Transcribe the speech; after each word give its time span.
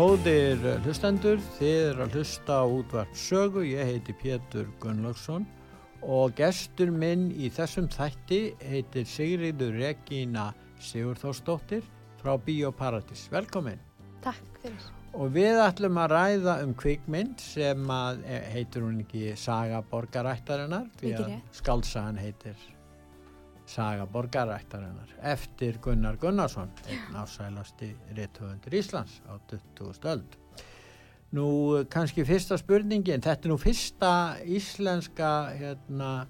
Góðir 0.00 0.62
hlustendur, 0.80 1.42
þið 1.58 1.74
er 1.90 1.98
að 2.00 2.14
hlusta 2.16 2.54
á 2.56 2.64
útvart 2.64 3.18
sögu, 3.20 3.66
ég 3.68 3.84
heiti 3.84 4.14
Pétur 4.16 4.70
Gunnlaugsson 4.80 5.44
og 6.00 6.32
gestur 6.38 6.88
minn 6.88 7.26
í 7.36 7.50
þessum 7.52 7.90
þætti 7.92 8.38
heitir 8.64 9.04
Sigriður 9.04 9.76
Regína 9.76 10.46
Sigurþórsdóttir 10.80 11.84
frá 12.22 12.32
Bíóparadís. 12.40 13.26
Velkomin. 13.28 13.76
Takk 14.24 14.64
fyrir. 14.64 14.88
Og 15.20 15.36
við 15.36 15.60
ætlum 15.66 16.00
að 16.00 16.16
ræða 16.16 16.58
um 16.64 16.72
kvikmynd 16.80 17.44
sem 17.44 17.84
að 17.92 18.24
eh, 18.24 18.52
heitir 18.56 18.88
hún 18.88 19.04
ekki 19.04 19.34
Saga 19.36 19.84
borgarættarinnar, 19.92 20.88
því 20.96 21.10
Mikið 21.12 21.32
rétt. 21.34 21.56
skálsagan 21.60 22.24
heitir 22.24 22.70
Saga 23.70 24.06
borgarættarinnar 24.10 25.12
eftir 25.22 25.78
Gunnar 25.82 26.16
Gunnarsson, 26.18 26.70
einn 26.90 27.14
ásælasti 27.14 27.92
réttöfundur 28.16 28.74
Íslands 28.74 29.20
á 29.30 29.38
20. 29.78 30.08
öld. 30.10 30.36
Nú 31.30 31.46
kannski 31.86 32.24
fyrsta 32.26 32.58
spurningin, 32.58 33.22
þetta 33.22 33.46
er 33.46 33.52
nú 33.52 33.58
fyrsta 33.62 34.12
íslenska 34.42 35.30
hérna, 35.54 36.26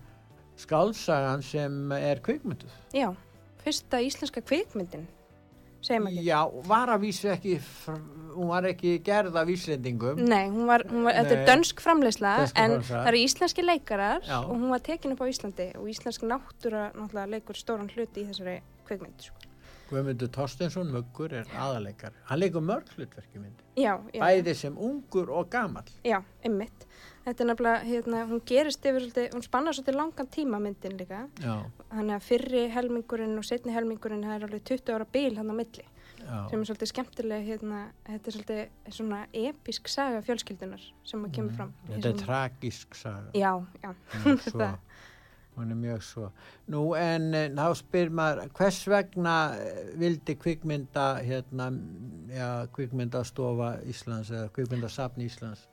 skálsagan 0.61 1.41
sem 1.41 1.95
er 1.97 2.21
kvikmynduð. 2.21 2.77
Já, 2.93 3.09
fyrsta 3.65 4.03
íslenska 4.05 4.45
kvikmyndin. 4.45 5.09
Já, 5.81 6.41
var 6.69 6.91
að 6.93 7.01
vísu 7.07 7.31
ekki, 7.33 7.55
hún 8.35 8.51
var 8.51 8.67
ekki 8.69 8.99
gerð 9.05 9.37
af 9.41 9.49
Íslendingum. 9.49 10.21
Nei, 10.29 10.49
hún 10.53 10.69
var, 10.69 10.85
hún 10.91 11.07
var 11.09 11.17
þetta 11.17 11.39
er 11.39 11.47
dönsk 11.49 11.81
framleysla 11.81 12.35
en 12.55 12.77
það 12.85 13.09
eru 13.09 13.23
íslenski 13.25 13.65
leikarar 13.65 14.21
Já. 14.27 14.43
og 14.45 14.53
hún 14.59 14.69
var 14.71 14.83
tekin 14.85 15.15
upp 15.17 15.25
á 15.25 15.27
Íslandi 15.33 15.71
og 15.81 15.89
íslensk 15.89 16.27
náttúra 16.29 16.91
náttúrulega 16.93 17.31
leikur 17.33 17.57
stóran 17.57 17.89
hluti 17.95 18.25
í 18.25 18.29
þessari 18.29 18.59
kvikmynd. 18.87 19.25
Sko. 19.25 19.41
Guðmundur 19.91 20.29
Torstensson, 20.31 20.93
Muggur, 20.95 21.33
er 21.35 21.49
aðaleikar. 21.59 22.13
Hann 22.29 22.39
leikur 22.39 22.63
mörg 22.63 22.93
hlutverki 22.95 23.41
myndi. 23.41 23.65
Já, 23.81 23.97
já, 24.15 24.21
Bæði 24.23 24.55
sem 24.55 24.77
ungur 24.79 25.33
og 25.35 25.49
gamall. 25.51 25.89
já, 26.07 26.21
ymmit. 26.47 26.87
Þetta 27.25 27.45
er 27.45 27.49
nefnilega, 27.51 27.81
hérna, 27.85 28.21
hún 28.31 28.41
gerist 28.49 28.87
yfir 28.89 29.03
svolítið, 29.05 29.27
hún 29.35 29.43
spannar 29.45 29.77
svolítið 29.77 29.97
langan 29.99 30.29
tíma 30.33 30.61
myndin 30.65 30.95
líka. 30.97 31.19
Já, 31.45 31.57
Þannig 31.91 32.15
að 32.17 32.25
fyrri 32.31 32.63
helmingurinn 32.73 33.37
og 33.39 33.45
setni 33.45 33.75
helmingurinn 33.75 34.23
það 34.25 34.37
er 34.39 34.47
alveg 34.49 34.63
20 34.71 34.95
ára 34.97 35.07
bíl 35.13 35.37
hann 35.37 35.53
á 35.53 35.55
milli. 35.59 35.85
já. 36.21 36.49
sem 36.51 36.61
er 36.61 36.67
svolítið 36.69 36.89
skemmtileg 36.93 37.45
hérna, 37.47 37.79
þetta 38.07 38.29
er 38.29 38.35
svolítið 38.37 38.93
svona 38.97 39.21
episk 39.33 39.89
saga 39.89 40.21
fjölskyldunar 40.23 40.83
sem 41.05 41.25
að 41.25 41.33
kemur 41.37 41.55
fram 41.57 41.71
í 41.71 41.91
Mm. 41.91 41.95
Þetta 41.95 42.09
er 42.09 42.19
tragisk 42.25 42.95
saga. 42.95 43.31
já, 43.35 43.53
já, 43.83 43.95
er 44.25 44.37
svo. 44.51 44.69
Hún 45.57 45.71
er 45.71 45.77
mjög 45.77 46.03
svo. 46.03 46.31
Nú 46.69 46.95
en 46.97 47.35
eh, 47.35 47.49
þá 47.51 47.75
spyr 47.77 48.11
maður, 48.11 48.49
hvers 48.55 48.87
vegna 48.89 49.35
eh, 49.59 49.81
vildi 49.99 50.37
kvikmynda, 50.41 51.07
hérna, 51.25 51.71
já, 52.33 52.67
kvikmyndastofa 52.73 53.81
Íslands 53.91 54.31
eða 54.31 54.49
kvikmyndasafn 54.57 55.21
Íslands 55.27 55.67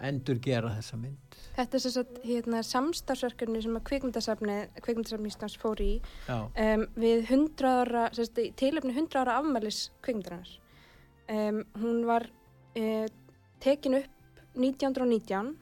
endur 0.00 0.38
gera 0.44 0.70
þessa 0.76 0.96
mynd? 1.00 1.38
þetta 1.56 1.74
er 1.78 1.82
sem 1.82 1.92
sagt 1.96 2.18
hérna, 2.24 2.62
samstagsverkefni 2.62 3.62
sem 3.64 3.76
að 3.78 3.86
kvikmyndasafni 3.90 5.30
Íslands 5.32 5.56
fór 5.58 5.80
í 5.82 5.92
um, 6.30 6.84
við 6.94 7.24
100 7.32 7.66
ára 7.72 8.04
í 8.14 8.50
tilefni 8.58 8.94
100 8.94 9.18
ára 9.22 9.38
afmælis 9.40 9.88
kvikmyndarinnar 10.02 10.52
um, 11.34 11.64
hún 11.82 12.04
var 12.06 12.28
uh, 12.78 13.06
tekin 13.64 13.98
upp 14.02 14.14
1919 14.58 15.56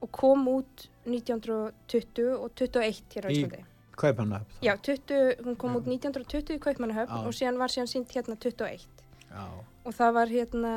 og 0.00 0.12
kom 0.16 0.46
út 0.48 0.86
1920 1.04 2.30
og 2.36 2.52
21 2.56 3.02
hér 3.16 3.26
á 3.26 3.30
Í- 3.30 3.36
Íslandi 3.40 3.66
Kaupanöf. 4.00 4.46
Já, 4.64 4.72
20, 4.80 5.42
hún 5.44 5.56
kom 5.60 5.74
Já. 5.74 5.76
út 5.82 5.88
1920 5.90 6.54
í 6.56 6.60
Kaupmannahöfn 6.64 7.26
og 7.28 7.34
síðan 7.36 7.58
var 7.60 7.68
síðan 7.68 7.90
sínt 7.90 8.14
hérna 8.16 8.36
21 8.40 8.86
Já, 9.28 9.42
og 9.84 9.92
það 9.92 10.14
var 10.16 10.32
hérna 10.32 10.70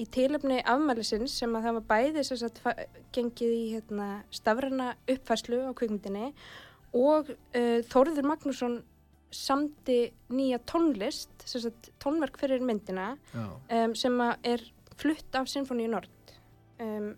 í 0.00 0.06
tilöfni 0.12 0.60
afmælisins 0.68 1.34
sem 1.42 1.52
að 1.56 1.66
það 1.66 1.76
var 1.78 1.88
bæði 1.90 2.24
sem 2.26 2.38
sagt 2.40 2.62
gengið 3.14 3.56
í 3.56 3.64
hérna 3.74 4.08
stafræna 4.32 4.92
uppfærslu 5.10 5.60
á 5.68 5.70
kvikmyndinni 5.76 6.30
og 6.96 7.32
uh, 7.32 7.80
Þórður 7.92 8.28
Magnússon 8.28 8.80
samdi 9.32 10.12
nýja 10.32 10.60
tónlist 10.68 11.46
sem 11.48 11.64
sagt 11.64 11.90
tónverk 12.02 12.36
fyrir 12.40 12.64
myndina 12.64 13.14
um, 13.32 13.94
sem 13.96 14.18
að 14.20 14.48
er 14.54 14.64
flutt 15.00 15.38
af 15.38 15.48
Sinfoníu 15.48 15.88
Nord 15.92 16.34
um, 16.84 17.14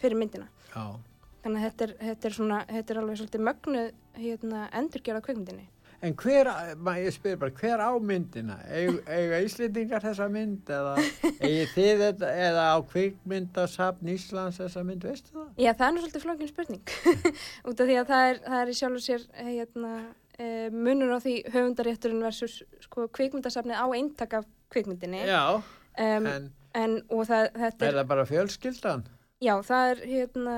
fyrir 0.00 0.16
myndina. 0.18 0.48
Já. 0.72 0.96
þannig 1.42 1.58
að 1.58 1.66
þetta 1.66 1.84
er, 1.84 1.92
þetta 2.06 2.28
er 2.28 2.36
svona 2.38 2.62
þetta 2.70 2.94
er 2.94 3.00
alveg 3.02 3.20
svolítið 3.20 3.44
mögnuð 3.48 3.90
hérna 4.22 4.62
endurgerð 4.80 5.20
á 5.20 5.26
kvikmyndinni 5.26 5.66
En 6.02 6.14
hver, 6.18 6.48
ma- 6.82 6.96
ég 6.98 7.14
spyr 7.14 7.36
bara, 7.38 7.52
hver 7.54 7.78
á 7.78 7.90
myndina? 8.02 8.56
Eiga 8.66 9.38
Íslendingar 9.44 10.02
þessa 10.02 10.26
mynd 10.32 10.70
eða 10.74 10.96
eigi 11.38 11.66
þið 11.76 12.02
þetta 12.06 12.30
eða 12.46 12.64
á 12.74 12.76
kvikmyndasafn 12.90 14.10
Íslands 14.10 14.58
þessa 14.58 14.82
mynd, 14.88 15.06
veistu 15.06 15.36
það? 15.36 15.52
Já, 15.62 15.70
það 15.70 15.86
er 15.86 15.94
nú 15.94 16.02
svolítið 16.02 16.24
flókin 16.26 16.50
spurning 16.50 16.96
út 17.70 17.84
af 17.84 17.86
því 17.92 18.00
að 18.00 18.10
það 18.10 18.30
er, 18.32 18.42
það 18.48 18.58
er 18.64 18.72
í 18.72 18.78
sjálfur 18.80 19.04
sér 19.06 19.28
hérna, 19.38 19.92
e, 20.38 20.48
munur 20.74 21.14
á 21.14 21.18
því 21.22 21.36
höfundarétturinn 21.54 22.26
versus 22.26 22.58
sko, 22.88 23.06
kvikmyndasafnið 23.20 23.78
á 23.78 23.86
eintak 23.94 24.36
af 24.40 24.50
kvikmyndinni 24.74 25.22
Já, 25.28 25.44
um, 25.62 26.26
en 26.26 26.50
en, 26.78 26.98
og 27.12 27.26
það, 27.28 27.48
er 27.54 27.66
er, 27.70 27.96
það 28.00 28.06
bara 28.08 28.28
fjölskyldan? 28.28 29.02
Já, 29.42 29.54
það 29.66 29.88
er 29.92 30.02
hérna 30.06 30.52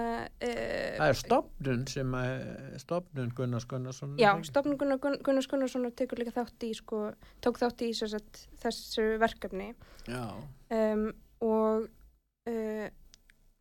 e, 0.45 0.51
Það 0.99 1.09
er 1.13 1.19
stopnun 1.21 1.87
sem 1.89 2.17
að, 2.19 2.35
stopnun 2.83 3.31
Gunnars 3.39 3.67
Gunnarsson. 3.71 4.17
já, 4.21 4.31
stofnun 4.45 4.77
Gunnar, 4.81 4.99
Gunn- 5.03 5.23
Gunnars 5.25 5.49
Gunnarssonar 5.51 5.95
tekur 5.97 6.21
líka 6.21 6.35
þátt 6.37 6.67
í 6.69 6.73
sko, 6.77 7.01
tók 7.45 7.59
þátt 7.63 7.85
í 7.87 7.93
sagt, 7.97 8.45
þessu 8.63 9.07
verkefni 9.23 9.71
Já, 10.09 10.25
um, 10.77 11.07
og 11.41 11.89
uh, 12.51 12.87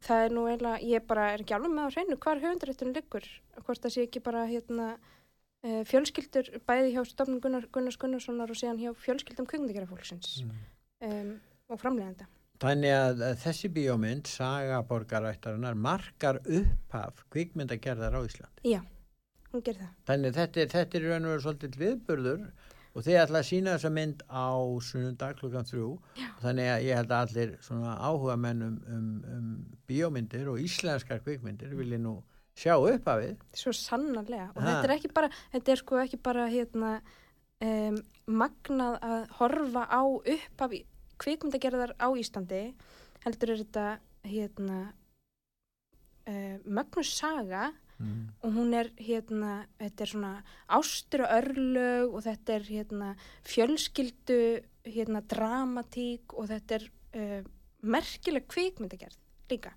það 0.04 0.26
er 0.28 0.36
nú 0.36 0.44
eiginlega, 0.52 0.84
ég 0.84 1.08
bara 1.08 1.30
er 1.34 1.44
ekki 1.46 1.56
alveg 1.56 1.72
með 1.72 1.88
á 1.88 1.94
hreinu 1.96 2.20
hvar 2.20 2.42
höfundarétturinn 2.44 2.96
liggur, 2.98 3.28
hvort 3.64 3.84
það 3.86 3.94
sé 3.96 4.04
ekki 4.10 4.20
bara 4.26 4.44
hérna 4.50 4.90
uh, 5.64 5.82
fjölskyldur 5.88 6.52
bæði 6.68 6.92
hjá 6.98 7.04
stofnun 7.08 7.40
Gunnar, 7.44 7.70
Gunnars 7.72 7.96
Gunnarssonar 8.02 8.52
og 8.52 8.60
síðan 8.60 8.82
hjá 8.84 8.92
fjölskyldum 9.06 9.48
kvikmyndagerafólksins 9.48 10.42
Mm. 10.44 10.60
um, 11.08 11.32
og 11.72 11.80
framlegenda. 11.80 12.28
Þannig 12.64 12.94
að 12.96 13.22
þessi 13.44 13.70
bíómynd, 13.76 14.30
Saga 14.32 14.78
borgarættarinnar, 14.88 15.76
markar 15.76 16.40
upphaf 16.46 17.24
kvikmyndagerðar 17.34 18.16
á 18.16 18.22
Ísland. 18.24 18.62
Já, 18.64 18.80
hún 19.52 19.64
ger 19.66 19.76
það. 19.82 19.90
Þannig 20.08 20.38
þetta, 20.38 20.68
þetta 20.72 21.00
er 21.02 21.08
raun 21.10 21.26
og 21.28 21.34
veru 21.34 21.44
svolítið 21.48 21.76
viðburður 21.82 22.46
og 22.94 23.02
þið 23.08 23.18
ætla 23.24 23.42
að 23.42 23.48
sína 23.50 23.74
þessa 23.76 23.92
mynd 23.98 24.22
á 24.32 24.48
sunnundag 24.88 25.40
klukkan 25.42 25.68
þrjú. 25.68 25.88
Já. 26.22 26.30
Þannig 26.44 26.70
að 26.76 26.86
ég 26.88 27.00
held 27.02 27.12
að 27.18 27.26
allir 27.28 27.52
svona 27.66 27.96
áhuga 28.00 28.38
menn 28.46 28.62
um, 28.68 28.78
um, 28.88 29.10
um 29.34 29.50
bíómyndir 29.90 30.48
og 30.54 30.62
íslenskar 30.64 31.20
kvikmyndir 31.26 31.74
vilja 31.76 32.00
nú 32.00 32.16
sjá 32.56 32.78
upphafið. 32.78 33.36
Svo 33.58 33.74
sannarlega. 33.76 34.52
Og 34.56 34.62
Ha. 34.62 34.70
þetta 34.70 34.88
er 34.88 34.96
ekki 35.00 35.12
bara, 35.20 35.30
þetta 35.56 35.72
er 35.76 35.82
sko 35.84 36.00
ekki 36.06 36.22
bara 36.30 36.48
hérna 36.54 36.94
um, 37.66 37.98
magnað 38.30 39.00
að 39.04 39.24
horfa 39.42 39.88
á 39.90 40.02
upphaf 40.06 40.78
í- 40.78 40.86
kvikmyndagerðar 41.24 41.96
á 41.98 42.08
Íslandi, 42.20 42.66
heldur 43.24 43.54
er 43.54 43.64
þetta 43.64 43.88
hérna 44.28 44.82
uh, 46.28 46.58
mögnus 46.66 47.16
saga 47.18 47.72
Mm. 48.04 48.34
og 48.42 48.52
hún 48.58 48.74
er 48.74 48.90
hérna, 48.98 49.68
þetta 49.80 50.04
er 50.04 50.10
svona 50.10 50.32
ástur 50.68 51.24
og 51.24 51.34
örlög 51.38 52.16
og 52.18 52.24
þetta 52.26 52.56
er 52.58 52.64
hérna 52.68 53.10
fjölskyldu 53.48 54.40
hérna 54.84 55.22
dramatík 55.22 56.34
og 56.34 56.50
þetta 56.50 56.80
er 56.80 56.88
uh, 57.16 57.46
merkileg 57.84 58.48
kvikmyndagerð 58.50 59.20
líka. 59.52 59.76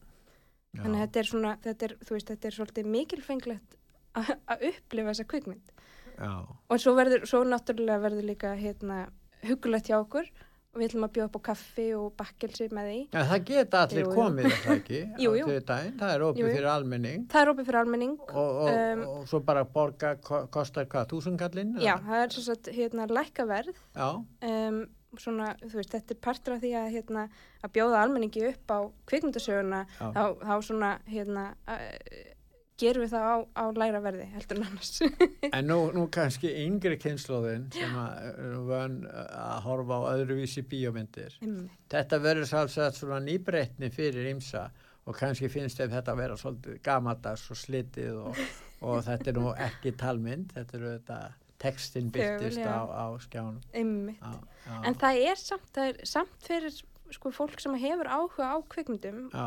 Já. 0.73 0.83
Þannig 0.83 0.97
að 0.97 1.05
þetta 1.05 1.21
er 1.21 1.31
svona, 1.31 1.53
þetta 1.63 1.87
er, 1.87 1.95
veist, 2.09 2.33
þetta 2.33 2.49
er 2.49 2.57
svolítið 2.57 2.91
mikilfenglegt 2.97 3.77
að 4.17 4.67
upplifa 4.73 5.13
þessa 5.13 5.29
kvikmynd. 5.31 5.73
Já, 6.17 6.33
Og 6.73 6.81
svo 6.81 6.97
verður, 6.97 7.27
svo 7.29 7.45
náttúrulega 7.45 8.01
verður 8.01 8.31
líka 8.33 8.55
hérna 8.57 9.03
hugulegt 9.45 9.91
hjá 9.91 9.99
okkur 10.01 10.31
og 10.77 10.83
við 10.83 10.91
ætlum 10.91 11.07
að 11.07 11.13
bjóða 11.17 11.29
upp 11.31 11.37
á 11.41 11.43
kaffi 11.49 11.87
og 11.97 12.11
bakkelsi 12.21 12.67
með 12.77 12.89
því. 12.91 12.99
Ja, 13.17 13.23
það 13.31 13.45
geta 13.49 13.81
allir 13.87 14.03
Jú, 14.03 14.11
jú. 14.11 14.17
komið 14.19 14.51
það 14.61 14.75
ekki 14.77 15.01
Jú, 15.25 15.31
á 15.33 15.37
jú. 15.41 15.47
þriðdægin, 15.49 15.95
það 16.03 16.13
er 16.19 16.25
opið 16.27 16.43
Jú, 16.43 16.45
jú. 16.47 16.53
fyrir 16.59 16.69
almenning 16.75 17.25
Það 17.33 17.41
er 17.47 17.53
opið 17.55 17.71
fyrir 17.71 17.81
almenning. 17.81 18.15
og, 18.29 18.37
og, 18.37 18.69
Um, 18.77 19.03
og 19.09 19.25
svo 19.31 19.41
bara 19.49 19.65
borga 19.65 20.13
ko- 20.21 20.45
kostar 20.53 20.85
hvað, 20.93 21.09
þúsundkallinn? 21.15 21.73
Já, 21.81 21.97
það 22.05 22.23
er 22.27 22.37
svo 22.37 22.45
sagt 22.51 22.69
hérna 22.77 23.09
lækkaverð. 23.09 23.75
Já, 23.97 24.09
Um, 24.45 24.87
svona, 25.17 25.55
þú 25.65 25.79
veist, 25.81 25.95
þetta 25.95 26.13
er 26.13 26.19
partur 26.21 26.55
af 26.59 26.61
því 26.61 26.71
að, 26.77 26.89
hérna, 26.93 27.23
að 27.65 27.71
bjóða 27.73 28.03
almenningi 28.05 28.43
upp 28.51 28.69
á 28.69 28.79
kvikmyndasöguna, 29.09 29.87
þá, 29.97 30.23
þá 30.45 30.55
svona, 30.67 30.91
hérna, 31.09 31.45
uh, 31.67 32.36
gerum 32.81 33.05
við 33.05 33.13
það 33.15 33.27
á, 33.27 33.37
á 33.57 33.65
læra 33.77 34.01
verði, 34.05 34.27
heldur 34.35 34.61
en 34.61 34.67
annars. 34.69 34.91
en 35.57 35.69
nú, 35.69 35.79
nú 35.97 36.07
kannski 36.13 36.51
yngri 36.65 36.99
kynnslóðin 37.01 37.69
sem 37.75 37.95
að 38.01 38.27
eru 38.33 38.65
vön 38.69 38.99
að 39.11 39.61
horfa 39.67 40.01
á 40.01 40.03
öðruvísi 40.15 40.65
bíómyndir. 40.69 41.39
Einmitt. 41.43 41.79
Þetta 41.93 42.21
verður 42.25 42.51
sálsagt 42.51 43.01
svona 43.01 43.23
nýbreytni 43.25 43.91
fyrir 43.95 44.29
ymsa 44.33 44.67
og 45.07 45.17
kannski 45.17 45.51
finnst 45.53 45.81
þeim 45.81 45.95
þetta 45.95 46.15
að 46.15 46.23
vera 46.25 46.39
svolítið 46.41 46.81
gamadags 46.85 47.47
og 47.53 47.61
slitið 47.61 48.21
og, 48.27 48.43
og 48.87 49.01
þetta 49.07 49.33
er 49.33 49.41
nú 49.41 49.55
ekki 49.69 49.95
talmynd, 50.01 50.53
þetta 50.57 50.81
eru 50.81 50.93
þetta 50.97 51.21
textin 51.63 52.11
byrtist 52.13 52.61
á, 52.61 52.85
á 52.85 53.07
skjánum. 53.23 53.63
Já, 53.73 54.35
En 54.83 54.99
það 54.99 55.23
er 55.31 55.41
samt, 55.41 55.71
það 55.73 55.93
er 55.93 56.11
samt 56.11 56.45
fyrir 56.45 56.75
sko, 57.15 57.31
fólk 57.35 57.61
sem 57.63 57.75
hefur 57.81 58.09
áhuga 58.11 58.51
á 58.51 58.57
kvikmyndum 58.71 59.29
já, 59.31 59.47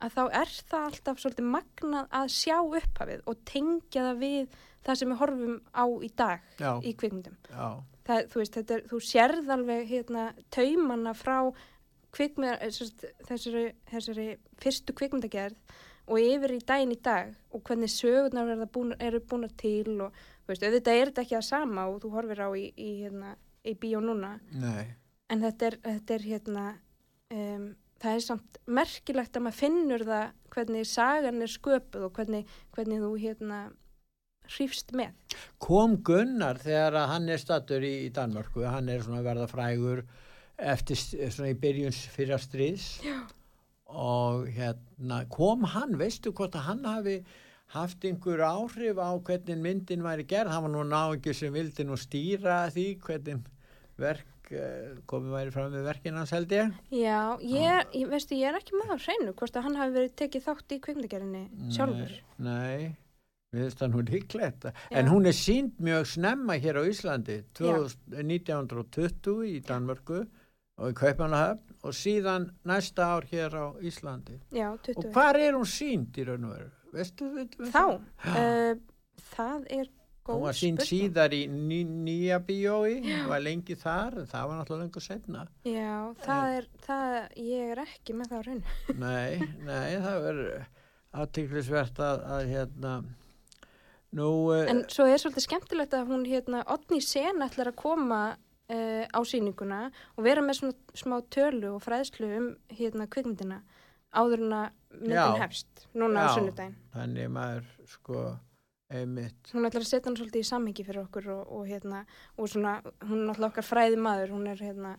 að 0.00 0.16
þá 0.16 0.22
er 0.40 0.52
það 0.70 0.86
alltaf 0.88 1.22
svolítið 1.22 1.48
magnað 1.54 2.08
að 2.20 2.32
sjá 2.34 2.56
upphafið 2.60 3.24
og 3.30 3.44
tengja 3.48 4.06
það 4.08 4.22
við 4.24 4.58
það 4.86 5.00
sem 5.00 5.12
við 5.12 5.20
horfum 5.20 5.58
á 5.76 5.84
í 5.84 6.10
dag 6.16 6.46
já, 6.60 6.70
í 6.80 6.94
kvikmyndum. 6.96 7.36
já, 7.50 7.68
Það, 8.10 8.24
þú 8.32 8.40
veist, 8.40 8.56
þetta 8.56 8.74
er, 8.74 8.82
þú 8.90 8.98
sérð 9.06 9.50
alveg 9.54 9.90
hérna, 9.90 10.22
taumana 10.50 11.12
frá 11.14 11.36
eh, 11.46 12.64
þessari, 13.28 13.64
þessari 13.92 14.26
fyrstu 14.58 14.96
kvikmyndagerð 14.98 15.76
og 16.10 16.18
yfir 16.18 16.56
í 16.56 16.62
daginn 16.66 16.94
í 16.96 16.98
dag 17.04 17.34
og 17.54 17.62
hvernig 17.68 17.92
sögurnar 17.92 18.48
verða 18.48 18.66
búin, 18.72 18.96
eru 18.98 19.20
búin 19.20 19.46
til 19.60 20.00
og 20.00 20.16
veist, 20.48 20.64
auðvitað 20.64 20.96
er 20.96 21.12
þetta 21.12 21.24
ekki 21.26 21.36
það 21.36 21.46
sama 21.52 21.86
og 21.90 22.00
þú 22.02 22.12
horfir 22.16 22.42
á 22.42 22.48
í, 22.56 22.64
í, 22.74 22.90
hérna, 23.04 23.36
í 23.62 23.76
bíó 23.78 24.00
núna. 24.02 24.32
Nei, 24.58 24.88
en 25.30 25.44
þetta 25.44 25.68
er, 25.70 25.78
þetta 25.86 26.16
er 26.16 26.26
hérna 26.26 26.66
um, 27.36 27.68
það 28.00 28.16
er 28.16 28.24
samt 28.24 28.58
merkilegt 28.66 29.36
að 29.36 29.46
maður 29.46 29.60
finnur 29.60 30.06
það 30.08 30.26
hvernig 30.54 30.88
sagan 30.88 31.44
er 31.44 31.52
sköpuð 31.52 32.06
og 32.08 32.16
hvernig, 32.16 32.56
hvernig 32.74 33.02
þú 33.04 33.12
hérna 33.20 33.60
hrýfst 34.50 34.94
með. 34.96 35.12
kom 35.62 36.00
Gunnar 36.06 36.58
þegar 36.58 36.96
að 37.02 37.10
hann 37.12 37.28
er 37.30 37.42
stattur 37.42 37.84
í, 37.86 37.92
í 38.06 38.14
Danmörku, 38.14 38.64
hann 38.66 38.88
er 38.90 39.04
svona 39.04 39.22
verða 39.26 39.46
frægur 39.50 40.02
eftir 40.60 40.98
svona 40.98 41.52
í 41.52 41.60
byrjuns 41.60 42.00
fyrra 42.12 42.40
stríðs 42.40 42.88
Já. 43.04 43.20
og 43.86 44.48
hérna 44.52 45.22
kom 45.32 45.64
hann, 45.70 45.96
veistu 46.00 46.34
hvort 46.36 46.58
að 46.58 46.66
hann 46.66 46.82
hafi 46.88 47.20
haft 47.70 48.04
einhver 48.04 48.42
áhrif 48.42 48.98
á 48.98 49.14
hvernig 49.14 49.62
myndin 49.62 50.02
væri 50.02 50.26
gerð, 50.26 50.50
hann 50.50 50.66
var 50.66 50.74
nú 50.74 50.82
náingur 50.88 51.36
sem 51.36 51.54
vildi 51.54 51.86
nú 51.86 51.98
stýra 52.00 52.64
því 52.74 52.86
hvernig 53.04 53.46
verk 54.00 54.39
komið 55.10 55.34
væri 55.36 55.52
fram 55.54 55.70
með 55.74 55.86
verkin 55.86 56.16
hans 56.18 56.32
held 56.34 56.50
ég 56.54 56.72
Já, 56.94 57.20
ég, 57.42 57.92
ég, 57.94 58.08
veistu, 58.10 58.34
ég 58.38 58.50
er 58.50 58.58
ekki 58.58 58.74
með 58.78 58.94
á 58.94 58.96
hreinu 59.04 59.34
hvort 59.38 59.56
að 59.56 59.68
hann 59.68 59.78
hafi 59.78 59.94
verið 59.98 60.16
tekið 60.20 60.44
þátt 60.48 60.74
í 60.74 60.80
kvikmyndagerðinni 60.86 61.70
sjálfur. 61.76 62.16
Nei, 62.42 62.90
við 63.54 63.64
veist 63.66 63.80
það 63.82 63.94
nú 63.94 64.04
líklegt 64.08 64.66
Já. 64.66 64.74
en 65.00 65.10
hún 65.12 65.30
er 65.30 65.36
sínd 65.36 65.78
mjög 65.82 66.10
snemma 66.16 66.58
hér 66.62 66.80
á 66.80 66.82
Íslandi 66.90 67.40
2000 67.58 68.18
1920 68.24 69.46
í 69.50 69.56
Danmörku 69.66 70.24
og 70.80 70.90
í 70.90 70.96
Kaupanahöfn 70.96 71.78
og 71.86 71.96
síðan 71.96 72.50
næsta 72.68 73.06
ár 73.14 73.26
hér 73.30 73.54
á 73.54 73.66
Íslandi 73.80 74.40
Já, 74.50 74.72
og 74.72 74.82
20. 74.86 75.10
hvar 75.14 75.38
er 75.38 75.56
hún 75.58 75.68
sínd 75.68 76.18
í 76.18 76.26
raun 76.26 76.48
og 76.48 76.56
veru? 76.56 76.70
Veistu 76.90 77.30
við 77.36 77.54
Þá, 77.70 77.84
uh, 78.34 78.74
það 79.30 79.66
er 79.78 79.90
Hún 80.28 80.42
var 80.44 80.54
spurning. 80.54 80.86
síðar 80.86 81.32
í 81.34 81.40
ný, 81.50 81.78
nýja 82.06 82.36
bíói, 82.44 83.00
var 83.26 83.40
lengi 83.42 83.74
þar 83.80 84.18
en 84.20 84.28
það 84.30 84.50
var 84.50 84.58
náttúrulega 84.60 84.84
lengur 84.84 85.02
setna 85.04 85.46
Já, 85.66 85.94
það 86.26 86.56
er, 86.58 86.68
það, 86.84 87.16
ég 87.46 87.72
er 87.74 87.80
ekki 87.86 88.14
með 88.18 88.34
það 88.34 88.44
hreinu. 88.44 88.76
Nei, 89.06 89.48
nei, 89.64 89.88
það 90.04 90.20
verður 90.26 90.68
aðtiklisvert 91.22 92.02
að, 92.06 92.22
að 92.36 92.52
hérna 92.52 92.92
nú 94.20 94.28
eh, 94.54 94.68
En 94.70 94.84
svo 94.92 95.06
er 95.08 95.18
svolítið 95.22 95.46
skemmtilegt 95.48 95.96
að 95.98 96.12
hún, 96.12 96.28
hérna, 96.28 96.62
Odni 96.70 97.00
Sen 97.02 97.42
ætlar 97.46 97.72
að 97.72 97.80
koma 97.80 98.20
uh, 98.36 99.04
á 99.10 99.20
sýninguna 99.26 99.80
og 100.16 100.24
vera 100.26 100.44
með 100.44 100.60
svona 100.60 101.00
smá 101.00 101.16
tölu 101.32 101.74
og 101.76 101.82
fræðslu 101.84 102.30
um, 102.38 102.48
hérna, 102.76 103.08
kvikmyndina 103.10 103.60
áður 104.10 104.44
en 104.46 104.54
að 104.58 104.70
myndin 105.00 105.16
Já. 105.16 105.42
hefst, 105.44 105.84
núna 105.94 106.26
á 106.26 106.28
Já. 106.28 106.32
sunnudaginn. 106.38 106.78
þannig 106.94 107.28
maður 107.30 107.68
sko 107.86 108.22
einmitt 108.90 109.50
Hún 109.54 109.66
ætlar 109.68 109.84
að 109.84 109.90
setja 109.90 110.08
hann 110.08 110.18
svolítið 110.18 110.44
í 110.44 110.48
samhengi 110.50 110.86
fyrir 110.86 111.04
okkur 111.04 111.28
og, 111.34 111.42
og 111.56 111.66
hérna, 111.70 112.04
og 112.36 112.50
svona, 112.50 112.78
hún 113.06 113.22
er 113.22 113.26
náttúrulega 113.30 113.50
okkar 113.52 113.66
fræði 113.66 114.00
maður, 114.02 114.34
hún 114.36 114.46
er, 114.50 114.62
hérna, 114.68 114.94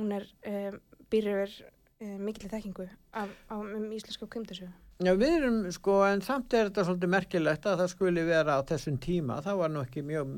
hún 0.00 0.14
er 0.18 0.28
um, 0.50 0.78
býr 1.12 1.32
yfir 1.34 1.56
um, 1.64 2.16
mikill 2.26 2.52
þekkingu 2.52 2.88
af, 3.16 3.34
á, 3.50 3.56
um 3.58 3.90
íslenska 3.94 4.26
kvikmyndasögu. 4.26 4.72
Já, 5.00 5.14
við 5.16 5.36
erum 5.38 5.60
sko, 5.72 6.00
en 6.04 6.20
samt 6.24 6.52
er 6.52 6.68
þetta 6.68 6.84
svolítið 6.84 7.12
merkilegt 7.14 7.68
að 7.70 7.78
það 7.80 7.92
skuli 7.94 8.24
vera 8.28 8.58
á 8.58 8.68
þessum 8.68 8.98
tíma, 9.00 9.38
það 9.46 9.62
var 9.62 9.72
nú 9.72 9.84
ekki 9.86 10.04
mjög 10.04 10.34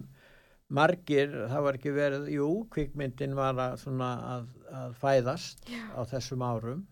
margir, 0.72 1.34
það 1.50 1.66
var 1.66 1.78
ekki 1.78 1.92
verið, 1.96 2.30
jú, 2.36 2.48
kvikmyndin 2.72 3.34
var 3.36 3.58
að, 3.60 3.74
svona 3.82 4.12
að, 4.36 4.46
að 4.72 4.94
fæðast 5.02 5.66
Já. 5.68 5.82
á 5.98 6.00
þessum 6.12 6.44
árum 6.46 6.86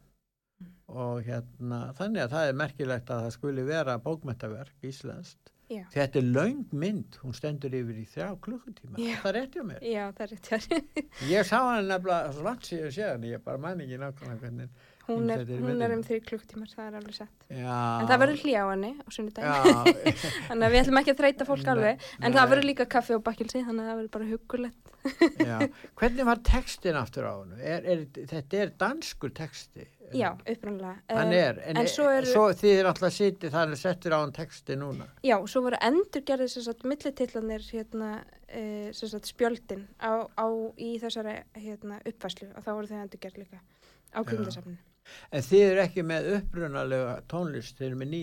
og 0.90 1.22
hérna, 1.24 1.80
þannig 1.96 2.24
að 2.24 2.34
það 2.34 2.48
er 2.48 2.58
merkilegt 2.58 3.14
að 3.14 3.24
það 3.24 3.34
skuli 3.36 3.64
vera 3.68 3.96
bókmyndaverk 4.02 4.90
íslenskt. 4.90 5.49
Já. 5.70 5.84
Þetta 5.94 6.18
er 6.18 6.24
löng 6.34 6.62
mynd, 6.74 7.16
hún 7.22 7.34
stendur 7.36 7.74
yfir 7.78 7.98
í 8.00 8.06
þrjá 8.10 8.28
klukkutíma, 8.42 8.96
Já. 8.98 9.12
það 9.22 9.28
er 9.30 9.36
rétt 9.38 9.54
hjá 9.58 9.62
mér. 9.68 9.84
Já, 9.86 10.04
það 10.16 10.22
er 10.24 10.32
rétt 10.34 10.48
hér. 10.50 11.04
Ég 11.30 11.46
sá 11.46 11.56
hann 11.62 11.86
nefnilega 11.86 12.32
svo 12.34 12.46
langt 12.48 12.66
síðan 12.66 12.94
séðan, 12.96 13.26
ég 13.30 13.44
bara 13.44 13.62
man 13.62 13.84
ekki 13.84 14.00
nákvæmlega 14.02 14.40
hvernig. 14.42 14.80
Hún 15.10 15.32
er, 15.34 15.42
er 15.44 15.62
hún 15.64 15.84
er 15.84 15.94
um 15.96 16.02
þrjú 16.06 16.20
klukktímar, 16.28 16.70
það 16.72 16.88
er 16.88 16.98
alveg 17.00 17.16
sett. 17.18 17.46
Já. 17.50 17.76
En 18.00 18.10
það 18.10 18.22
verður 18.24 18.42
hlýja 18.44 18.64
á 18.64 18.68
henni 18.70 18.92
á 18.96 19.08
sunnudaginn. 19.16 19.54
Já, 19.70 20.14
Þannig 20.48 20.66
að 20.68 20.74
við 20.74 20.82
ætlum 20.84 21.00
ekki 21.02 21.14
að 21.14 21.22
þreita 21.22 21.48
fólk 21.50 21.64
Nei, 21.64 21.72
alveg. 21.74 22.08
En 22.20 22.26
nei. 22.26 22.38
það 22.38 22.50
verður 22.54 22.68
líka 22.70 22.88
kaffi 22.96 23.16
og 23.16 23.24
bakkilsi, 23.26 23.64
þannig 23.66 23.84
að 23.84 23.90
það 23.90 24.00
verður 24.00 24.12
bara 24.16 24.30
hugulegt. 24.34 24.92
Já, 25.50 25.56
hvernig 26.00 26.28
var 26.28 26.42
textin 26.44 27.00
aftur 27.00 27.28
á? 27.30 27.34
Er, 27.60 27.88
er, 27.94 28.04
þetta 28.34 28.60
er 28.64 28.76
danskur 28.80 29.32
texti. 29.36 29.86
Já, 30.10 30.32
upprannlega. 30.34 30.96
Hann 31.06 31.32
er, 31.32 31.60
en, 31.70 31.78
en 31.78 31.88
svo 31.88 32.08
eru- 32.10 32.26
svo 32.26 32.48
þið 32.58 32.80
er 32.80 32.88
alltaf 32.90 33.14
sitið 33.14 33.52
þannig 33.54 33.78
settur 33.78 34.16
á 34.16 34.18
hann 34.18 34.34
texti 34.34 34.76
núna. 34.78 35.06
Já, 35.22 35.36
svo 35.46 35.62
voru 35.68 35.78
endur 35.86 36.24
gerðið 36.26 36.50
sem 36.56 36.66
sagt 36.66 36.86
millitillanir 36.88 37.66
hérna, 37.70 38.10
e, 38.48 38.90
spjöldin 38.90 39.86
á, 40.02 40.26
á 40.34 40.46
í 40.74 40.96
þessari 41.02 41.36
hérna, 41.54 42.00
uppfæslu 42.02 42.50
og 42.56 42.66
þá 42.66 42.72
voru 42.72 42.90
þau 42.90 43.02
endur 43.04 43.22
gerð 43.22 43.42
líka 43.44 43.62
á 44.10 44.18
kringdasafninu. 44.26 44.80
En 45.34 45.42
þið 45.42 45.64
eru 45.66 45.82
ekki 45.84 46.04
með 46.06 46.28
upprunalega 46.36 47.14
tónlist, 47.30 47.78
þið 47.78 47.86
eru 47.88 48.00
með 48.02 48.10
ný, 48.12 48.22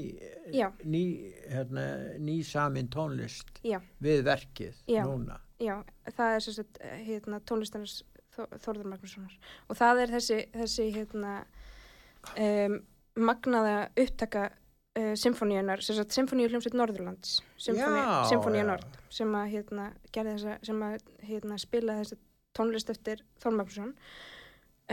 ný, 0.87 1.03
hérna, 1.51 1.85
ný 2.23 2.37
samin 2.47 2.89
tónlist 2.93 3.59
Já, 3.65 3.79
við 4.03 4.23
verkið 4.27 4.83
Já. 4.87 5.01
núna. 5.07 5.39
já, 5.59 5.81
það 6.13 6.35
er 6.35 6.45
sem 6.45 6.55
sagt 6.59 6.79
hérna, 7.07 7.41
tónlistarnas 7.49 8.03
Þórður 8.37 8.91
Magnússonar 8.91 9.33
og 9.65 9.79
það 9.79 10.03
er 10.03 10.11
þessi, 10.13 10.37
þessi 10.53 10.83
hérna, 10.93 11.33
um, 12.37 12.75
magnaða 13.17 13.77
upptaka 13.97 14.43
uh, 14.51 15.13
symfóníunar, 15.17 15.81
sem 15.81 15.97
sagt 15.97 16.13
symfóníu 16.13 16.51
hljómsveit 16.51 16.77
Norðurlands, 16.77 17.39
Symfóníu. 17.57 18.67
Nord 18.67 19.01
sem 19.09 19.33
að 19.39 19.49
hérna, 19.55 19.89
gerði 20.13 20.35
þessa, 20.37 20.57
sem 20.69 20.85
að 20.85 20.97
hérna, 21.25 21.57
spila 21.61 21.97
þessa 22.03 22.19
tónlist 22.57 22.93
eftir 22.93 23.25
Þórður 23.41 23.59
Magnússon 23.63 23.91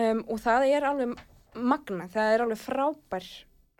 um, 0.00 0.24
og 0.24 0.40
það 0.40 0.68
er 0.72 0.88
alveg 0.88 1.14
magna, 1.56 2.08
það 2.10 2.32
er 2.34 2.44
alveg 2.46 2.60
frábær 2.62 3.28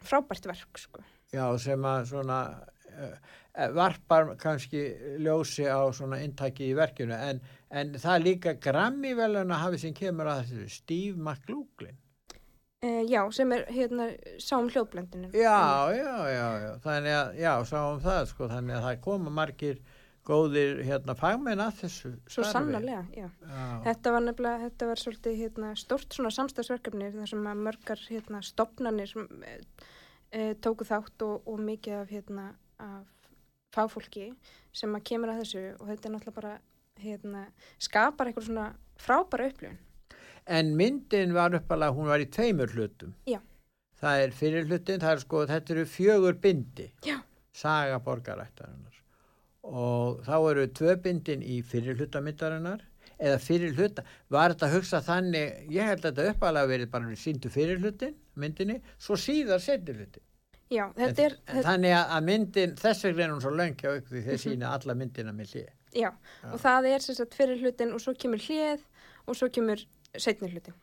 frábært 0.04 0.47
verk 0.50 0.78
sko. 0.78 1.02
Já, 1.33 1.47
sem 1.59 1.85
að 1.88 2.07
svona 2.12 2.38
uh, 2.95 3.14
varpar 3.75 4.35
kannski 4.40 4.83
ljósi 5.25 5.66
á 5.71 5.81
svona 5.95 6.21
intaki 6.23 6.69
í 6.71 6.76
verkinu 6.76 7.14
en, 7.16 7.40
en 7.71 7.95
það 7.97 8.14
er 8.19 8.25
líka 8.26 8.54
grammi 8.61 9.14
velun 9.19 9.54
að 9.54 9.62
hafi 9.64 9.81
sem 9.85 9.95
kemur 9.97 10.31
að 10.31 10.45
þessu 10.50 10.69
Steve 10.76 11.16
McLaughlin. 11.19 11.97
uh, 12.85 13.02
já, 13.09 13.23
sem 13.33 13.52
er 13.57 13.64
hérna 13.73 14.11
sáum 14.38 14.69
hljóðblendinu 14.71 15.33
Já, 15.33 15.90
já, 15.97 16.14
já, 16.28 16.47
já, 16.66 16.71
þannig 16.85 17.16
að, 17.19 17.35
já, 17.40 17.52
sáum 17.73 18.00
það, 18.04 18.23
sko, 18.35 18.49
þannig 18.52 18.76
að 18.78 18.87
það 18.88 19.00
koma 19.09 19.35
margir 19.40 19.81
góðir, 20.25 20.83
hérna, 20.87 21.14
fagmenn 21.19 21.61
að 21.61 21.81
þessu 21.83 22.11
svo 22.25 22.43
starfi. 22.45 22.52
sannarlega, 22.52 23.02
já 23.12 23.26
Já, 23.28 23.64
Þetta 23.85 24.12
var 24.14 24.25
nefnilega, 24.25 24.61
þetta 24.69 24.88
var 24.90 25.02
svolítið 25.02 25.40
hérna, 25.43 25.73
stort 25.76 26.16
svona 26.16 26.33
samstagsverkefni 26.35 27.11
þar 27.16 27.33
sem 27.33 27.49
að 27.50 27.64
mörgar 27.69 28.04
hérna, 28.09 28.43
stopnarnir 28.43 29.12
e, 29.45 29.57
e, 30.33 30.54
tóku 30.64 30.87
þátt 30.88 31.26
og, 31.26 31.43
og 31.47 31.61
mikið 31.61 31.99
af, 32.00 32.14
hérna, 32.14 32.47
af 32.78 33.11
fáfólki 33.75 34.31
sem 34.75 34.95
að 34.97 35.04
kemur 35.11 35.33
að 35.35 35.43
þessu 35.43 35.64
og 35.78 35.88
þetta 35.90 36.09
er 36.09 36.14
náttúrulega 36.14 36.38
bara 36.40 36.54
hérna, 37.04 37.45
skapar 37.83 38.31
eitthvað 38.31 38.49
svona 38.49 38.69
frábæra 39.00 39.50
upplifun. 39.50 39.78
en 40.47 40.75
myndin 40.76 41.33
var 41.35 41.54
uppalega, 41.57 41.93
hún 41.97 42.09
var 42.12 42.21
í 42.21 42.28
tveimur 42.31 42.73
hlutum. 42.76 43.14
Já. 43.26 43.40
Það 44.00 44.25
er 44.25 44.35
fyrir 44.37 44.66
hlutin, 44.69 45.00
það 45.00 45.12
er 45.16 45.23
sko, 45.23 45.45
þetta 45.49 45.73
eru 45.75 45.85
fjögur 45.88 46.40
bindi. 46.40 46.90
Já. 47.07 47.16
Saga 47.54 48.00
borgarættarinnar. 48.04 48.93
Og 49.64 50.18
þá 50.26 50.35
eru 50.50 50.66
tvö 50.76 50.97
bindin 51.00 51.40
í 51.42 51.62
fyrir 51.64 51.97
hlutamyndarinnar 51.97 52.83
eða 53.16 53.38
fyrir 53.40 53.73
hluta. 53.78 54.02
Var 54.33 54.52
þetta 54.52 54.66
að 54.68 54.75
hugsa 54.76 55.00
þannig, 55.06 55.54
ég 55.73 55.87
held 55.88 56.04
að 56.04 56.18
þetta 56.18 56.35
uppalega 56.35 56.68
verið 56.68 56.90
bara 56.92 57.16
síndu 57.16 57.49
fyrir 57.52 57.80
hlutin, 57.80 58.14
myndinni, 58.37 58.80
svo 59.00 59.16
síðar 59.16 59.62
setur 59.64 59.97
hlutin. 60.02 60.23
Já, 60.73 60.88
þetta 60.97 61.23
er, 61.28 61.37
En 61.47 61.62
Þannig 61.64 61.94
að- 61.94 62.25
myndin, 62.26 62.75
þess 62.80 63.04
vegna 63.04 63.25
er 63.25 63.30
hún 63.35 63.40
svo 63.44 63.50
löng 63.54 63.75
hjá 63.78 63.90
ykkur 63.99 64.11
því 64.16 64.23
þeir 64.26 64.40
sína 64.47 64.73
alla 64.75 64.94
myndina 64.94 65.33
með 65.33 65.52
hlið. 65.54 65.68
já, 65.94 66.11
og 66.50 66.59
það 66.61 66.88
er 66.90 66.99
sem 67.04 67.14
sagt 67.14 67.35
fyrir 67.38 67.61
hlutin 67.62 67.92
og 67.94 68.00
svo 68.02 68.14
kemur 68.18 68.40
hlið 68.42 68.80
og 69.28 69.37
svo 69.38 69.49
kemur 69.54 69.85
setni 70.18 70.49
hlutin. 70.50 70.75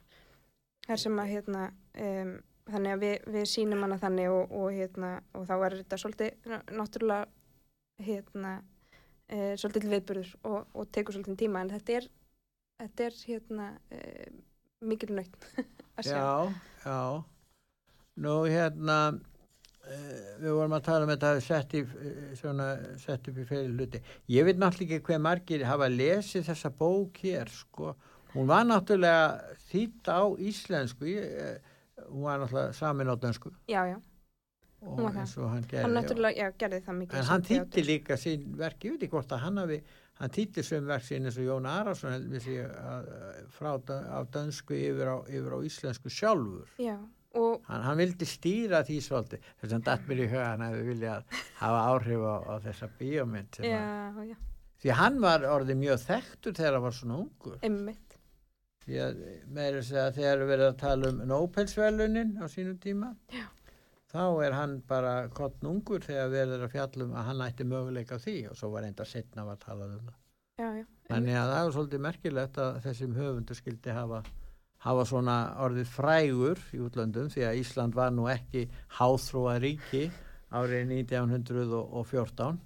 Það 0.88 0.94
er 0.96 1.02
sem 1.04 1.20
að 1.20 1.32
hérna, 1.36 1.66
um, 2.00 2.32
þannig 2.72 2.94
að 2.96 3.02
við, 3.06 3.18
við 3.36 3.46
sýnum 3.52 3.82
hana 3.86 3.98
þannig 4.00 4.30
og, 4.32 4.52
og 4.56 4.72
hérna, 4.74 5.12
og 5.36 5.46
þá 5.50 5.54
er 5.68 5.76
þetta 5.82 6.00
svolítið 6.06 6.32
ná- 6.54 6.64
náttúrulega 6.80 7.28
hérna, 8.06 8.54
e, 9.32 9.40
svolítið 9.60 9.96
viðburður 9.96 10.32
og, 10.50 10.60
og 10.76 10.92
tekur 10.94 11.16
svolítið 11.16 11.40
tíma 11.46 11.64
en 11.64 11.74
þetta 11.74 11.98
er, 12.00 12.08
þetta 12.84 13.08
er 13.08 13.20
hérna 13.26 13.68
e, 13.90 14.02
mikil 14.86 15.12
nöytt 15.16 15.50
að 15.98 16.08
sjá. 16.08 16.16
Já, 16.18 16.56
já. 16.86 17.02
Nú 18.22 18.36
hérna, 18.44 18.98
uh, 19.88 20.32
við 20.42 20.56
vorum 20.58 20.76
að 20.76 20.86
tala 20.86 21.08
um 21.08 21.12
þetta 21.14 21.30
að 21.32 21.44
sett, 21.46 21.76
í, 21.80 21.82
eh, 21.82 22.32
svona, 22.38 22.68
sett 23.02 23.30
upp 23.32 23.40
í 23.40 23.46
fyrir 23.48 23.72
hluti. 23.72 24.02
Ég 24.30 24.46
veit 24.46 24.60
náttúrulega 24.60 25.00
ekki 25.00 25.08
hver 25.08 25.22
margir 25.24 25.64
hafa 25.66 25.88
lesið 25.90 26.50
þessa 26.50 26.74
bók 26.76 27.22
hér, 27.24 27.50
sko. 27.56 27.96
Hún 28.36 28.52
var 28.52 28.68
náttúrulega 28.68 29.56
þýtt 29.72 30.12
á 30.12 30.22
íslensku, 30.52 31.08
eh, 31.08 31.72
hún 32.10 32.28
var 32.28 32.40
náttúrulega 32.40 32.74
samin 32.74 33.12
á 33.12 33.16
dönsku 33.16 33.52
Já, 33.68 33.86
já, 33.88 33.98
og 34.82 35.00
eins 35.16 35.38
og 35.38 35.50
hann 35.52 35.64
gerði. 35.70 35.82
hann 35.86 35.94
náttúrulega, 35.98 36.38
já, 36.38 36.52
gerði 36.58 36.80
það 36.88 36.98
mikið. 37.02 37.18
En 37.22 37.24
hann 37.30 37.44
þýtti 37.48 37.84
líka 37.86 38.18
sín 38.18 38.46
verk, 38.58 38.80
ég 38.86 38.92
veit 38.96 39.04
ekki 39.06 39.14
hvort 39.16 39.32
að 39.36 39.44
hann 39.46 39.58
hafi, 39.62 39.80
hann 40.22 40.30
þýtti 40.38 40.64
sem 40.66 40.86
verk 40.90 41.04
sín 41.06 41.26
eins 41.30 41.38
og 41.38 41.46
Jón 41.50 41.68
Arason 41.70 42.12
held 42.16 42.30
mér 42.32 42.44
sé 42.46 42.58
að, 42.66 43.10
frá 43.54 43.72
af 43.78 44.30
dönsku 44.34 44.74
yfir 44.78 45.08
á, 45.14 45.18
yfir 45.30 45.54
á 45.54 45.60
íslensku 45.70 46.10
sjálfur. 46.10 46.68
Já, 46.82 46.98
Hann, 47.32 47.84
hann 47.86 47.96
vildi 47.96 48.26
stýra 48.28 48.82
því 48.84 48.98
svolítið, 49.06 49.40
þess 49.62 49.74
að 49.78 49.84
datt 49.88 50.02
mér 50.10 50.20
í 50.20 50.26
huga 50.28 50.42
að 50.44 50.50
hann 50.52 50.64
hefði 50.66 50.88
viljað 50.90 51.38
hafa 51.62 51.84
áhrif 51.94 52.24
á, 52.28 52.36
á 52.44 52.54
þessa 52.66 52.90
bíómynd. 53.00 53.60
að- 53.62 53.70
já, 53.70 54.26
já, 54.28 54.36
Því 54.82 54.90
hann 54.98 55.20
var 55.22 55.40
orðið 55.48 55.78
mjög 55.80 56.00
þekktur 56.10 56.54
þegar 56.58 56.74
hann 56.74 56.82
var 56.84 56.92
svona 56.98 57.16
ungur. 57.22 57.56
emmitt. 57.64 58.18
Því 58.84 58.98
að 59.00 59.22
meira 59.48 59.78
að 59.78 59.86
segja 59.88 60.12
þegar 60.12 60.38
við 60.42 60.48
verðum 60.52 60.74
að 60.74 60.78
tala 60.82 61.08
um 61.08 61.18
Nópelsvelunin 61.32 62.32
á 62.42 62.46
sínum 62.52 62.78
tíma, 62.84 63.16
Já. 63.32 63.46
Þá 64.12 64.24
er 64.46 64.56
hann 64.56 64.76
bara 64.88 65.14
kottn 65.36 65.70
ungur 65.72 66.04
þegar 66.04 66.36
erum 66.42 66.66
að 66.68 66.74
fjallum 66.76 67.14
að 67.16 67.30
hann 67.30 67.46
ætti 67.46 67.68
möguleika 67.68 68.20
því 68.22 68.36
og 68.52 68.60
svo 68.60 68.72
var 68.74 68.88
enda 68.88 69.08
setna 69.08 69.46
að 69.48 69.62
tala 69.66 69.88
um 69.88 70.10
það. 70.10 70.18
Já, 70.62 70.68
já, 70.78 70.86
Þannig 71.08 71.38
að 71.40 71.52
það 71.52 71.66
er 71.66 71.76
svolítið 71.76 72.04
merkilegt 72.06 72.60
að 72.62 72.82
þessum 72.86 73.16
höfundu 73.18 73.58
skildi 73.58 73.96
hafa, 73.96 74.20
hafa 74.86 75.06
svona 75.10 75.38
orðið 75.64 75.94
frægur 75.96 76.66
í 76.76 76.82
útlöndum 76.86 77.32
því 77.34 77.48
að 77.48 77.62
Ísland 77.64 77.98
var 77.98 78.12
nú 78.14 78.28
ekki 78.32 78.68
háþróa 79.00 79.56
ríki 79.64 80.04
árið 80.52 80.92
1914. 81.00 82.60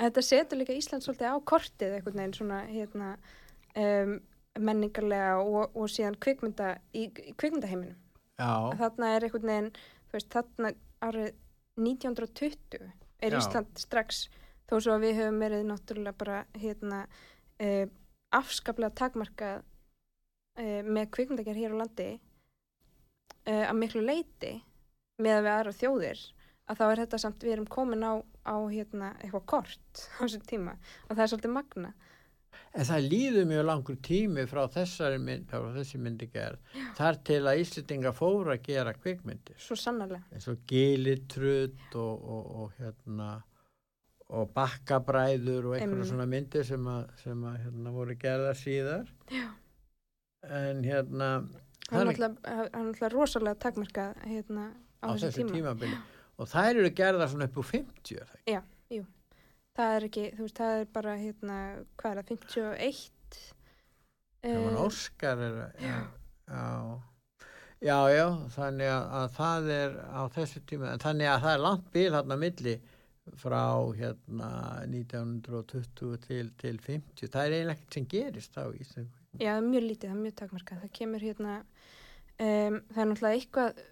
En 0.00 0.08
Þetta 0.08 0.24
setur 0.24 0.60
líka 0.62 0.74
Ísland 0.74 1.04
svolítið 1.04 1.36
á 1.36 1.38
kortið 1.52 1.96
einhvern 1.98 2.20
veginn 2.22 2.36
svona 2.38 2.60
hérna 2.70 3.10
um, 3.76 4.14
menningarlega 4.58 5.36
og, 5.44 5.76
og 5.76 5.90
síðan 5.92 6.16
kvikmynda 6.20 6.74
í, 6.96 7.06
í 7.06 7.34
kvikmyndaheiminum. 7.36 7.98
Já, 8.40 8.52
Þarna 8.80 9.10
er 9.14 9.26
einhvern 9.26 9.50
veginn, 9.52 9.72
veist, 10.14 10.30
þarna 10.32 10.72
árið 11.04 11.30
1920 11.80 12.80
er 13.20 13.34
Já. 13.34 13.38
Ísland 13.38 13.80
strax 13.80 14.24
þó 14.70 14.78
svo 14.78 14.96
að 14.96 15.06
við 15.06 15.20
höfum 15.20 15.40
verið 15.42 15.66
náttúrulega 15.68 16.18
bara 16.20 16.40
hérna 16.60 17.04
uh, 17.06 17.86
afskaplega 18.36 18.94
takmarkað 19.00 19.62
uh, 19.62 20.82
með 20.86 21.10
kvikmyndagerð 21.16 21.62
hér 21.64 21.76
á 21.76 21.80
landi 21.82 22.10
uh, 22.16 23.64
að 23.66 23.78
miklu 23.80 24.04
leiti 24.04 24.54
með 25.20 25.40
að 25.40 25.46
við 25.46 25.54
aðra 25.54 25.78
þjóðir 25.80 26.22
að 26.70 26.78
þá 26.78 26.84
er 26.86 27.02
þetta 27.02 27.18
samt, 27.18 27.44
við 27.44 27.56
erum 27.56 27.70
komin 27.70 28.06
á, 28.06 28.12
á 28.46 28.56
hérna, 28.70 29.14
eitthvað 29.18 29.46
kort 29.50 30.04
á 30.16 30.22
þessum 30.22 30.46
tíma 30.46 30.76
og 31.08 31.16
það 31.16 31.24
er 31.24 31.32
svolítið 31.32 31.54
magna. 31.56 31.92
En 32.74 32.86
það 32.88 33.06
líður 33.12 33.46
mjög 33.50 33.64
langur 33.68 33.96
tími 34.06 34.44
frá 34.50 34.62
þessari 34.70 35.18
mynd, 35.22 35.46
frá 35.50 35.68
þessi 35.76 36.00
myndi 36.02 36.28
gerð, 36.32 36.58
þar 36.98 37.18
til 37.30 37.40
að 37.50 37.60
Íslendinga 37.64 38.12
fóru 38.16 38.54
að 38.54 38.62
gera 38.70 38.94
kvikmyndir. 38.94 39.58
Svo 39.58 39.76
sannarlega. 39.78 40.22
eins 40.32 40.48
og 40.52 40.58
Gilitrutt 40.70 41.94
og, 41.94 42.26
og, 42.36 42.50
og 42.64 42.72
hérna 42.80 43.30
og 44.30 44.52
bakkabræður 44.54 45.64
og 45.66 45.72
einhverja 45.74 45.88
Einmitt. 45.90 46.08
svona 46.12 46.26
myndir 46.30 46.62
sem 46.68 46.84
að, 46.86 47.08
sem 47.24 47.40
að 47.50 47.56
hérna, 47.64 47.90
voru 47.96 48.14
gerða 48.22 48.52
síðar 48.54 49.08
Já. 49.34 49.48
en 50.46 50.84
hérna 50.86 51.30
Það 51.90 52.00
er 52.04 52.06
náttúrulega, 52.12 53.08
rosalega 53.10 53.58
takmarkað 53.64 54.20
hérna 54.30 54.68
á, 55.02 55.10
á 55.10 55.18
þessu 55.18 55.42
tíma. 55.42 55.56
tímabili 55.56 55.96
og 56.38 56.46
þær 56.52 56.78
eru 56.78 56.92
gerða 56.94 57.26
svona 57.32 57.48
upp 57.50 57.58
úr 57.58 57.66
50 57.72 58.20
er 58.20 58.28
það 58.30 58.38
ekki? 58.38 59.00
Það 59.80 59.94
er 59.96 60.06
ekki, 60.10 60.24
þú 60.36 60.46
veist, 60.46 60.58
það 60.60 60.78
er 60.78 60.88
bara 60.96 61.16
hérna, 61.16 61.58
hvað 62.00 62.10
er 62.10 62.18
það, 62.20 62.32
51? 62.34 63.38
það 64.44 64.64
var 64.66 64.80
Óskar 64.82 65.44
er, 65.46 65.60
já, 65.80 65.98
já, 66.50 66.66
já, 67.88 67.98
já 68.12 68.26
þannig 68.56 68.90
að, 68.92 69.06
að 69.20 69.28
það 69.38 69.70
er 69.76 69.94
á 70.04 70.22
þessu 70.36 70.62
tíma, 70.68 70.96
þannig 71.00 71.30
að 71.30 71.46
það 71.46 71.54
er 71.54 71.64
langt 71.64 71.86
bil 71.94 72.08
hérna 72.16 72.36
á 72.36 72.42
milli 72.44 72.74
frá 73.40 73.64
hérna 73.94 74.50
1920 74.90 76.20
til, 76.26 76.44
til 76.60 76.76
50, 76.84 77.30
það 77.30 77.40
er 77.46 77.56
eiginlega 77.56 77.78
ekkert 77.78 77.96
sem 77.96 78.10
gerist 78.10 78.56
þá 78.56 78.62
í 78.68 78.84
Íslandi 78.84 79.20
Já, 79.38 79.52
mjög 79.62 79.86
lítið, 79.86 80.10
það 80.10 80.16
er 80.16 80.22
mjög 80.24 80.36
takmarkað. 80.40 80.78
Það 80.82 80.92
kemur 80.98 81.24
hérna, 81.24 81.52
um, 82.42 82.78
það 82.90 83.02
er 83.02 83.10
náttúrulega 83.10 83.38
eitthvað 83.38 83.82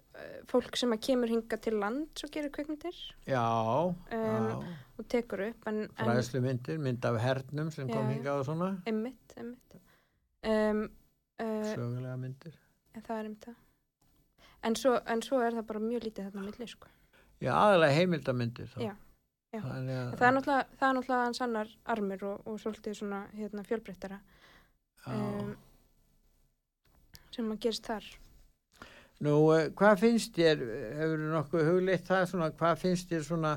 fólk 0.49 0.75
sem 0.79 0.91
að 0.95 1.01
kemur 1.07 1.29
hinga 1.31 1.57
til 1.61 1.75
land 1.79 2.23
og 2.25 2.31
gerir 2.33 2.51
kveikmyndir 2.55 2.99
Já, 3.29 3.43
Um, 3.89 3.97
já, 4.11 4.77
og 4.99 5.07
tekur 5.11 5.43
upp, 5.49 5.67
fræðslu 5.99 6.41
myndir, 6.43 6.77
mynd 6.81 7.05
af 7.05 7.19
hernum 7.23 7.69
sem 7.71 7.87
kom 7.89 8.01
Já, 8.03 8.09
já. 8.09 8.13
hingað 8.15 8.39
og 8.41 8.45
svona, 8.49 8.69
emmitt, 8.89 9.35
emmitt. 9.37 9.75
Um, 10.43 10.81
uh, 11.41 11.67
sögulega 11.73 12.15
myndir. 12.17 12.55
en 12.95 13.01
það 13.05 13.19
er 13.21 13.29
um 13.29 13.35
það. 13.45 13.55
En 14.63 14.75
svo, 14.75 14.95
en 15.07 15.21
svo 15.23 15.37
er 15.45 15.53
það 15.55 15.67
bara 15.69 15.79
mjög 15.79 16.03
lítið 16.09 16.25
þarna 16.29 16.41
á 16.43 16.47
milli, 16.49 16.67
sko. 16.67 16.87
Já, 17.39 17.51
aðalega 17.55 17.95
heimildamindir. 17.95 18.73
Já, 18.75 18.95
já. 19.53 19.61
Þannig 19.63 19.95
að, 19.95 20.09
Það 20.19 20.27
er 20.27 20.33
náttúrulega, 20.35 20.65
það 20.79 20.89
er 20.89 20.97
náttúrulega 20.97 21.25
hans 21.29 21.41
annar 21.45 21.69
armur 21.95 22.25
og, 22.33 22.41
og 22.47 22.59
svolítið 22.59 22.97
svona 22.99 23.21
hérna, 23.37 23.63
fjölbreyttara 23.69 24.19
um, 25.07 25.53
sem 27.31 27.47
að 27.53 27.61
gerist 27.63 27.87
þar. 27.87 28.09
Nú, 29.25 29.33
eh, 29.55 29.67
hvað 29.75 29.99
finnst 30.05 30.37
þér, 30.37 30.63
hefur 30.99 31.25
nokkuð 31.33 31.67
hugleitt 31.67 32.07
það 32.07 32.25
svona, 32.31 32.51
hvað 32.55 32.81
finnst 32.85 33.09
þér 33.11 33.25
svona 33.27 33.53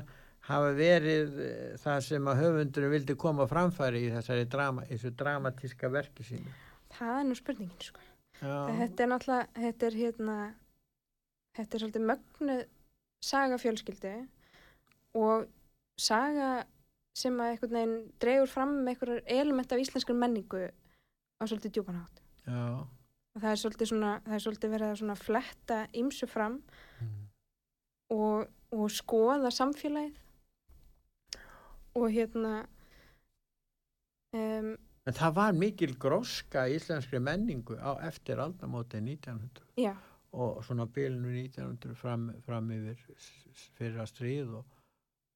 hafa 0.49 0.73
verið 0.75 1.37
eh, 1.39 1.75
það 1.79 1.99
sem 2.09 2.27
að 2.27 2.41
höfundurinn 2.41 2.91
vildi 2.91 3.15
koma 3.19 3.47
framfæri 3.47 4.01
í 4.07 4.11
þessari 4.11 4.49
drama, 4.51 4.83
þessu 4.89 5.13
dramatíska 5.19 5.91
verki 5.93 6.25
sínu? 6.27 6.57
Það 6.97 7.19
er 7.19 7.29
nú 7.29 7.37
spurningin, 7.39 7.85
sko. 7.87 8.03
Já, 8.41 8.57
Þetta 8.81 9.03
er 9.05 9.09
náttúrulega, 9.13 9.47
þetta 9.55 9.87
er 9.87 9.97
hérna, 10.01 10.37
þetta 11.55 11.77
er 11.77 11.83
svolítið 11.85 12.07
mögnu 12.09 12.57
saga 13.23 13.59
fjölskyldu 13.61 14.13
og 15.23 15.45
saga 16.01 16.49
sem 17.15 17.37
að 17.39 17.53
einhvern 17.53 17.77
veginn 17.77 17.95
dregur 18.19 18.51
fram 18.51 18.73
með 18.81 18.95
einhverjar 18.95 19.23
element 19.37 19.71
af 19.71 19.83
íslenskar 19.83 20.17
menningu 20.17 20.65
á 20.67 21.43
svolítið 21.45 21.77
djúpanátt. 21.77 22.19
já, 22.43 22.83
Og 23.33 23.41
það 23.41 23.49
er 23.55 23.59
svolítið 23.63 23.89
svona, 23.89 24.09
það 24.27 24.35
er 24.37 24.43
svolítið 24.45 24.73
verið 24.75 25.03
að 25.13 25.21
fletta 25.27 25.77
ymsu 25.97 26.27
fram 26.29 26.59
Mm. 27.01 27.23
og, 28.13 28.47
og 28.71 28.91
skoða 28.93 29.49
samfélagið 29.51 30.19
og 31.97 32.05
hérna 32.13 32.51
um, 34.33 34.69
En 35.05 35.17
það 35.17 35.33
var 35.35 35.51
mikil 35.57 35.95
gróska 35.99 36.63
í 36.71 36.77
íslenskri 36.77 37.19
menningu 37.19 37.75
á 37.75 37.97
eftir 38.07 38.39
aldamóti 38.39 39.01
1900 39.01 39.65
já, 39.81 39.95
og 40.31 40.61
svona 40.63 40.85
bylnu 40.87 41.33
1900 41.41 41.95
fram, 41.99 42.29
fram 42.45 42.69
yfir 42.71 43.01
s- 43.17 43.67
fyrra 43.75 44.05
stríð 44.07 44.53
og 44.61 44.65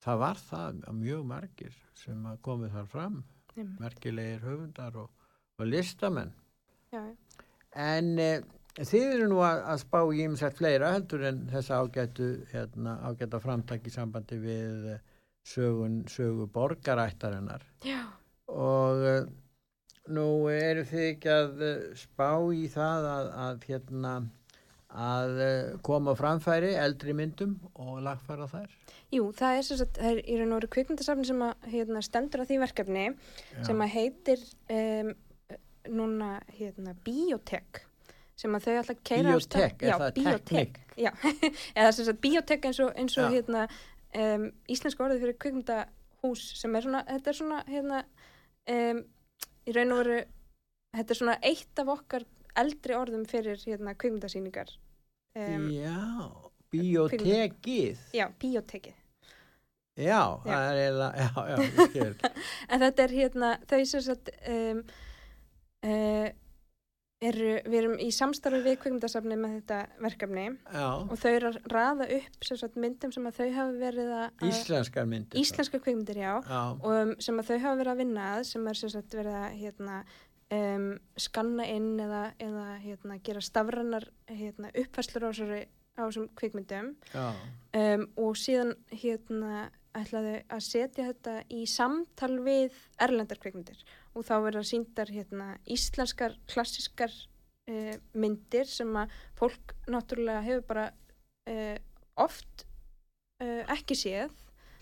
það 0.06 0.22
var 0.24 0.40
það 0.40 0.80
að 0.88 1.02
mjög 1.02 1.26
margir 1.34 1.76
sem 2.00 2.24
að 2.32 2.40
komið 2.48 2.72
þar 2.78 2.88
fram, 2.94 3.18
um, 3.58 3.76
merkilegir 3.82 4.40
höfundar 4.46 4.96
og, 5.04 5.10
og 5.60 5.66
listamenn. 5.68 6.32
já, 6.94 7.02
já. 7.04 7.16
En 7.76 8.14
e, 8.22 8.30
þið 8.78 9.08
eru 9.16 9.28
nú 9.32 9.42
að, 9.46 9.64
að 9.74 9.82
spá 9.84 10.00
í 10.14 10.22
ymsett 10.26 10.58
fleira 10.60 10.94
heldur 10.96 11.26
en 11.30 11.44
þessa 11.52 11.82
ágætu, 11.82 12.30
hérna, 12.52 12.98
ágæta 13.10 13.42
framtak 13.44 13.88
í 13.88 13.94
sambandi 13.94 14.40
við 14.42 14.88
eh, 14.94 15.04
sögun, 15.48 16.00
sögu 16.12 16.48
borgarættarinnar 16.54 17.66
Já, 17.88 18.02
og 18.54 19.04
e, 19.08 19.18
nú 20.14 20.28
eru 20.54 20.86
þið 20.88 21.06
ekki 21.12 21.32
að 21.34 21.64
eh, 21.68 21.86
spá 22.00 22.32
í 22.54 22.66
það 22.72 23.10
að, 23.12 23.32
að 23.48 23.70
hérna 23.72 24.16
að 24.88 25.40
eh, 25.44 25.72
koma 25.84 26.16
framfæri 26.18 26.74
eldri 26.80 27.16
myndum 27.18 27.58
og 27.76 28.00
lagfæra 28.06 28.48
þær? 28.52 28.76
Jú, 29.14 29.30
það 29.36 29.58
er 29.58 29.66
sem 29.68 29.80
sagt, 29.82 30.00
það 30.00 30.12
er 30.14 30.22
í 30.24 30.38
raun 30.40 30.54
og 30.54 30.62
veru 30.62 30.70
kvikmyndasafni 30.76 31.28
sem 31.28 31.44
að 31.44 31.70
hérna, 31.74 32.04
stendur 32.06 32.44
að 32.44 32.52
því 32.52 32.60
verkefni 32.64 33.06
Já. 33.08 33.64
sem 33.68 33.84
að 33.84 33.94
heitir 33.96 34.46
um, 34.78 35.12
núna 35.94 36.38
hérna 36.58 36.96
biotek 37.06 37.84
sem 38.38 38.54
að 38.54 38.68
þau 38.68 38.74
alltaf 38.82 39.04
keira 39.08 39.34
Biotek, 39.34 39.82
er 39.82 39.90
Já, 39.90 39.96
það 39.98 40.18
teknik? 40.20 40.80
Já, 40.98 41.12
eða 41.80 41.94
sem 41.96 42.08
sagt 42.08 42.22
biotek 42.22 42.68
eins 42.70 42.82
og, 42.86 42.92
eins 43.00 43.18
og 43.18 43.28
Já. 43.28 43.38
hérna 43.38 43.64
um, 44.22 44.50
íslensk 44.70 45.02
orðið 45.02 45.24
fyrir 45.26 45.40
kvikmyndahús 45.44 46.44
sem 46.60 46.78
er 46.78 46.86
svona, 46.86 47.04
þetta 47.10 47.32
er 47.34 47.40
svona 47.40 47.62
hérna 47.70 48.02
um, 48.74 49.02
í 49.68 49.78
raun 49.78 49.96
og 49.96 50.04
veru 50.04 50.20
þetta 50.98 51.16
er 51.16 51.22
svona 51.22 51.40
eitt 51.50 51.82
af 51.82 51.96
okkar 51.98 52.28
eldri 52.58 52.98
orðum 52.98 53.26
fyrir 53.30 53.58
hérna 53.66 53.98
kvikmyndasýningar 53.98 54.72
um, 55.38 55.68
Já, 55.74 55.98
biotekið. 56.74 58.06
Já, 58.14 58.28
biotekið 58.38 59.04
Já, 59.98 60.38
það 60.44 60.64
er 60.70 60.80
eiginlega, 60.84 61.24
já, 61.26 61.30
já, 61.50 61.56
ég 61.58 61.78
skil. 61.90 62.34
En 62.72 62.82
þetta 62.84 63.04
er 63.04 63.14
hérna, 63.18 63.48
þau 63.66 63.80
sem 63.90 64.04
sagt 64.06 64.30
um, 64.46 64.82
uh, 65.88 66.28
eru, 67.24 67.54
við 67.66 67.78
erum 67.80 67.96
í 68.02 68.10
samstarfi 68.14 68.62
við 68.66 68.78
kvikmyndasafni 68.84 69.38
með 69.40 69.56
þetta 69.58 69.80
verkefni 70.04 70.46
Já, 70.54 70.88
og 71.02 71.16
þau 71.18 71.30
eru 71.32 71.50
að 71.50 71.60
raða 71.74 72.08
upp 72.18 72.48
sem 72.50 72.60
sagt 72.62 72.78
myndum 72.82 73.14
sem 73.16 73.30
að 73.30 73.40
þau 73.40 73.48
hafa 73.56 73.74
verið 73.82 74.14
að 74.20 74.46
íslenskar 74.52 75.10
myndir. 75.10 75.42
Íslenskar 75.42 75.84
kvikmyndir, 75.84 76.22
já. 76.22 76.34
Já, 76.46 76.62
og 76.78 76.94
um, 76.94 77.16
sem 77.24 77.42
að 77.42 77.52
þau 77.52 77.58
hafa 77.66 77.80
verið 77.82 77.94
að 77.94 78.02
vinna 78.04 78.30
að 78.36 78.44
sem 78.52 78.70
er 78.70 78.82
sem 78.82 78.94
sagt 78.94 79.18
verið 79.18 79.40
að 79.40 79.58
hérna 79.64 79.98
um, 80.60 80.88
skanna 81.28 81.68
inn 81.74 81.90
eða, 82.06 82.22
eða 82.50 82.68
hérna 82.84 83.20
gera 83.26 83.44
stafrannar 83.50 84.08
hérna 84.30 84.72
uppfæslur 84.84 85.28
á 85.28 85.32
þessum 85.34 86.30
kvikmyndum. 86.38 86.94
Um, 87.18 88.08
og 88.22 88.38
síðan 88.38 88.76
hérna 88.94 89.68
ætlaði 89.98 90.36
að 90.54 90.62
setja 90.62 91.08
þetta 91.08 91.40
í 91.54 91.64
samtal 91.70 92.36
við 92.46 92.76
erlendar 93.02 93.40
kvikmyndir 93.42 93.80
og 94.18 94.26
þá 94.26 94.36
verða 94.48 94.64
síndar 94.66 95.12
hérna 95.14 95.52
íslenskar 95.70 96.34
klassiskar 96.50 97.14
uh, 97.70 97.94
myndir 98.18 98.66
sem 98.70 98.90
að 98.98 99.14
fólk 99.38 99.76
náttúrulega 99.94 100.42
hefur 100.48 100.66
bara 100.72 100.86
uh, 101.52 101.78
oft 102.26 102.66
uh, 103.44 103.64
ekki 103.78 103.98
séð. 104.00 104.34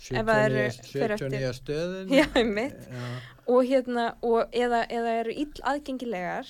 Ef 0.05 0.27
það 0.27 0.41
eru- 0.45 0.63
79 0.75 0.91
fer 0.91 1.13
eftir- 1.15 1.35
79 1.35 1.57
stöðin. 1.59 2.13
Já, 2.19 2.25
einmitt. 2.39 2.87
Já, 2.91 3.05
og 3.47 3.61
hérna 3.69 4.07
og 4.27 4.55
eða, 4.55 4.81
eða 4.91 5.13
eru 5.21 5.35
ill 5.45 5.61
aðgengilegar 5.71 6.49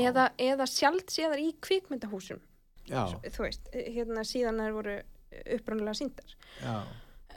eða, 0.00 0.30
eða 0.40 0.64
sjálft 0.70 1.12
séðar 1.12 1.42
í 1.44 1.50
kvikmyndahúsum. 1.64 2.40
Já, 2.88 3.02
þú 3.28 3.42
veist, 3.44 3.66
hérna 3.76 4.22
síðan 4.24 4.62
þær 4.64 4.76
voru 4.78 4.94
upprunalega 5.58 5.92
síndar 5.98 6.30
já, 6.62 6.76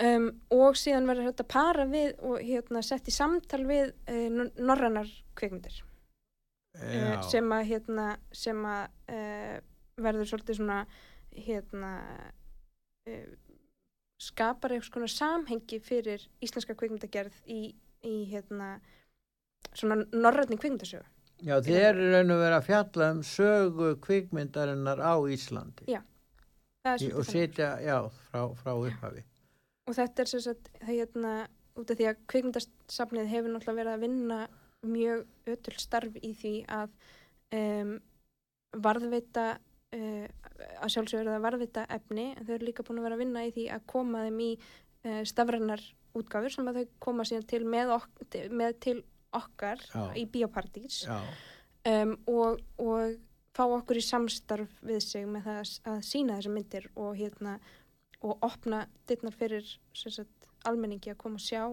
um, 0.05 0.27
og 0.53 0.77
síðan 0.79 1.07
verður 1.09 1.31
þetta 1.31 1.47
para 1.51 1.85
við 1.89 2.13
og 2.27 2.41
hérna 2.43 2.83
sett 2.85 3.09
í 3.09 3.15
samtal 3.15 3.63
við 3.69 3.93
uh, 4.09 4.43
norrannar 4.59 5.09
kvikmyndir. 5.39 5.81
Já, 6.71 7.17
uh, 7.17 7.23
sem 7.27 7.51
að 7.51 7.67
hérna 7.73 8.07
sem 8.31 8.65
að 8.65 8.83
uh, 9.11 9.55
verður 10.01 10.29
svolítið 10.31 10.61
svona 10.61 10.81
hérna 11.31 11.93
skapar 14.21 14.75
eitthvað 14.75 14.91
svona 14.91 15.09
samhengi 15.09 15.79
fyrir 15.81 16.21
íslenska 16.43 16.75
kvikmyndagerð 16.77 17.39
í, 17.49 17.71
í 18.05 18.15
hérna 18.29 18.75
svona 19.73 20.03
norrætni 20.11 20.59
kvikmyndasögu. 20.59 21.07
Já, 21.41 21.55
þið 21.65 21.79
eru 21.81 22.09
raun 22.11 22.33
og 22.35 22.41
vera 22.43 22.59
að 22.59 22.67
fjalla 22.67 23.07
um 23.15 23.21
sögu 23.25 23.95
kvikmyndarinnar 24.03 25.01
á 25.01 25.17
Íslandi. 25.25 25.87
Já, 25.89 26.03
Í, 26.81 27.11
og 27.13 27.25
setja, 27.29 27.75
já, 27.81 27.97
frá, 28.29 28.47
frá 28.57 28.71
upphafi. 28.73 29.21
Og 29.87 29.97
þetta 29.97 30.23
er 30.23 30.31
sem 30.31 30.43
sagt 30.43 30.69
það 30.79 30.93
hérna 30.93 31.33
út 31.79 31.91
af 31.91 31.99
því 31.99 32.07
að 32.09 32.21
kvikmyndasafnið 32.31 33.31
hefur 33.31 33.53
náttúrulega 33.53 33.79
verið 33.79 33.93
að 33.95 34.05
vinna 34.05 34.39
mjög 34.81 35.51
ötul 35.53 35.75
starf 35.79 36.17
í 36.21 36.31
því 36.37 36.53
að 36.73 36.93
um, 37.57 37.93
varðveita 38.81 39.47
uh, 39.95 40.27
að 40.81 40.93
sjálfsögur 40.95 41.31
að 41.31 41.45
varðveita 41.45 41.85
efni 41.93 42.31
en 42.33 42.45
þau 42.47 42.53
eru 42.57 42.69
líka 42.69 42.85
búin 42.87 43.01
að 43.01 43.07
vera 43.09 43.17
að 43.19 43.23
vinna 43.25 43.45
í 43.47 43.55
því 43.55 43.65
að 43.75 43.87
koma 43.93 44.25
þeim 44.27 44.43
í 44.45 44.51
uh, 44.57 45.23
stafrænar 45.27 45.83
útgáfur 46.17 46.53
sem 46.53 46.67
að 46.67 46.81
þau 46.81 46.93
koma 47.07 47.25
síðan 47.27 47.49
til 47.49 47.63
með, 47.69 47.95
ok 47.95 48.37
með 48.51 48.77
til 48.83 48.97
okkar 49.31 49.83
Já. 49.87 50.03
í 50.19 50.25
biopartís 50.27 51.03
um, 51.07 52.17
og, 52.27 52.59
og 52.81 53.19
fá 53.55 53.63
okkur 53.67 53.99
í 53.99 54.03
samstarf 54.03 54.73
við 54.83 55.03
sig 55.05 55.27
með 55.29 55.47
það 55.47 55.61
að, 55.61 56.01
sína 56.07 56.39
þessar 56.39 56.55
myndir 56.55 56.89
og 56.99 57.15
hérna 57.19 57.57
og 58.21 58.43
opna 58.45 58.85
dittnar 59.09 59.33
fyrir 59.35 59.65
sagt, 59.97 60.49
almenningi 60.67 61.13
að 61.13 61.19
koma 61.23 61.39
að 61.41 61.47
sjá 61.47 61.63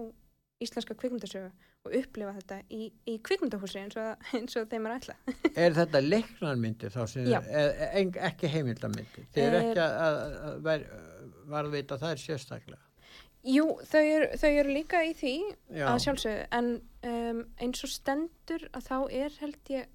íslenska 0.59 0.95
kvikmyndasögu 0.99 1.51
og 1.87 1.93
upplifa 1.95 2.33
þetta 2.35 2.57
í, 2.75 2.89
í 3.07 3.15
kvikmyndahúsi 3.23 3.79
eins 3.83 3.95
og, 3.99 4.25
eins 4.37 4.57
og 4.59 4.67
þeim 4.71 4.89
er 4.89 4.97
ætla. 4.97 5.15
er 5.63 5.77
þetta 5.77 6.01
leiknarmyndir 6.03 6.93
þá 6.95 7.01
sem, 7.13 7.29
Já. 7.29 7.39
e, 7.47 7.63
e, 7.87 8.03
ekki 8.29 8.51
heimildarmyndir? 8.51 9.29
Þið 9.35 9.47
Er- 9.47 9.57
ekki 9.61 9.83
að, 9.85 9.97
að, 10.07 10.37
að 10.49 10.61
ver, 10.67 10.85
varðveita 11.53 11.99
þær 12.01 12.23
sérstaklega? 12.25 12.83
Jú, 13.47 13.69
þau 13.87 14.01
eru, 14.03 14.25
þau 14.35 14.49
eru 14.51 14.73
líka 14.75 14.99
í 15.07 15.13
því 15.15 15.33
Já, 15.71 15.85
að 15.87 16.01
sjálfsögðu 16.03 16.41
en 16.57 16.73
um, 17.07 17.37
eins 17.63 17.85
og 17.87 17.91
stendur 17.93 18.65
að 18.75 18.89
þá 18.89 18.97
er 19.21 19.37
held 19.39 19.71
ég 19.71 19.85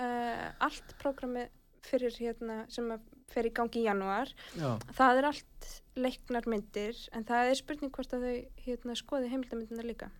uh, 0.00 0.46
allt 0.64 0.94
prógrami 1.02 1.44
fyrir 1.84 2.16
hérna 2.18 2.64
sem 2.72 2.88
að 2.94 3.04
fer 3.32 3.48
í 3.48 3.54
gangi 3.54 3.82
í 3.82 3.86
janúar. 3.86 4.30
Já, 4.58 4.68
það 4.96 5.20
er 5.20 5.28
allt 5.30 5.70
leiknar 5.98 6.48
myndir 6.50 6.98
en 7.14 7.24
það 7.28 7.52
er 7.52 7.60
spurning 7.60 7.94
hvort 7.94 8.16
að 8.16 8.26
þau 8.26 8.66
hérna, 8.66 8.98
skoði 8.98 9.30
heimildamyndina 9.32 9.86
líka. 9.86 10.10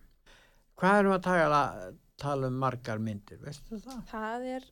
Hvað 0.79 1.01
erum 1.01 1.15
að 1.15 1.27
tala, 1.27 1.61
tala 2.21 2.49
um 2.51 2.57
margar 2.59 2.99
myndir, 3.03 3.39
veistu 3.43 3.79
það? 3.83 4.01
það 4.11 4.49
er 4.55 4.67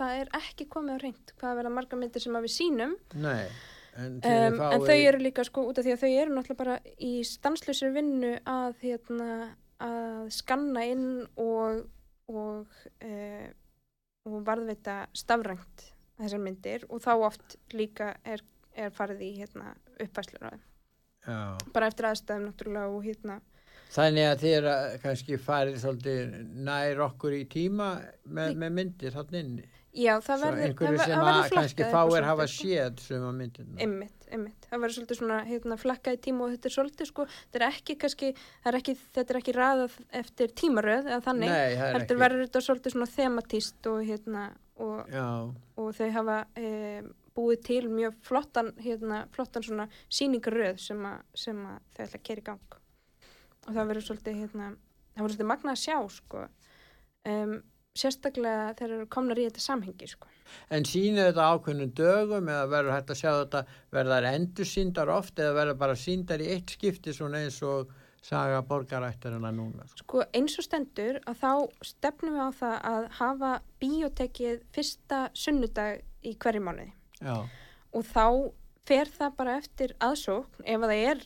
það 0.00 0.22
er 0.22 0.32
ekki 0.40 0.66
komið 0.72 0.96
á 0.96 1.02
reynd 1.04 1.34
hvað 1.40 1.58
verða 1.60 1.74
margar 1.76 2.00
myndir 2.00 2.24
sem 2.24 2.36
að 2.36 2.46
við 2.46 2.54
sínum 2.54 2.96
Nei, 3.20 3.46
en, 4.00 4.18
um, 4.24 4.60
en 4.70 4.84
þau 4.86 4.96
eru 4.96 5.20
líka 5.20 5.44
sko 5.44 5.66
út 5.68 5.80
af 5.80 5.86
því 5.86 5.94
að 5.94 6.04
þau 6.04 6.10
eru 6.10 6.36
náttúrulega 6.36 6.60
bara 6.62 6.76
í 6.96 7.12
stanslösir 7.28 7.92
vinnu 7.92 8.36
að 8.48 8.84
hérna 8.84 9.30
að 9.80 10.30
skanna 10.36 10.84
inn 10.88 11.08
og 11.40 11.82
og, 12.30 12.66
uh, 13.02 13.46
og 14.28 14.40
varðveita 14.46 14.96
stafrænt 15.16 15.86
þessar 16.20 16.42
myndir 16.44 16.84
og 16.88 17.00
þá 17.04 17.12
oft 17.28 17.56
líka 17.72 18.14
er, 18.24 18.42
er 18.76 18.92
farið 18.92 19.22
í 19.24 19.30
hérna 19.38 19.74
uppfæslur 20.00 20.44
á 20.44 20.50
þeim 20.50 20.66
Já. 21.20 21.38
bara 21.74 21.88
eftir 21.90 22.08
aðstæðum 22.08 22.48
náttúrulega 22.48 22.92
og 22.92 23.06
hérna 23.06 23.40
Þannig 23.90 24.26
að 24.28 24.42
þið 24.44 24.52
eru 24.54 24.68
að 24.70 24.92
kannski 25.02 25.36
farið 25.42 25.78
svolítið 25.82 26.34
nær 26.62 27.00
okkur 27.08 27.34
í 27.34 27.40
tíma 27.50 27.88
með, 28.22 28.52
með 28.62 28.74
myndir 28.76 29.16
þarna 29.16 29.40
inni. 29.42 29.64
Já 29.96 30.12
það 30.22 30.42
verður 30.44 30.64
einhverju 30.66 30.98
það 30.98 31.08
sem 31.10 31.20
það 31.20 31.36
að 31.36 31.52
kannski 31.56 31.86
fáir 31.90 32.26
hafa 32.28 32.46
sko. 32.46 32.66
séð 32.66 33.00
sem 33.04 33.24
að 33.26 33.36
myndirna. 33.40 33.78
Einmitt, 33.84 34.26
einmitt. 34.30 34.66
Það 34.70 34.82
verður 34.84 34.96
svolítið 34.96 35.18
svona 35.20 35.38
hérna, 35.48 35.78
flakkað 35.80 36.16
í 36.16 36.20
tíma 36.26 36.44
og 36.46 36.52
þetta 36.54 36.68
er 36.70 36.74
svolítið 36.76 37.10
sko, 37.10 37.26
þetta 37.40 37.60
er 37.60 37.66
ekki 37.66 37.96
kannski, 38.04 38.32
er 38.70 38.78
ekki, 38.78 38.96
þetta 39.16 39.34
er 39.34 39.40
ekki 39.40 39.54
raðað 39.56 39.96
eftir 40.20 40.54
tímaröð 40.62 41.10
eða 41.10 41.20
þannig, 41.26 41.54
Nei, 41.54 41.78
það 41.80 41.88
er 41.88 41.98
ekki. 42.04 42.18
verður 42.22 42.44
þetta 42.46 42.62
svolítið 42.66 42.94
svona 42.96 43.10
thematíst 43.16 43.90
og 43.90 44.04
hérna, 44.06 44.44
og, 44.80 45.16
og 45.80 45.90
þau 45.98 46.12
hafa 46.18 46.38
e, 46.54 46.70
búið 47.36 47.64
til 47.66 47.82
mjög 47.90 48.20
flottan, 48.26 48.70
hérna, 48.80 49.24
flottan 49.34 49.66
svona 49.66 49.88
síningaröð 50.06 50.78
sem, 50.82 51.02
a, 51.06 51.16
sem 51.34 51.58
að 51.66 51.82
þau 51.96 52.04
ætla 52.06 52.22
að 52.22 52.24
kera 52.30 52.44
í 52.44 52.46
gang. 52.46 52.78
Og 53.66 53.74
það 53.74 53.90
verður 53.90 54.06
svolítið, 54.06 54.40
hérna, 54.44 54.70
það 55.14 55.22
verður 55.24 55.34
svolítið 55.34 55.50
magnað 55.50 55.76
að 55.76 55.82
sjá, 55.84 55.98
sko, 56.16 56.46
um, 57.34 57.54
sérstaklega 57.98 58.74
þegar 58.78 58.92
eru 58.96 59.06
komnar 59.10 59.40
í 59.40 59.46
þetta 59.48 59.62
samhengi, 59.64 60.08
sko. 60.10 60.28
en 60.70 60.86
sínu 60.86 61.24
þetta 61.26 61.48
ákveðnum 61.54 61.94
dögum 61.98 62.50
eða 62.52 62.68
verður 62.70 62.94
hægt 62.94 63.10
að 63.10 63.20
sjá 63.22 63.30
þetta, 63.32 63.64
verður 63.90 64.14
þær 64.14 64.28
endur 64.34 64.70
síndar 64.70 65.12
oft 65.14 65.42
eða 65.42 65.56
verður 65.58 65.80
bara 65.82 65.96
síndar 65.98 66.44
í 66.44 66.52
eitt 66.54 66.76
skipti 66.76 67.14
svona 67.16 67.42
eins 67.44 67.58
og 67.66 67.90
saga 68.22 68.60
borgarættarina 68.68 69.50
núna. 69.56 69.86
Sko. 69.88 70.04
Sko 70.04 70.22
eins 70.36 70.58
og 70.60 70.66
stendur 70.66 71.18
að 71.24 71.40
þá 71.40 71.52
stefnum 71.88 72.36
við 72.36 72.44
á 72.44 72.50
það 72.60 72.78
að 72.92 73.10
hafa 73.18 73.52
bíotekið 73.80 74.62
fyrsta 74.76 75.20
sunnudag 75.32 76.02
í 76.20 76.36
hverju 76.36 76.64
mánuði 76.66 76.90
Já, 77.24 77.36
og 77.96 78.06
þá 78.06 78.26
fer 78.86 79.08
það 79.12 79.36
bara 79.38 79.56
eftir 79.60 79.94
aðsókn 80.04 80.66
ef 80.66 80.82
að 80.84 80.92
það 80.92 81.06
er 81.10 81.24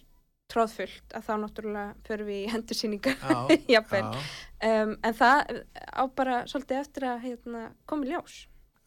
tróðfullt 0.52 1.14
að 1.16 1.26
þá 1.26 1.34
náttúrulega 1.42 2.06
förum 2.06 2.30
við 2.30 2.40
í 2.40 2.54
endursýningar. 2.58 3.20
Já, 3.20 3.58
jafnvel. 3.76 4.02
já, 4.04 4.72
um, 4.84 4.96
en 5.00 5.18
það 5.18 5.60
á 5.74 6.02
bara 6.16 6.40
svolítið 6.50 6.80
eftir 6.80 7.08
að 7.10 7.28
hérna, 7.28 7.66
komi 7.90 8.10
ljós. 8.10 8.40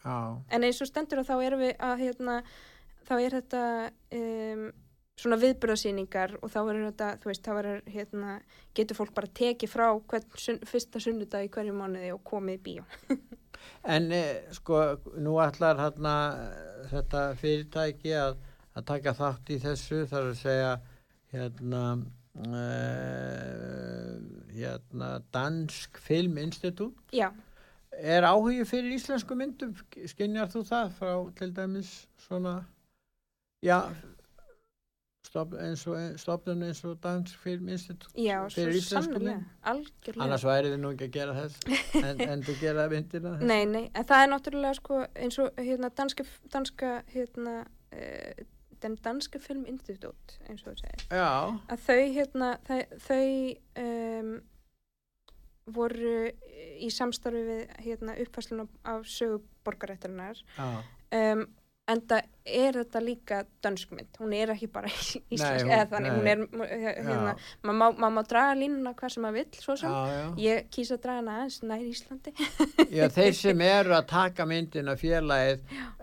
Já, 0.04 0.18
en 0.54 0.68
eins 0.68 0.82
og 0.84 0.90
stendur 0.90 1.24
að 1.24 1.32
þá 1.32 1.38
erum 1.48 1.64
við 1.66 1.74
að 1.90 2.04
hérna, 2.06 2.42
þá 3.08 3.16
er 3.18 3.38
þetta 3.40 3.64
um, 4.20 4.68
svona 5.18 5.40
viðbyrðasýningar 5.42 6.36
og 6.42 6.52
þá 6.54 6.60
verður 6.62 6.88
þetta, 6.92 7.10
þú 7.22 7.32
veist, 7.32 7.46
þá 7.46 7.54
verður 7.58 7.80
hérna, 7.96 8.36
getur 8.78 9.00
fólk 9.00 9.16
bara 9.18 9.32
tekið 9.40 9.72
frá 9.74 9.88
hvern 9.98 10.28
sun, 10.38 10.60
fyrsta 10.70 11.02
sunnudag 11.02 11.48
í 11.48 11.52
hverju 11.54 11.74
mánuði 11.74 12.12
og 12.14 12.22
komið 12.28 12.60
í 12.60 12.64
bíó. 12.70 12.88
En 13.90 14.12
eh, 14.14 14.46
sko, 14.54 14.78
nú 15.20 15.40
ætlar 15.42 15.80
hérna 15.82 16.14
þetta 16.92 17.24
fyrirtæki 17.40 18.14
að, 18.16 18.38
að 18.78 18.86
taka 18.92 19.14
þátt 19.18 19.50
í 19.52 19.58
þessu, 19.64 20.04
þar 20.08 20.30
að 20.30 20.38
segja 20.40 20.70
hérna 21.34 21.84
uh, 22.38 22.52
hérna 24.54 25.10
Dansk 25.34 25.98
Filminstitút. 25.98 26.94
Já, 27.14 27.32
Er 27.98 28.24
áhugi 28.24 28.66
fyrir 28.68 28.94
íslensku 28.94 29.36
myndum? 29.38 29.72
Skinjar 30.06 30.52
þú 30.54 30.62
það 30.68 30.92
frá 31.00 31.14
til 31.40 31.54
dæmis 31.56 31.92
svona, 32.22 32.60
já, 33.66 33.80
stopp, 35.26 35.56
eins 35.58 35.86
og, 35.90 36.98
Dansk 37.04 37.40
Filminstitút? 37.42 38.12
já, 38.14 38.44
svo 38.50 38.60
Fyrir 38.60 38.78
íslensku 38.82 39.22
mynd? 39.24 39.48
Annars 40.20 40.46
væri 40.46 40.76
þið 40.76 40.84
nú 40.84 40.92
ekki 40.94 41.08
að 41.08 41.16
gera 41.16 41.38
þess, 41.40 41.82
en, 42.04 42.22
en 42.28 42.46
þú 42.46 42.58
gera 42.62 42.86
myndina 42.92 43.34
þess. 43.40 43.48
Nei, 43.50 43.66
nei, 43.66 43.86
en 43.96 44.08
það 44.12 44.24
er 44.26 44.32
náttúrulega 44.36 44.78
sko 44.78 45.02
eins 45.16 45.42
og 45.42 45.58
hérna 45.58 45.90
danska, 45.98 46.28
danska 46.54 46.94
hérna, 47.16 47.58
uh, 47.98 48.46
den 48.84 48.96
danska 49.04 49.40
filminstitut, 49.40 50.38
eins 50.50 50.64
og 50.68 50.74
þú 50.76 50.84
segir. 50.84 51.06
Já, 51.10 51.30
að 51.74 51.86
þau 51.88 52.00
hérna 52.18 52.50
þau, 52.68 52.82
þau 53.08 53.22
um, 53.84 54.34
voru 55.78 56.18
í 56.80 56.90
samstarfi 56.94 57.42
við 57.48 57.64
hérna, 57.84 58.16
uppfæslun 58.24 58.68
af 58.88 59.08
sögu 59.12 59.42
borgarættarinnar 59.68 60.38
já. 60.56 60.68
um, 61.12 61.42
en 61.88 62.02
það 62.04 62.26
er 62.52 62.76
þetta 62.82 63.00
líka 63.04 63.38
dönskmynd, 63.64 64.18
hún 64.20 64.34
er 64.36 64.50
ekki 64.52 64.68
bara 64.72 64.90
íslensk, 64.92 65.66
hún- 65.68 65.72
eða 65.72 65.86
þannig, 65.94 66.16
hún 66.18 66.26
nei. 66.28 66.66
er 66.68 66.98
hérna, 67.04 67.36
maður 67.64 67.78
má, 67.80 67.86
mað 68.04 68.16
má 68.18 68.24
draga 68.28 68.58
línuna 68.60 68.92
hvað 69.00 69.14
sem 69.16 69.24
maður 69.24 69.38
vill, 69.42 69.62
svo 69.64 69.76
sem 69.80 69.94
Já, 69.96 70.18
já. 70.18 70.26
ég 70.44 70.68
kýsa 70.76 70.98
að 70.98 71.04
draga 71.06 71.22
hana 71.22 71.38
aðeins 71.38 71.60
nær 71.64 71.86
Íslandi 71.88 72.34
Já, 72.92 73.08
þeir 73.20 73.38
sem 73.44 73.64
eru 73.70 73.96
að 74.00 74.10
taka 74.12 74.48
myndina 74.52 74.98
og- 75.00 75.97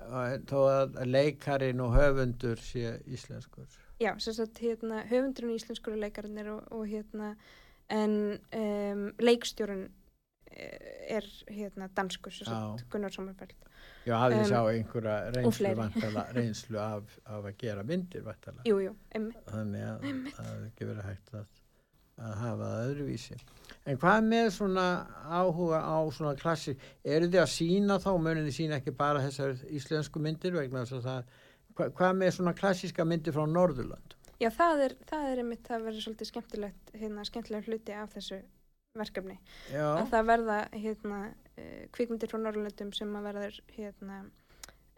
þó 0.50 0.60
að 0.68 1.02
leikarin 1.08 1.82
og 1.84 1.96
höfundur 1.96 2.60
sé 2.60 2.98
íslenskur. 3.06 3.68
já, 4.00 4.12
sagt 4.18 4.58
hérna, 4.60 5.04
höfundurinn 5.10 5.56
íslenskur 5.56 5.96
leikarinnir 5.96 6.50
og, 6.52 6.64
og 6.72 6.88
hérna 6.90 7.34
en 7.92 8.38
um, 8.56 9.04
leikstjórun 9.20 9.88
er 10.54 11.26
hérna 11.50 11.88
danskur 11.96 12.32
sagt 12.32 12.84
Gunnar 12.90 13.12
Sommerfeld. 13.12 13.54
Já, 14.04 14.14
hafið 14.20 14.36
þið 14.36 14.44
Um, 14.44 14.50
sá 14.50 14.60
einhverja 14.70 15.16
reynslu, 15.34 15.72
vantala, 15.78 16.24
reynslu 16.36 16.80
af, 16.80 17.18
af 17.24 17.48
að 17.48 17.56
gera 17.58 17.84
myndir 17.88 18.24
vantala. 18.24 18.64
jú, 18.68 18.78
jú, 18.84 18.94
emmi 19.16 19.32
Þannig 19.48 19.86
að 19.88 20.06
það 20.36 20.50
er 20.52 20.66
ekki 20.68 20.88
verið 20.90 21.08
hægt 21.08 21.34
að, 21.40 21.46
að 22.20 22.34
hafa 22.40 22.68
það 22.70 22.88
öðruvísi. 22.88 23.36
En 23.84 23.98
hvað 24.00 24.26
með 24.28 24.50
svona 24.54 24.84
áhuga 25.28 25.80
á 25.84 25.98
svona 26.14 26.34
klassi, 26.40 26.76
eru 27.04 27.28
þið 27.28 27.40
að 27.42 27.50
sína 27.52 27.98
þá, 28.00 28.10
munið 28.16 28.48
þið 28.48 28.56
sína 28.58 28.78
ekki 28.80 28.94
bara 28.96 29.22
þessar 29.24 29.56
íslensku 29.68 30.22
myndir 30.22 30.56
vegna 30.56 30.84
þess 30.84 30.98
að 31.00 31.08
það, 31.08 31.38
hva, 31.74 31.88
hvað 31.98 32.18
með 32.20 32.34
svona 32.38 32.54
klassíska 32.56 33.06
myndir 33.08 33.36
frá 33.36 33.44
Norðurland? 33.50 34.16
Já, 34.40 34.48
það 34.54 34.84
er, 34.86 34.96
það 35.10 35.26
er 35.30 35.42
einmitt, 35.42 35.64
það 35.66 35.86
verður 35.88 36.04
svolítið 36.06 36.30
skemmtilegt, 36.30 36.94
hérna, 37.00 37.26
skemmtilega 37.28 37.68
hluti 37.68 37.96
af 37.98 38.14
þessu 38.16 38.40
verkefni. 38.98 39.36
Já, 39.72 39.84
Að 39.90 40.10
það 40.14 40.26
verða, 40.30 40.58
hérna, 40.72 41.20
uh, 41.58 41.84
kvikmyndir 41.94 42.30
frá 42.30 42.40
Norrlöndum 42.40 42.92
sem 42.94 43.14
að 43.18 43.28
verður, 43.28 43.60
hérna, 43.76 44.20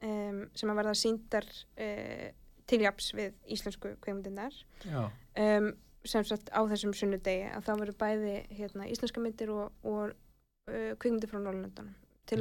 um, 0.05 0.43
sem 0.57 0.73
að 0.73 0.81
verða 0.83 0.95
síndar 1.01 1.49
uh, 1.49 2.29
tiljaps 2.71 3.13
við 3.17 3.37
íslensku 3.57 3.97
kvikmyndinar. 4.05 4.63
já, 4.85 5.09
Um, 5.37 5.75
sem 6.11 6.25
sagt 6.27 6.51
á 6.53 6.61
þessum 6.71 6.95
sunnudegi 6.97 7.51
að 7.53 7.69
það 7.69 7.83
verður 7.83 7.99
bæði, 8.03 8.35
hérna, 8.59 8.88
íslenska 8.92 9.23
myndir 9.23 9.53
og, 9.55 9.73
og 9.87 10.11
uh, 10.11 10.92
kvikmyndir 11.01 11.31
frá 11.33 11.40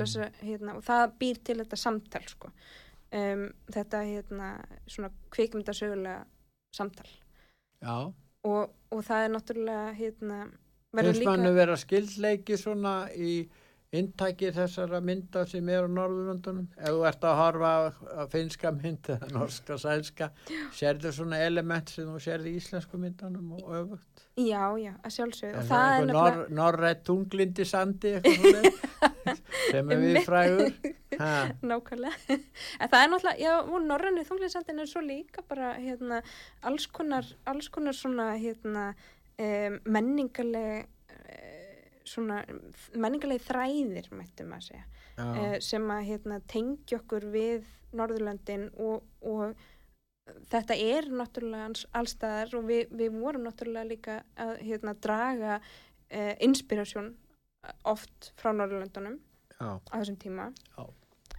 þess 0.01 0.17
að, 0.17 0.39
hérna, 0.41 0.78
og 0.80 0.86
það 0.86 1.04
býr 1.21 1.41
til 1.45 1.58
þetta 1.62 1.78
samtal, 1.78 2.23
sko. 2.30 2.49
Um, 3.15 3.47
þetta, 3.71 4.01
hérna, 4.08 4.47
svona 4.89 5.12
kvikmyndasögulega 5.32 6.23
samtal 6.75 7.08
já. 7.80 8.13
og, 8.43 8.73
og 8.91 9.04
það 9.06 9.25
er 9.25 9.32
náttúrulega 9.36 9.91
hérna, 9.99 10.39
verður 10.95 11.19
líka 11.19 11.30
mannu 11.30 11.51
vera 11.56 11.78
skildleiki 11.80 12.58
svona 12.60 12.95
í 13.13 13.45
inntæki 13.95 14.52
þessara 14.56 15.02
mynda 15.04 15.45
sem 15.50 15.69
eru 15.69 15.89
á 15.91 15.95
Norðurlandunum? 16.00 16.67
Ef 16.78 16.89
þú 16.89 17.06
ert 17.10 17.28
að 17.30 17.39
horfa 17.41 17.71
á 17.93 18.24
finska 18.32 18.71
mynd 18.76 19.12
eða 19.15 19.32
norska, 19.36 19.78
sænska, 19.82 20.32
sérðu 20.76 21.13
svona 21.15 21.41
element 21.45 21.93
sem 21.93 22.10
þú 22.10 22.21
sérðu 22.26 22.52
í 22.52 22.60
íslensku 22.60 23.00
myndunum 23.02 23.56
og 23.60 23.74
öfugt? 23.82 24.26
já, 24.36 24.63
já, 24.76 24.91
að 25.00 25.13
sjálfsögðu 25.15 25.52
Er 25.54 25.60
og 25.60 25.67
það 25.69 25.86
er 25.86 26.06
nefnilega 26.10 26.36
nor, 26.36 26.50
norrætt 26.58 27.04
tunglindi 27.08 27.65
sandi 27.67 28.12
sem 29.71 29.91
er 29.91 30.02
við 30.02 30.17
frægur? 30.26 30.74
Nákvæmlega 31.63 32.36
en 32.36 32.89
það 32.91 32.98
er 33.00 33.12
náttúrulega, 33.13 33.38
já, 33.39 33.54
og 33.63 33.86
norrannu 33.86 34.26
þunglinsandin 34.28 34.84
er 34.84 34.89
svo 34.91 35.04
líka 35.06 35.45
bara 35.48 35.76
hérna, 35.80 36.19
alls 36.67 36.89
konar, 36.91 37.30
alls 37.48 37.71
konar 37.71 37.95
svona 37.95 38.34
hérna, 38.36 38.89
um, 39.39 39.80
menningarleg 39.95 40.84
uh, 40.84 40.91
svona 42.06 42.41
menningarleg 42.94 43.44
þræðir 43.46 44.10
mættum 44.13 44.54
að 44.56 44.68
segja 44.70 44.84
uh, 45.22 45.56
sem 45.63 45.86
að 45.94 46.04
hérna, 46.10 46.41
tengja 46.52 47.00
okkur 47.02 47.28
við 47.34 47.65
Norðurlöndin 47.96 48.68
og, 48.84 49.06
og 49.24 49.56
þetta 50.52 50.76
er 50.82 51.08
náttúrulega 51.13 51.70
alls- 51.70 51.86
allstaðar 51.96 52.56
og 52.60 52.65
við, 52.70 52.89
við 52.98 53.15
vorum 53.15 53.46
náttúrulega 53.48 53.89
líka 53.89 54.18
að 54.41 54.56
hérna, 54.65 54.96
draga 55.02 55.60
uh, 55.62 56.34
inspirasjón 56.44 57.13
oft 57.89 58.32
frá 58.38 58.52
Norðurlöndunum 58.54 59.20
já, 59.58 59.70
á 59.82 59.96
þessum 59.98 60.18
tíma. 60.22 60.52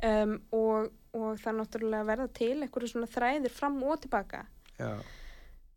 Um, 0.05 0.37
og, 0.53 0.91
og 1.17 1.39
það 1.41 1.61
náttúrulega 1.61 2.07
verða 2.11 2.27
til 2.37 2.55
einhverju 2.61 2.91
svona 2.93 3.09
þræðir 3.09 3.55
fram 3.55 3.79
og 3.87 4.01
tilbaka 4.03 4.43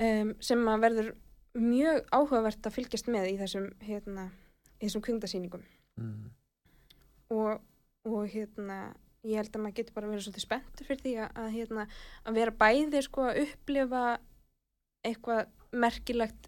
um, 0.03 0.33
sem 0.43 0.65
að 0.67 0.81
verður 0.83 1.11
mjög 1.59 2.01
áhugavert 2.13 2.67
að 2.67 2.75
fylgjast 2.75 3.07
með 3.11 3.29
í 3.31 3.37
þessum 3.39 3.69
hérna, 3.85 4.25
þessum 4.79 5.03
kvingdasýningum 5.05 5.63
mm, 5.99 6.27
og, 7.35 7.61
og 8.07 8.27
hérna 8.31 8.79
ég 9.27 9.39
held 9.39 9.55
að 9.55 9.63
maður 9.63 9.77
getur 9.79 9.97
bara 9.97 10.11
verið 10.11 10.27
svolítið 10.27 10.45
spenntur 10.45 10.87
fyrir 10.87 11.01
því 11.03 11.15
að, 11.23 11.31
að, 11.43 11.49
hérna, 11.57 11.87
að 12.23 12.39
vera 12.39 12.55
bæði 12.61 13.01
sko 13.05 13.25
að 13.27 13.41
upplifa 13.43 14.03
eitthvað 15.09 15.41
merkilegt 15.83 16.47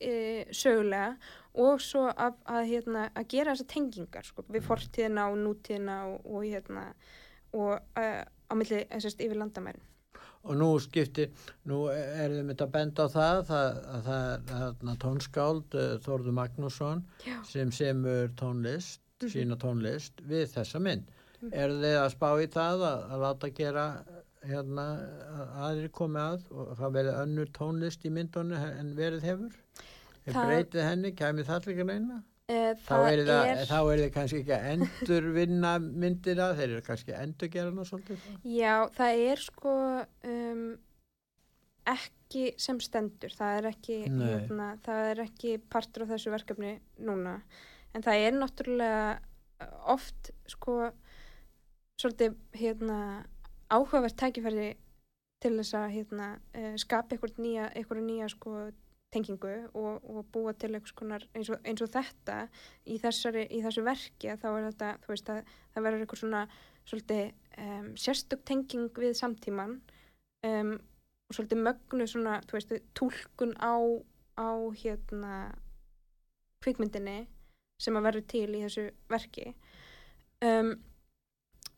e, 0.00 0.12
sögulega 0.54 1.16
og 1.62 1.80
svo 1.84 2.06
að, 2.10 2.36
að, 2.48 2.62
hérna, 2.70 3.06
að 3.16 3.28
gera 3.34 3.54
þessar 3.54 3.70
tengingar 3.72 4.28
sko, 4.28 4.44
við 4.48 4.66
fortíðina 4.68 5.28
og 5.32 5.40
nútíðina 5.40 5.98
og, 6.10 6.28
og 6.28 6.46
hérna 6.46 6.86
og 7.52 7.74
uh, 8.00 8.22
á 8.24 8.52
milli 8.56 8.84
þessast 8.88 9.20
yfir 9.20 9.36
landamærin 9.40 9.91
og 10.44 10.56
nú 10.58 10.68
skiptir, 10.82 11.30
nú 11.70 11.84
er 11.92 12.32
þeim 12.34 12.48
þetta 12.52 12.66
bend 12.74 12.98
á 12.98 13.06
það, 13.12 13.42
það 13.46 13.80
að 13.94 14.08
það 14.08 14.90
er 14.92 14.98
tónskáld 15.04 15.76
uh, 15.78 15.92
Þórður 16.02 16.36
Magnússon 16.40 17.04
Já. 17.26 17.36
sem 17.46 17.70
semur 17.72 18.28
tónlist, 18.40 19.00
Mhm. 19.22 19.30
sína 19.30 19.56
tónlist 19.56 20.18
við 20.26 20.48
þessa 20.56 20.80
mynd. 20.82 21.04
Er 21.52 21.70
þið 21.70 21.96
að 22.00 22.08
spá 22.16 22.28
í 22.42 22.46
það 22.50 22.82
að, 22.88 23.04
að 23.14 23.20
láta 23.22 23.50
gera 23.54 23.84
hérna 24.42 24.86
að 25.30 25.52
aðrir 25.68 25.92
komi 25.94 26.18
að 26.18 26.48
og 26.50 26.72
það 26.78 26.92
verið 26.96 27.20
önnur 27.22 27.50
tónlist 27.54 28.04
í 28.04 28.10
myndunni 28.10 28.58
en 28.58 28.94
verið 28.98 29.22
hefur? 29.22 29.52
Ef 30.26 30.34
Það- 30.34 30.46
breytið 30.50 30.82
henni, 30.88 31.12
kæmi 31.18 31.44
það 31.46 31.66
líka 31.70 31.86
reyna? 31.86 32.22
Uh, 32.52 32.70
Þá 32.86 32.94
er 33.08 33.22
það, 33.26 33.50
þá 33.70 33.76
er 33.80 34.00
þið 34.02 34.08
kannski 34.16 34.40
ekki 34.42 34.54
að 34.56 34.68
endurvinna 34.72 35.72
myndina, 35.82 36.48
þeir 36.58 36.68
eru 36.68 36.84
kannski 36.86 37.14
að 37.14 37.26
endurgera 37.26 37.72
hana 37.72 37.86
svolítið. 37.88 38.26
Já, 38.52 38.74
það 38.96 39.22
er 39.26 39.42
sko 39.42 39.74
um, 40.32 40.62
ekki 41.92 42.46
sem 42.62 42.80
stendur, 42.84 43.34
það 43.36 43.58
er 43.58 43.68
ekki, 43.72 43.98
hérna, 44.08 44.68
það 44.86 45.10
er 45.10 45.24
ekki 45.26 45.56
partur 45.72 46.06
af 46.06 46.14
þessu 46.14 46.34
verkefni 46.34 46.76
núna, 47.02 47.38
en 47.92 48.06
það 48.06 48.26
er 48.28 48.38
náttúrulega 48.38 49.02
uh, 49.16 49.74
oft 49.96 50.32
sko 50.50 50.76
svolítið 52.00 52.38
hérna 52.58 53.00
áhugavert 53.72 54.18
tækifæri 54.18 54.72
til 55.42 55.56
þess 55.58 55.76
að 55.78 55.90
hérna 55.96 56.30
uh, 56.54 56.72
skapa 56.80 57.16
einhver 57.16 57.34
nýja, 57.42 57.68
einhver 57.74 58.02
nýja 58.04 58.30
sko 58.32 58.70
tengingu 59.12 59.52
og, 59.74 60.04
og 60.08 60.26
búa 60.32 60.54
til 60.56 60.72
einhvers 60.72 60.94
konar 60.96 61.24
eins 61.36 61.50
og, 61.52 61.60
eins 61.68 61.82
og 61.84 61.90
þetta 61.92 62.38
í, 62.86 62.98
þessari, 63.02 63.46
í 63.52 63.60
þessu 63.64 63.84
verki 63.86 64.36
þá 64.40 64.46
er 64.52 64.68
þetta, 64.70 64.92
þú 65.02 65.12
veist 65.12 65.32
að 65.32 65.42
það 65.74 65.86
verður 65.86 66.04
einhver 66.04 66.22
svona 66.22 66.44
svolítið 66.88 67.24
um, 67.62 67.90
sérstök 68.00 68.46
tenging 68.48 69.02
við 69.02 69.12
samtíman 69.18 69.76
um, 70.48 70.72
og 71.28 71.36
svolítið 71.36 71.66
mögnu 71.66 72.06
svona, 72.08 72.38
þú 72.48 72.58
veist, 72.58 72.72
túlkun 72.98 73.54
á, 73.60 73.76
á 74.40 74.50
hérna 74.82 75.34
kvikmyndinni 76.62 77.26
sem 77.82 77.98
að 77.98 78.08
verður 78.08 78.26
til 78.30 78.48
í 78.54 78.62
þessu 78.62 78.86
verki. 79.10 79.52
Um, 80.42 80.74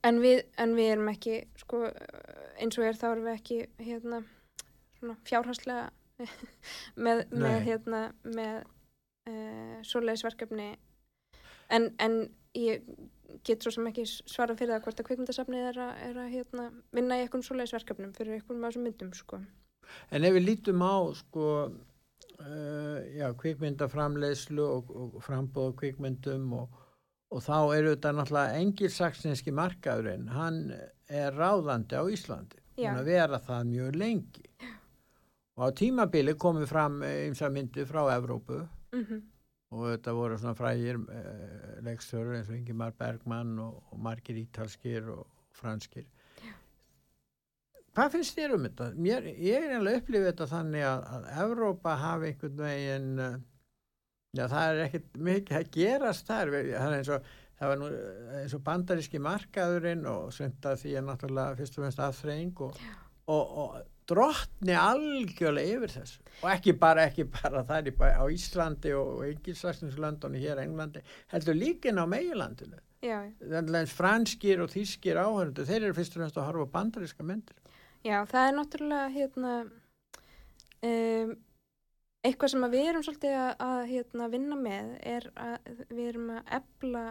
en, 0.05 0.21
við, 0.21 0.43
en 0.61 0.75
við 0.77 0.95
erum 0.95 1.11
ekki 1.13 1.39
sko, 1.61 1.85
eins 2.61 2.79
og 2.79 2.89
er 2.89 2.99
þá 3.01 3.07
erum 3.11 3.29
við 3.29 3.37
ekki 3.39 3.61
hérna, 3.87 4.23
svona 4.99 5.17
fjárhagslega 5.29 5.87
með, 7.05 7.25
með 7.35 7.59
hérna 7.69 8.03
með 8.27 8.63
uh, 8.63 9.79
svoleiðisverkefni 9.87 10.71
en, 11.75 11.91
en 11.99 12.19
ég 12.55 12.85
get 13.45 13.65
svo 13.65 13.73
sem 13.75 13.89
ekki 13.91 14.05
svara 14.07 14.55
fyrir 14.59 14.77
það 14.77 14.87
hvort 14.87 15.01
að 15.01 15.09
kvikmyndasafnið 15.09 15.67
er 15.73 15.81
að, 15.87 15.97
er 16.09 16.21
að 16.23 16.31
hérna, 16.37 16.69
vinna 16.95 17.19
í 17.19 17.25
eitthvað 17.25 17.49
svoleiðisverkefnum 17.49 18.15
fyrir 18.17 18.37
eitthvað 18.37 18.61
með 18.61 18.71
þessum 18.71 18.87
myndum 18.89 19.13
sko. 19.19 19.41
En 20.15 20.27
ef 20.27 20.37
við 20.37 20.47
lítum 20.47 20.85
á 20.87 20.97
sko 21.19 21.49
uh, 21.65 22.99
já, 23.17 23.27
kvikmyndaframleiðslu 23.43 24.65
og, 24.65 24.95
og 24.95 25.19
frambóð 25.25 25.75
kvikmyndum 25.83 26.47
og, 26.61 26.79
og 27.35 27.45
þá 27.45 27.59
eru 27.75 27.95
þetta 27.97 28.15
náttúrulega 28.15 28.63
engilsaksinski 28.63 29.55
markaðurinn, 29.57 30.31
hann 30.31 30.63
er 31.11 31.35
ráðandi 31.35 31.99
á 31.99 32.05
Íslandi, 32.07 32.63
Já. 32.79 32.93
hún 32.93 33.03
að 33.03 33.11
vera 33.11 33.43
það 33.43 33.71
mjög 33.73 34.01
lengi 34.01 34.49
og 35.55 35.69
á 35.69 35.77
tímabili 35.79 36.35
komið 36.41 36.67
fram 36.71 36.99
eins 37.07 37.43
að 37.43 37.55
myndi 37.59 37.87
frá 37.89 38.03
Evrópu. 38.17 38.65
Mm 38.95 39.23
og 39.75 39.89
þetta 39.91 40.13
voru 40.15 40.39
svona 40.39 40.59
frægir 40.59 40.99
uh, 41.01 41.79
leikstörur 41.83 42.37
eins 42.39 42.51
og 42.51 42.59
Ingimar 42.59 42.95
Bergmann 42.99 43.57
og, 43.63 43.81
og 43.91 44.03
margir 44.03 44.39
ítalskir 44.39 45.09
og 45.11 45.25
franskir. 45.55 46.07
Hvað 47.95 48.17
finnst 48.17 48.39
þér 48.39 48.57
um 48.57 48.67
þetta? 48.67 48.91
Mér, 48.99 49.27
ég 49.39 49.69
er 49.69 49.77
alveg 49.79 50.01
upplifið 50.01 50.29
þetta 50.33 50.51
þannig 50.51 50.87
að, 50.89 51.05
að 51.15 51.27
Evrópa 51.45 51.95
hafi 52.03 52.31
einhvern 52.31 52.61
veginn 52.65 53.23
uh, 53.23 53.41
já 54.35 54.45
það 54.51 54.69
er 54.69 54.85
ekkert 54.89 55.19
mikið 55.31 55.59
að 55.61 55.73
gerast 55.79 56.31
þar 56.31 56.53
það 56.55 56.87
er 56.89 56.99
eins 56.99 57.11
og 57.15 57.33
það 57.55 57.71
var 57.71 57.81
nú 57.81 57.89
eh, 57.95 58.31
eins 58.41 58.55
og 58.57 58.63
bandaríski 58.67 59.21
markaðurinn 59.23 60.07
og 60.11 60.33
svönd 60.35 60.67
að 60.67 60.81
því 60.83 60.95
er 60.99 61.05
náttúrulega 61.07 61.59
fyrst 61.61 61.79
og 61.79 61.85
fremst 61.85 62.03
aðþreying 62.03 62.63
og, 62.67 62.81
og, 63.31 63.53
og 63.63 63.77
drottni 64.11 64.75
algjörlega 64.79 65.79
yfir 65.79 65.95
þessu. 65.99 66.25
Og 66.43 66.49
ekki 66.53 66.75
bara, 66.81 67.07
ekki 67.09 67.27
bara 67.31 67.63
þar 67.69 67.91
í 67.91 67.95
bæ, 67.97 68.07
á 68.21 68.25
Íslandi 68.33 68.93
og, 68.99 69.23
Engilsaksninslöndunni 69.29 70.43
hér 70.43 70.61
á 70.61 70.65
Englandi, 70.67 71.05
heldur 71.33 71.57
líkin 71.59 72.01
á 72.01 72.05
meilandinu 72.09 72.81
franskir 73.93 74.63
og 74.65 74.71
þýskir 74.73 75.19
áhörndu 75.21 75.67
þeir 75.69 75.83
eru 75.83 75.97
fyrst 75.97 76.15
og 76.17 76.23
fremst 76.23 76.39
að 76.41 76.47
horfa 76.49 76.71
bandaríska 76.73 77.27
myndir. 77.27 77.57
Já, 78.05 78.25
það 78.29 78.47
er 78.49 78.57
náttúrulega 78.59 79.11
hérna 79.13 79.53
um, 80.85 81.35
eitthvað 82.25 82.55
sem 82.55 82.67
við 82.73 82.89
erum 82.89 83.05
svolítið 83.05 83.37
að, 83.41 83.53
að 83.67 83.83
hérna, 83.93 84.31
vinna 84.33 84.59
með 84.61 84.91
er 85.15 85.29
að 85.37 85.71
við 85.91 86.09
erum 86.09 86.33
að 86.39 86.51
ebla 86.59 87.05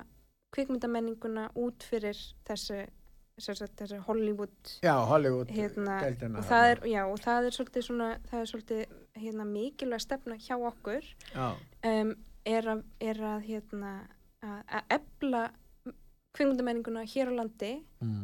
kvikmyndamenninguna 0.54 1.48
út 1.62 1.86
fyrir 1.90 2.20
þessi, 2.48 2.84
þessi 3.42 3.98
Hollywood 4.06 4.74
Já, 4.84 4.94
Hollywood 5.10 5.50
hérna, 5.50 5.98
og 6.38 6.46
það 6.46 6.68
er, 6.70 6.84
já, 6.92 7.02
og 7.08 7.18
það 7.22 7.48
er 7.48 7.56
svolítið 7.56 7.86
svona, 7.88 8.10
það 8.30 8.40
er 8.40 8.52
svolítið 8.52 8.84
hérna 9.24 9.48
mikilvæg 9.50 10.04
stefna 10.04 10.38
hjá 10.38 10.56
okkur 10.60 11.08
um, 11.34 12.14
er 12.46 12.70
að, 12.70 12.84
er 13.02 13.22
að 13.24 13.48
hérna, 13.48 13.94
að, 14.44 14.86
ebla 15.00 15.44
kvikmyndamenninguna 16.34 17.06
hér 17.10 17.30
á 17.30 17.34
landi. 17.38 17.74
Mm. 18.04 18.24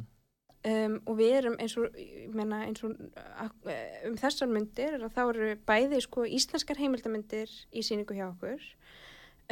um, 0.69 0.97
og 1.05 1.17
við 1.17 1.35
erum 1.39 1.57
eins 1.61 1.77
og, 1.79 1.97
ég 1.97 2.35
meina, 2.35 2.63
eins 2.67 2.83
og 2.85 2.93
um 2.93 4.17
þessar 4.19 4.51
myndir 4.51 5.07
þá 5.09 5.21
eru 5.27 5.53
bæði 5.65 6.01
sko 6.05 6.25
íslenskar 6.27 6.81
heimildamindir 6.81 7.49
í 7.71 7.85
síningu 7.85 8.17
hjá 8.17 8.27
okkur 8.27 8.61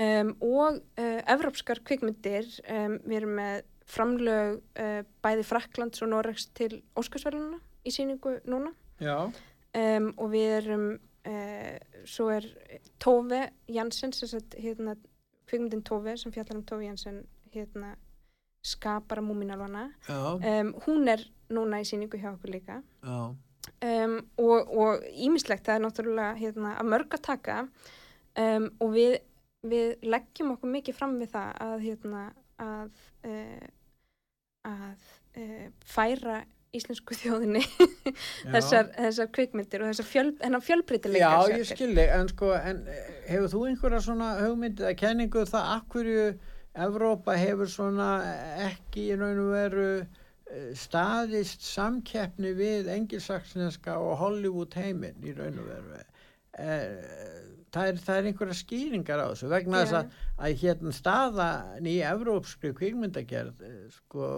um, 0.03 0.35
og 0.43 0.83
uh, 0.99 1.21
evrópskar 1.33 1.81
kvikmyndir 1.87 2.49
um, 2.67 2.99
við 3.07 3.21
erum 3.21 3.35
með 3.39 3.65
framlög 3.87 4.59
uh, 4.79 5.01
bæði 5.23 5.45
Fraklands 5.47 6.01
og 6.03 6.11
Noregs 6.11 6.49
til 6.57 6.81
Óskarsvæluna 6.99 7.59
í 7.87 7.93
síningu 7.93 8.37
núna. 8.49 8.73
Um, 9.77 10.09
og 10.17 10.31
við 10.33 10.49
erum 10.61 10.87
uh, 11.27 12.01
svo 12.07 12.31
er 12.33 12.47
sem 13.93 14.11
sagt, 14.11 14.57
hérna, 14.59 14.95
kvikmyndin 15.47 15.83
Tove 15.87 16.17
sem 16.17 16.33
fjallar 16.33 16.59
um 16.59 16.65
Tove 16.67 16.87
Jansen 16.87 17.21
hérna, 17.53 17.95
skapara 18.65 19.21
múminalvana 19.21 19.91
um, 20.09 20.73
hún 20.87 21.07
er 21.07 21.23
núna 21.53 21.79
í 21.79 21.87
síningu 21.87 22.19
hjá 22.19 22.33
okkur 22.33 22.51
líka. 22.51 22.81
Um, 23.83 24.17
og, 24.41 24.71
og 24.73 25.07
ímislegt 25.13 25.67
það 25.67 25.75
er 25.75 25.85
náttúrulega 25.85 26.35
hérna, 26.39 26.75
að 26.79 26.91
mörg 26.91 27.15
að 27.15 27.23
taka. 27.27 27.57
Og 28.37 28.91
við, 28.93 29.15
við 29.65 30.03
leggjum 30.05 30.53
okkur 30.53 30.71
mikið 30.75 30.97
fram 30.97 31.15
við 31.21 31.31
það 31.33 31.55
að, 31.65 31.79
hérna, 31.85 32.23
að, 32.61 32.99
uh, 33.25 33.65
að 34.67 35.09
uh, 35.39 35.65
færa 35.87 36.41
íslensku 36.75 37.15
þjóðinni 37.21 37.63
þessar, 38.51 38.91
þessar 38.97 39.31
kvikmyndir 39.35 39.83
og 39.85 39.93
þessar 39.93 40.09
fjöl, 40.09 40.27
hennar 40.43 40.65
fjölbreytileika 40.65 41.31
Já, 41.31 41.53
ég 41.53 41.63
er. 41.63 41.71
skilði, 41.71 42.05
en 42.17 42.29
sko, 42.33 42.51
en 42.57 42.83
eh, 42.91 43.09
hefur 43.31 43.53
þú 43.53 43.63
einhverja 43.71 44.03
svona 44.09 44.29
hugmyndið 44.43 44.91
að 44.91 44.99
kenningu 45.01 45.43
um 45.43 45.51
það 45.53 45.73
af 45.77 45.89
hverju 45.95 46.29
Evrópa 46.77 47.33
hefur 47.39 47.71
svona 47.73 48.09
ekki 48.67 49.07
í 49.09 49.15
raun 49.17 49.39
og 49.47 49.53
veru 49.55 49.87
eh, 49.97 50.67
staðist 50.77 51.65
samkeppni 51.65 52.51
við 52.59 52.91
engilsaksneska 52.93 53.97
og 54.03 54.19
Hollywood 54.21 54.77
heiminn 54.77 55.25
í 55.25 55.33
raun 55.39 55.57
og 55.63 55.71
veru 55.71 56.03
Eh, 56.57 57.56
það 57.77 57.91
er, 57.93 58.01
það 58.07 58.19
er 58.21 58.29
einhverja 58.31 58.57
skýringar 58.61 59.23
á 59.23 59.27
þessu 59.31 59.51
vegna 59.53 59.81
þess 59.83 59.95
Já. 59.95 59.99
að, 60.01 60.17
að 60.47 60.57
hérna 60.63 60.93
staðan 60.97 61.89
í 61.89 61.95
evrópskri 62.11 62.73
kvikmyndagerð 62.77 63.63
eh, 63.69 63.77
sko 63.95 64.29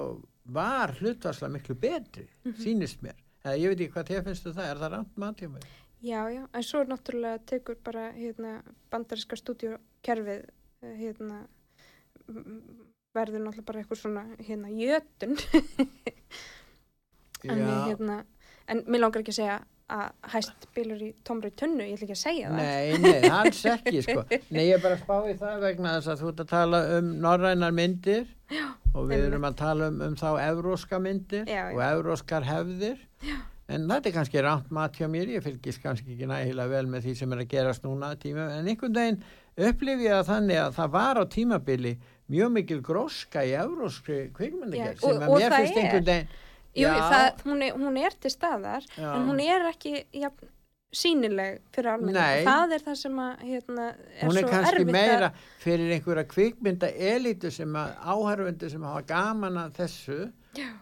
var 0.49 0.95
hlutvarslega 0.99 1.54
miklu 1.56 1.75
betri, 1.80 2.25
Mhm. 2.45 2.58
sýnist 2.63 3.04
mér 3.06 3.17
eða 3.45 3.58
ég 3.62 3.71
veit 3.71 3.84
ekki 3.86 3.93
hvað 3.95 4.10
þér 4.12 4.25
finnst 4.28 4.47
þú 4.47 4.54
það, 4.58 4.69
er 4.73 4.82
það 4.84 4.97
mann 5.23 5.38
hjá 5.39 5.47
mér? 5.54 5.67
Já, 5.99 6.21
já, 6.32 6.43
en 6.56 6.63
svo 6.63 6.80
er 6.82 6.88
náttúrulega 6.93 7.41
tekur 7.45 7.75
bara 7.84 8.06
hérna, 8.15 8.54
bandariska 8.91 9.36
stúdíokerfið 9.36 10.45
eh, 10.84 10.95
hérna, 10.99 11.41
verður 13.15 13.43
náttúrulega 13.43 13.67
bara 13.67 13.82
eitthvað 13.84 14.02
svona 14.04 14.23
hérna, 14.39 14.71
jötun 14.80 15.36
en, 17.49 17.63
við, 17.63 17.75
hérna, 17.89 18.17
en 18.69 18.84
mér 18.88 19.04
langar 19.04 19.23
ekki 19.23 19.34
að 19.36 19.39
segja 19.41 19.60
að 19.89 20.32
hæst 20.34 20.67
bílur 20.75 21.02
í 21.02 21.10
tómri 21.25 21.49
tunnu, 21.58 21.86
ég 21.86 21.97
ætla 21.97 22.06
ekki 22.08 22.15
að 22.15 22.21
segja 22.21 22.49
það 22.52 22.60
Nei, 22.60 22.97
nei, 23.04 23.30
alls 23.39 23.62
ekki 23.71 24.04
sko. 24.06 24.23
Nei, 24.54 24.63
ég 24.67 24.75
er 24.78 24.84
bara 24.84 24.97
að 24.97 25.04
spá 25.04 25.15
í 25.25 25.36
það 25.39 25.63
vegna 25.65 25.93
þess 25.97 26.12
að 26.13 26.21
þú 26.21 26.32
ert 26.32 26.43
að 26.43 26.52
tala 26.52 26.82
um 26.97 27.12
norrænar 27.25 27.75
myndir 27.75 28.28
já, 28.54 28.65
og 28.93 29.08
við 29.10 29.25
erum 29.30 29.47
að 29.49 29.58
tala 29.63 29.89
um, 29.89 30.02
um 30.06 30.17
þá 30.19 30.28
evróska 30.45 30.99
myndir 31.02 31.49
Já, 31.49 31.63
og 31.73 31.82
evróskar 31.88 32.45
hefðir 32.47 33.02
já. 33.25 33.36
en 33.69 33.88
þetta 33.89 34.12
er 34.12 34.15
kannski 34.19 34.43
rámt 34.45 34.69
mat 34.78 34.99
hjá 34.99 35.10
mér 35.12 35.34
ég 35.36 35.45
fylgist 35.45 35.82
kannski 35.84 36.13
ekki 36.15 36.30
nægilega 36.30 36.73
vel 36.75 36.86
með 36.93 37.08
því 37.08 37.15
sem 37.21 37.34
er 37.36 37.43
að 37.43 37.52
gerast 37.56 37.88
núna 37.88 38.13
tíma, 38.21 38.49
en 38.60 38.69
einhvern 38.69 38.97
veginn 38.99 39.21
upplifi 39.69 40.08
ég 40.08 40.19
að 40.19 40.30
þannig 40.30 40.62
að 40.62 40.78
það 40.78 40.93
var 40.99 41.21
á 41.21 41.23
tímabili 41.34 41.95
mjög 42.30 42.54
mikil 42.60 42.78
gróska 42.86 43.41
í 43.41 43.56
evróskri 43.58 44.28
kvikmyndagerð 44.38 45.02
sem 45.02 45.25
að 45.25 45.34
mér 45.34 45.58
finnst 45.58 45.73
er. 45.73 45.82
einhvern 45.82 46.08
veginn 46.12 46.38
Jú, 46.77 46.88
það, 46.88 47.43
hún, 47.47 47.65
er, 47.65 47.75
hún 47.77 47.97
er 47.97 48.15
til 48.21 48.32
staðar 48.34 48.86
Já. 48.93 49.10
en 49.15 49.27
hún 49.29 49.39
er 49.41 49.65
ekki 49.71 49.93
ja, 50.13 50.29
sínileg 50.95 51.60
fyrir 51.73 51.91
almenning 51.93 52.17
Nei. 52.17 52.43
það 52.47 52.75
er 52.77 52.84
það 52.88 52.99
sem 53.03 53.21
að 53.21 53.45
hérna, 53.45 53.88
er 53.93 54.25
hún 54.25 54.38
er 54.38 54.45
svo 54.45 54.51
kannski 54.53 54.86
meira 54.89 55.29
að, 55.29 55.47
fyrir 55.62 55.95
einhverja 55.95 56.25
kvikmynda 56.34 56.91
elitu 57.12 57.51
sem 57.53 57.77
að 57.77 57.95
áhörfundu 58.05 58.69
sem 58.73 58.86
hafa 58.89 59.03
gaman 59.10 59.60
að 59.65 59.75
þessu 59.82 60.19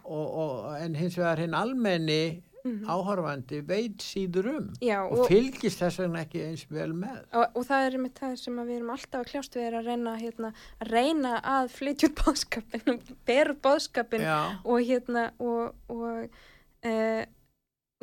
og, 0.04 0.28
og, 0.28 0.52
en 0.80 0.96
hins 0.96 1.18
vegar 1.20 1.44
hinn 1.44 1.58
almenni 1.58 2.22
Mhm. 2.68 2.90
áhörfandi 2.90 3.62
veit 3.68 4.04
síður 4.04 4.50
um 4.54 4.68
já, 4.82 5.00
og, 5.04 5.20
og, 5.20 5.32
fylgist 5.32 5.82
þess 5.84 6.02
vegna 6.04 6.26
ekki 6.26 6.44
eins 6.48 6.66
vel 6.70 6.92
með 6.94 7.22
og, 7.32 7.46
og 7.56 7.66
það 7.70 7.86
er 7.86 7.98
einmitt 7.98 8.22
það 8.22 8.36
sem 8.42 8.60
við 8.60 8.76
erum 8.76 8.94
alltaf 8.96 9.24
að 9.24 9.32
kljást 9.32 9.58
við 9.58 9.70
er 9.70 9.80
að 9.80 9.90
reyna, 9.92 10.18
hérna, 10.22 10.52
að 10.82 10.94
reyna 10.94 11.34
að 11.56 11.72
flytja 11.78 12.12
út 12.12 12.22
bóðskapin 12.24 13.02
bera 13.30 13.56
út 13.56 13.64
bóðskapin 13.66 14.28
og 14.28 14.86
hérna 14.92 15.26
og, 15.40 15.74
og 15.88 16.30
uh, 16.86 17.24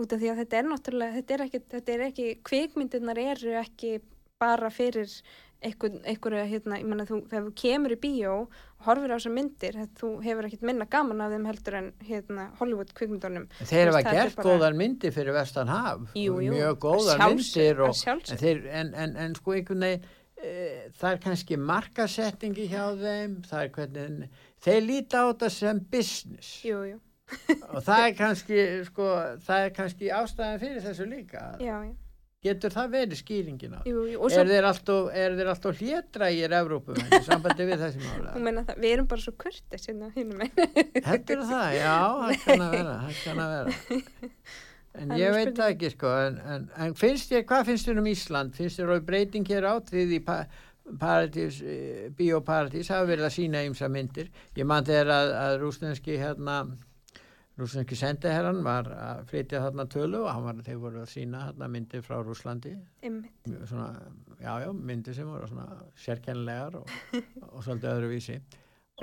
út 0.03 0.13
af 0.13 0.21
því 0.21 0.33
að 0.33 0.43
þetta 0.43 0.59
er 0.59 0.69
náttúrulega 0.71 1.17
þetta 1.19 1.35
er 1.35 1.47
ekki, 1.47 1.63
þetta 1.77 1.95
er 1.95 2.05
ekki 2.09 2.29
kvikmyndirnar 2.49 3.21
eru 3.23 3.57
ekki 3.61 3.97
bara 4.43 4.71
fyrir 4.75 5.11
einhverju, 5.65 6.41
hérna, 6.51 6.79
ég 6.81 6.89
menna 6.91 7.07
þú, 7.09 7.21
þegar 7.31 7.45
þú 7.49 7.53
kemur 7.63 7.95
í 7.95 7.99
bíó 8.03 8.33
og 8.43 8.59
horfir 8.87 9.13
á 9.13 9.17
þessar 9.17 9.35
myndir, 9.39 9.79
þú 9.99 10.11
hefur 10.25 10.49
ekkert 10.49 10.67
minna 10.69 10.87
gaman 10.93 11.23
af 11.25 11.33
þeim 11.33 11.47
heldur 11.49 11.79
en 11.81 11.93
hérna, 12.05 12.49
Hollywood 12.59 12.93
kvikmyndunum. 12.99 13.47
þeir 13.63 13.91
hafa 13.93 14.03
er 14.03 14.11
gert 14.19 14.37
bara- 14.37 14.49
góðar 14.51 14.77
myndir 14.77 15.15
fyrir 15.17 15.33
vestan 15.37 15.69
haf. 15.73 16.05
Jú, 16.15 16.37
jú, 16.45 16.53
mjög 16.53 16.77
góðar 16.85 17.17
sjálfsögðu, 17.23 17.65
myndir 17.65 17.81
og, 17.89 17.97
en, 18.35 18.43
þeir, 18.45 18.67
en, 18.83 18.93
en, 18.95 19.17
en 19.17 19.35
sko 19.41 19.57
einhvern 19.57 19.87
veginn 19.89 20.05
e, 20.45 20.91
það 21.01 21.11
er 21.15 21.19
kannski 21.25 21.57
markasettingi 21.57 22.69
hjá 22.69 22.85
þeim 23.01 23.39
það 23.49 23.63
er 23.65 23.75
hvernig 23.79 24.31
þeir 24.65 24.81
líta 24.85 25.25
á 25.25 25.25
þetta 25.33 25.51
sem 25.51 25.81
business. 25.91 26.55
Jú, 26.67 26.83
jú, 26.93 27.01
og 27.73 27.81
það 27.87 28.07
er 28.11 28.17
kannski 28.19 28.59
sko, 28.85 29.07
það 29.47 29.65
er 29.65 29.71
kannski 29.81 30.11
ástæðan 30.13 30.61
fyrir 30.61 30.85
þessu 30.85 31.07
líka. 31.09 31.47
Já, 31.59 31.79
já, 31.89 31.95
getur 32.45 32.75
það 32.75 32.93
verið 32.95 33.21
skýringin 33.21 33.77
á 33.77 33.81
því? 33.81 33.95
jú, 33.95 34.05
jú. 34.13 34.21
er 34.43 34.51
þeir 34.53 34.69
alltaf, 34.71 35.09
í 36.35 36.43
Evrópum 36.61 37.01
í 37.01 37.23
sambandi 37.27 37.69
við 37.71 37.87
þessi 37.87 38.05
mála 38.05 38.35
þú 38.37 38.45
meina 38.45 38.67
það, 38.69 38.85
við 38.85 38.95
erum 38.99 39.09
bara 39.11 39.25
svo 39.25 39.35
kurtis 39.45 39.89
hérna 39.91 40.13
hínum 40.15 40.45
einn. 40.45 41.03
heldur 41.09 41.43
það, 41.49 41.67
já, 41.81 41.97
það 42.21 42.39
kann 42.45 42.65
að 42.69 42.79
vera 42.79 42.95
kann 43.25 43.45
að 43.47 43.59
vera 43.59 43.99
En 44.95 45.11
ég 45.19 45.33
veit 45.35 45.57
það 45.57 45.73
ekki 45.73 45.89
sko, 45.91 46.11
en, 46.23 46.37
en, 46.55 46.67
en 46.85 46.93
finnst 46.95 47.33
þér, 47.33 47.43
hvað 47.49 47.65
finnst 47.71 47.89
þér 47.89 47.97
um 47.99 48.07
Ísland? 48.07 48.55
Finnst 48.55 48.79
þér 48.79 48.93
að 48.95 49.07
breyting 49.09 49.49
hér 49.51 49.67
átt 49.67 49.91
við 49.91 50.13
í 50.15 50.21
pa, 50.23 50.37
paradís, 51.01 51.59
eh, 51.67 52.05
bíóparadís, 52.15 52.93
hafa 52.95 53.09
verið 53.09 53.27
að 53.27 53.35
sína 53.35 53.65
ýmsa 53.67 53.89
myndir. 53.91 54.31
Ég 54.55 54.69
man 54.71 54.87
þegar 54.87 55.11
að, 55.17 55.33
að 55.41 55.57
rúsneski 55.65 56.19
hérna, 56.21 56.61
rúsneski 57.59 57.95
sendiherran 57.99 58.61
var 58.67 58.89
að 58.91 59.23
flytja 59.31 59.61
þarna 59.63 59.87
tölu 59.93 60.25
og 60.27 60.43
var, 60.43 60.59
þeir 60.67 60.79
voru 60.83 61.03
að 61.05 61.11
sína 61.13 61.45
þarna 61.49 61.69
myndir 61.71 62.03
frá 62.03 62.17
Rúslandi, 62.19 62.73
svona, 63.71 63.89
já, 64.41 64.51
já, 64.65 64.69
myndir 64.75 65.15
sem 65.15 65.29
voru 65.31 65.47
svona 65.51 65.67
sérkennilegar 66.03 66.81
og, 66.81 66.91
og 67.53 67.61
svolítið 67.63 67.91
öðruvísi. 67.93 68.39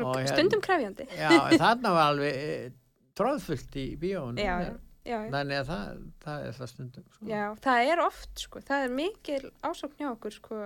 Og 0.01 0.15
hérna- 0.17 0.33
Stundum 0.33 0.63
krefjandi. 0.63 1.07
Já, 1.15 1.31
þarna 1.59 1.93
var 1.95 2.09
alveg 2.11 2.39
eh, 2.41 2.73
tróðfullt 3.19 3.77
í 3.79 3.85
bíónu. 4.01 4.47
Þannig 5.01 5.57
að 5.57 5.69
það, 5.71 6.01
það 6.21 6.43
er 6.47 6.57
það 6.59 6.69
stundum. 6.73 7.05
Sko. 7.15 7.29
Já, 7.31 7.45
það 7.63 7.91
er 7.93 8.01
oft, 8.03 8.33
sko, 8.43 8.63
það 8.67 8.83
er 8.85 8.97
mikil 8.99 9.39
ásókn 9.65 9.97
hjá 10.03 10.09
okkur, 10.11 10.35
sko, 10.35 10.59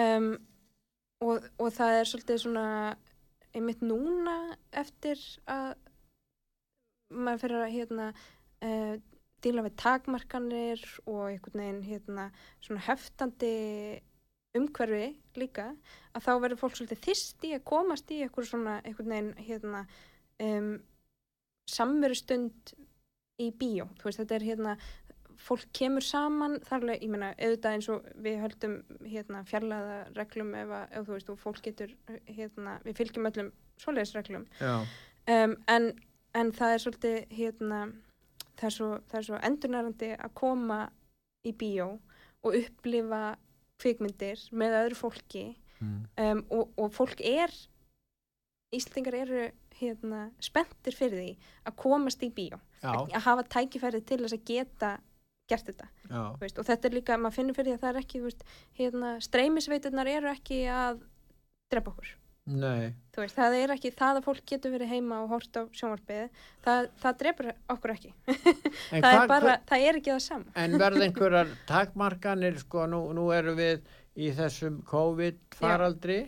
um, 0.00 0.30
og, 1.26 1.50
og 1.60 1.74
það 1.76 1.98
er 1.98 2.08
svolítið 2.12 2.40
svona, 2.46 2.68
einmitt 3.56 3.82
núna 3.84 4.38
eftir 4.76 5.20
að 5.50 5.74
maður 7.12 7.42
fyrir 7.44 7.62
að, 7.62 7.74
hérna, 7.76 8.08
uh, 8.66 8.96
díla 9.44 9.64
við 9.66 9.76
takmarkanir 9.78 10.82
og 11.04 11.22
einhvern 11.30 11.62
veginn, 11.62 11.82
hérna, 11.86 12.28
svona 12.64 12.84
heftandi 12.88 13.54
umhverfi 14.56 15.10
líka, 15.36 15.70
að 16.16 16.24
þá 16.24 16.32
verður 16.42 16.60
fólk 16.62 16.78
svolítið 16.78 17.02
þyrst 17.04 17.44
í 17.44 17.54
að 17.56 17.64
komast 17.68 18.12
í 18.14 18.22
einhver 18.24 18.48
svona, 18.48 18.78
einhvern 18.88 19.12
veginn, 19.12 19.32
hérna, 19.48 19.82
um, 20.42 20.70
samverustund 21.70 22.72
í 23.42 23.50
bíó, 23.52 23.88
veist, 24.00 24.22
þetta 24.22 24.38
er 24.38 24.46
hérna 24.46 24.76
fólk 25.46 25.68
kemur 25.76 26.04
saman 26.04 26.56
þarlega, 26.64 27.02
ég 27.04 27.12
meina, 27.12 27.30
auðvitað 27.36 27.76
eins 27.76 27.88
og 27.92 28.06
við 28.24 28.38
höldum 28.40 28.76
hérna 29.04 29.42
fjarlæða 29.48 29.96
reglum 30.16 30.54
ef, 30.56 30.72
að, 30.78 30.86
ef 30.88 31.06
þú 31.06 31.16
veist, 31.16 31.32
og 31.32 31.40
fólk 31.42 31.62
getur 31.66 31.92
hérna, 32.24 32.78
við 32.86 33.00
fylgjum 33.02 33.30
öllum 33.30 33.50
svoleiðis 33.82 34.14
reglum. 34.16 34.46
Já, 34.62 34.74
um, 35.36 35.56
en, 35.74 35.90
en 36.36 36.52
það 36.54 36.74
er 36.74 36.82
svolítið 36.84 37.16
hérna, 37.38 37.80
það 38.56 38.68
er 38.68 38.76
svo, 38.76 38.90
svo 39.28 39.40
endurnærandi 39.48 40.12
að 40.16 40.34
koma 40.38 40.80
í 41.46 41.54
bíó 41.56 41.94
og 42.46 42.58
upplifa 42.58 43.22
kvikmyndir 43.80 44.42
með 44.56 44.80
öðru 44.82 45.00
fólki. 45.00 45.46
Mm. 45.76 46.04
um, 46.24 46.38
og, 46.56 46.70
og 46.80 46.92
fólk 46.96 47.20
er 47.20 47.52
Íslingar 48.72 49.14
eru 49.14 49.42
hérna 49.76 50.22
spenntir 50.42 50.96
fyrir 50.96 51.20
því 51.20 51.50
að 51.68 51.74
komast 51.82 52.22
í 52.24 52.30
bíó. 52.32 52.56
Já, 52.80 52.94
að 52.96 53.26
hafa 53.26 53.44
tækifærið 53.52 54.06
til 54.08 54.18
þess 54.22 54.36
að 54.36 54.46
geta 54.48 54.90
gert 55.50 55.68
þetta 55.70 55.88
veist, 56.40 56.58
og 56.58 56.66
þetta 56.66 56.88
er 56.88 56.96
líka, 56.96 57.18
maður 57.20 57.36
finnur 57.38 57.56
fyrir 57.56 57.70
því 57.70 57.76
að 57.76 57.84
það 57.84 57.92
er 57.92 58.00
ekki 58.02 58.22
veist, 58.24 58.46
hérna, 58.78 59.12
streymisveiturnar 59.22 60.10
eru 60.10 60.30
ekki 60.32 60.62
að 60.72 61.02
drepa 61.72 61.92
okkur 61.92 62.14
nei, 62.46 62.94
þú 63.14 63.22
veist, 63.24 63.36
það 63.36 63.56
er 63.58 63.72
ekki, 63.74 63.90
það 63.98 64.18
að 64.20 64.26
fólk 64.28 64.42
getur 64.46 64.74
verið 64.76 64.92
heima 64.94 65.20
og 65.24 65.28
hort 65.34 65.58
á 65.58 65.62
sjónvarpið 65.74 66.26
það, 66.66 66.88
það 67.02 67.18
drepur 67.22 67.48
okkur 67.74 67.94
ekki. 67.96 68.12
Það 68.90 69.12
er 69.12 69.28
bara, 69.30 69.54
það 69.66 69.86
er 69.88 69.98
ekki 70.00 70.12
það 70.14 70.24
sama. 70.26 70.52
En 70.62 70.76
verða 70.78 71.04
einhverjar 71.08 71.54
takmarkanir, 71.68 72.58
sko, 72.62 72.86
nú, 72.90 73.00
nú 73.16 73.28
eru 73.34 73.56
við 73.58 73.82
í 74.16 74.30
þessum 74.32 74.78
COVID-faraldri 74.88 76.18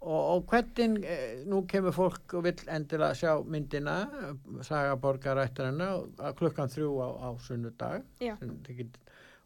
og, 0.00 0.16
og 0.18 0.46
hvernig, 0.50 1.04
eh, 1.04 1.42
nú 1.46 1.60
kemur 1.70 1.94
fólk 1.94 2.34
og 2.38 2.46
vill 2.48 2.64
endilega 2.72 3.14
sjá 3.20 3.36
myndina, 3.46 3.98
eh, 4.22 4.32
Saga 4.66 4.96
borgarættarina 4.98 5.92
að 6.18 6.34
klukkan 6.40 6.72
þrjú 6.72 6.90
á, 7.04 7.08
á 7.26 7.28
sunnudag. 7.44 8.02
Sem 8.18 8.56
þið 8.66 8.80
get- 8.82 8.98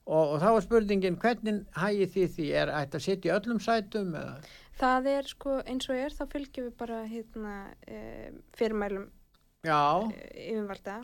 Og, 0.05 0.35
og 0.35 0.41
þá 0.43 0.51
er 0.51 0.65
spurningin, 0.67 1.15
hvernig 1.17 1.63
hægir 1.81 2.11
því 2.13 2.25
því, 2.35 2.49
er 2.61 2.73
ætti 2.77 2.99
að 2.99 3.05
sitja 3.07 3.31
í 3.31 3.37
öllum 3.39 3.61
sætum 3.65 4.11
eða? 4.21 4.35
það 4.81 5.11
er 5.13 5.29
sko, 5.31 5.61
eins 5.71 5.87
og 5.91 5.99
er, 5.99 6.15
þá 6.15 6.25
fylgjum 6.33 6.67
við 6.69 6.75
bara 6.81 7.05
hérna, 7.09 7.55
e, 7.87 8.01
fyrirmælum 8.59 9.07
Já, 9.65 10.11
e, 10.13 10.51
yfirvalda. 10.51 10.99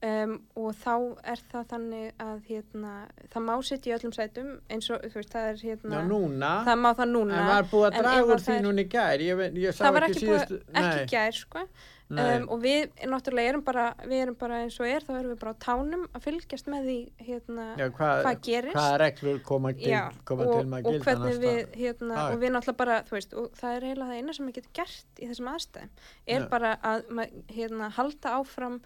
Um, 0.00 0.38
og 0.56 0.70
þá 0.80 0.92
er 1.28 1.40
það 1.50 1.64
þannig 1.74 2.22
að 2.24 2.46
hérna, 2.48 2.92
það 3.34 3.42
má 3.44 3.50
sitja 3.68 3.90
í 3.90 3.96
öllum 3.98 4.14
sætum 4.16 4.54
eins 4.72 4.86
og, 4.94 5.02
þú 5.04 5.18
veist, 5.18 5.34
það 5.34 5.48
er 5.50 5.58
hérna 5.60 5.98
já 5.98 6.52
það 6.70 6.78
má 6.80 6.88
það 6.96 7.10
núna. 7.10 7.36
En 7.36 7.50
var 7.50 7.68
búið 7.68 7.84
að 7.90 7.98
draga 7.98 8.22
úr 8.24 8.44
því 8.46 8.56
í 8.80 8.86
gær, 8.94 9.24
ég, 9.26 9.42
ég 9.60 9.76
sá 9.76 9.82
það 9.84 9.96
var 9.98 10.06
ekki 10.06 10.16
ekki, 10.16 10.30
búið, 10.30 10.46
síðustu, 10.46 10.60
ekki 10.80 11.04
gær 11.12 11.36
sko. 11.36 11.66
Um, 12.10 12.46
og 12.50 12.62
við 12.64 12.88
náttúrulega 13.06 13.52
erum 13.52 13.62
bara, 13.64 13.84
við 14.02 14.22
erum 14.24 14.36
bara 14.40 14.60
eins 14.64 14.78
og 14.82 14.88
er, 14.90 15.04
þá 15.06 15.12
erum 15.14 15.32
við 15.32 15.40
bara 15.44 15.52
á 15.54 15.62
tánum 15.62 16.04
að 16.08 16.24
fylgjast 16.26 16.70
með 16.72 16.88
því 16.88 16.96
hérna, 17.28 17.66
já, 17.78 17.86
hvað, 17.96 18.22
hvað 18.26 18.40
gerist. 18.46 18.76
hvaða 18.78 18.96
reglur 19.04 19.42
koma 19.46 19.72
til, 19.76 19.90
Já, 19.92 20.00
koma 20.26 20.46
og, 20.46 20.54
til 20.56 20.70
maður 20.72 20.90
og 20.90 21.06
hvernig 21.06 21.38
við 21.44 21.60
hérna, 21.78 22.14
dag. 22.16 22.34
og 22.34 22.42
við 22.42 22.54
náttúrulega 22.56 22.80
bara, 22.82 22.98
þú 23.06 23.16
veist 23.18 23.36
og 23.38 23.60
það 23.60 23.76
er 23.76 23.86
eiginlega 23.88 24.10
það 24.10 24.22
eina 24.22 24.36
sem 24.36 24.50
við 24.50 24.58
getum 24.58 24.76
gert 24.80 25.22
í 25.22 25.30
þessum 25.30 25.52
aðstæðum 25.54 25.94
er 26.36 26.44
Já. 26.44 26.48
bara 26.56 26.72
að 26.90 27.12
hérna, 27.54 27.92
halda 28.00 28.34
áfram 28.40 28.80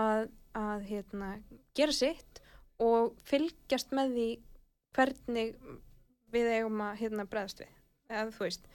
að, 0.00 0.26
að 0.56 0.88
hérna, 0.88 1.30
gera 1.76 1.96
sitt 1.96 2.42
og 2.80 3.12
fylgjast 3.28 3.92
með 3.96 4.16
því 4.16 4.28
hvernig 4.96 5.54
við 6.30 6.52
eigum 6.56 6.82
að 6.86 7.00
hérna, 7.02 7.26
breðast 7.28 7.60
við. 7.62 7.72
Eða 8.10 8.30
þú 8.34 8.46
veist 8.46 8.70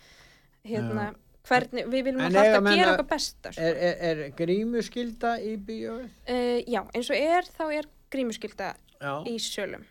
hérna, 0.66 1.06
hvernig, 1.50 1.86
við 1.92 2.04
viljum 2.10 2.24
alltaf 2.26 2.46
gera 2.70 2.90
að- 2.90 2.94
okkar 2.96 3.10
besta 3.12 3.52
sko. 3.54 3.62
Er, 3.62 3.76
er, 3.90 4.02
er 4.10 4.32
grímuskylda 4.40 5.36
í 5.42 5.56
bíóið? 5.68 6.10
uh, 6.30 6.60
já, 6.68 6.82
eins 6.96 7.10
og 7.12 7.20
er 7.20 7.50
þá 7.58 7.64
er 7.80 7.90
grímuskylda 8.14 8.74
Já. 9.02 9.14
í 9.28 9.36
sölum 9.42 9.84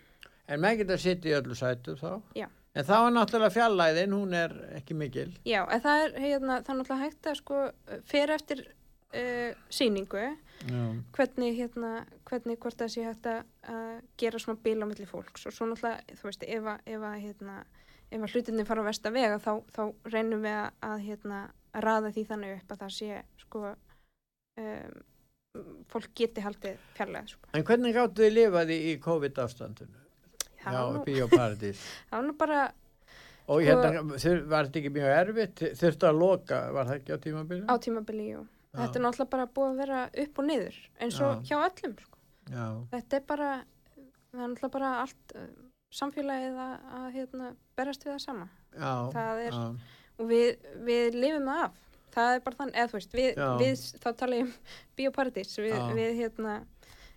En 0.49 0.61
maður 0.61 0.83
getur 0.83 0.99
að 0.99 1.03
sitja 1.07 1.31
í 1.31 1.37
öllu 1.39 1.55
sætu 1.57 1.95
þá? 1.97 2.11
Já. 2.37 2.47
En 2.75 2.85
þá 2.85 2.95
er 2.99 3.13
náttúrulega 3.15 3.55
fjallæðin, 3.55 4.13
hún 4.13 4.33
er 4.37 4.53
ekki 4.77 4.95
mikil. 4.99 5.31
Já, 5.47 5.63
en 5.73 5.81
það 5.81 6.03
er, 6.05 6.17
hérna, 6.21 6.57
það 6.67 6.81
náttúrulega 6.81 7.05
hægt 7.07 7.29
að 7.31 7.37
sko 7.39 7.61
fyrir 8.11 8.33
eftir 8.35 8.61
uh, 9.15 9.55
sýningu 9.73 10.25
Já. 10.25 10.83
hvernig, 11.17 11.55
hérna, 11.61 11.93
hvernig 12.29 12.59
hvort 12.61 12.77
það 12.83 12.93
sé 12.93 13.07
hægt 13.07 13.31
að 13.31 14.03
gera 14.21 14.43
svona 14.43 14.61
bíl 14.67 14.77
á 14.83 14.87
milli 14.91 15.07
fólks 15.09 15.47
og 15.49 15.55
svo 15.57 15.71
náttúrulega, 15.71 16.19
þú 16.21 16.29
veist, 16.29 16.45
ef 16.45 16.69
að, 16.75 17.17
hérna, 17.25 17.57
ef 18.15 18.23
að 18.27 18.35
hlutinni 18.37 18.65
fara 18.69 18.85
á 18.85 18.89
versta 18.89 19.11
vega 19.15 19.41
þá, 19.43 19.51
þá 19.75 19.83
reynum 20.15 20.45
við 20.45 20.61
að, 20.87 20.95
hérna, 21.09 21.41
að 21.75 21.85
raða 21.89 22.13
því 22.15 22.25
þannig 22.31 22.55
upp 22.61 22.75
að 22.77 22.85
það 22.85 22.95
sé, 22.99 23.19
sko, 23.43 23.65
um, 24.63 24.95
fólk 25.91 26.15
geti 26.19 26.45
haldið 26.45 26.87
fjarlæð, 26.97 27.35
sko. 27.35 27.51
En 27.55 27.67
hvernig 27.67 27.95
gáttu 27.97 28.25
þið 28.25 28.35
lifaði 28.39 28.79
í 28.91 28.95
COVID-ástandinu? 29.05 30.01
Það 30.65 30.79
Já, 30.79 31.05
bíóparadís. 31.11 31.85
það 32.09 32.17
var 32.19 32.27
nú 32.31 32.37
bara, 32.41 32.63
Og 33.45 33.61
Sko- 33.61 33.67
hérna, 33.69 34.45
var 34.49 34.65
þetta 34.71 34.81
ekki 34.81 34.91
mjög 34.95 35.11
erfitt? 35.19 35.63
Þurftu 35.77 36.07
að 36.09 36.21
loka, 36.23 36.61
var 36.73 36.87
það 36.89 37.01
ekki 37.01 37.13
á 37.13 37.19
tímabilinu? 37.27 37.67
á 37.69 37.75
tímabili, 37.85 38.29
jú. 38.33 38.45
Þetta 38.75 38.99
er 38.99 39.05
náttúrulega 39.05 39.31
bara 39.35 39.45
búið 39.55 39.69
að 39.69 39.81
vera 39.83 39.99
upp 40.25 40.39
og 40.41 40.47
niður, 40.49 40.79
eins 41.05 41.19
og 41.23 41.35
Já. 41.45 41.51
hjá 41.51 41.59
öllum, 41.69 41.93
sko. 42.07 42.19
Já, 42.51 42.65
þetta 42.95 43.19
er 43.21 43.27
bara 43.29 43.51
það 44.33 44.41
er 44.41 44.49
náttúrulega 44.55 44.73
bara 44.79 44.89
allt 45.05 45.35
samfélagið 45.95 46.59
að, 46.65 46.75
að 46.99 47.07
hérna, 47.15 47.49
berast 47.79 48.05
við 48.07 48.13
það 48.17 48.23
sama. 48.25 48.49
Já. 48.75 48.93
Það 49.15 49.43
er- 49.47 49.59
og 50.19 50.29
við, 50.31 50.69
við 50.87 51.19
lifum 51.23 51.49
það 51.51 51.63
af. 51.69 51.81
Það 52.15 52.33
er 52.37 52.43
bara 52.47 52.59
þannig, 52.61 52.77
eða 52.79 52.91
þú 52.93 52.99
veist 53.01 53.15
við, 53.19 53.31
við 53.59 53.85
þá 54.05 54.09
tala 54.21 54.37
ég 54.39 54.45
um 54.47 54.53
bioparadís. 55.01 55.55
Við, 55.59 55.73
hérna 56.21 56.59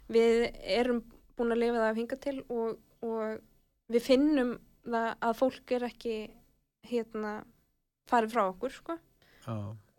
við 0.09 0.45
erum 0.77 1.03
búin 1.37 1.53
að 1.53 1.61
lifa 1.61 1.77
það 1.81 1.89
af 1.91 1.99
hinga 2.01 2.17
til 2.23 2.37
og, 2.49 2.79
og 3.05 3.93
við 3.93 4.05
finnum 4.07 4.55
það 4.87 5.09
að 5.27 5.35
fólk 5.41 5.73
er 5.77 5.85
ekki 5.89 6.15
hérna 6.87 7.33
farið 8.09 8.33
frá 8.33 8.43
okkur 8.47 8.73
sko. 8.77 8.95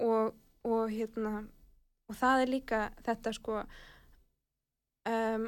Og, 0.02 0.34
og 0.68 0.90
hérna 0.92 1.34
og 2.08 2.16
það 2.16 2.42
er 2.42 2.50
líka 2.54 2.80
þetta 3.06 3.32
sko 3.36 3.58
um, 5.08 5.46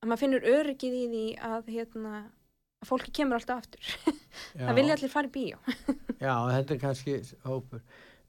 að 0.00 0.10
maður 0.10 0.22
finnur 0.24 0.46
öryggið 0.56 1.00
í 1.00 1.06
því 1.14 1.24
að 1.50 1.72
hérna 1.76 2.14
að 2.80 2.88
fólki 2.88 3.12
kemur 3.12 3.36
alltaf 3.36 3.60
aftur 3.60 3.90
það 4.66 4.78
vilja 4.78 4.96
allir 4.96 5.12
fara 5.12 5.28
í 5.28 5.34
bíó 5.34 5.58
Já, 6.20 6.34
þetta 6.52 6.74
er 6.74 6.80
kannski 6.82 7.16
hópur. 7.48 7.80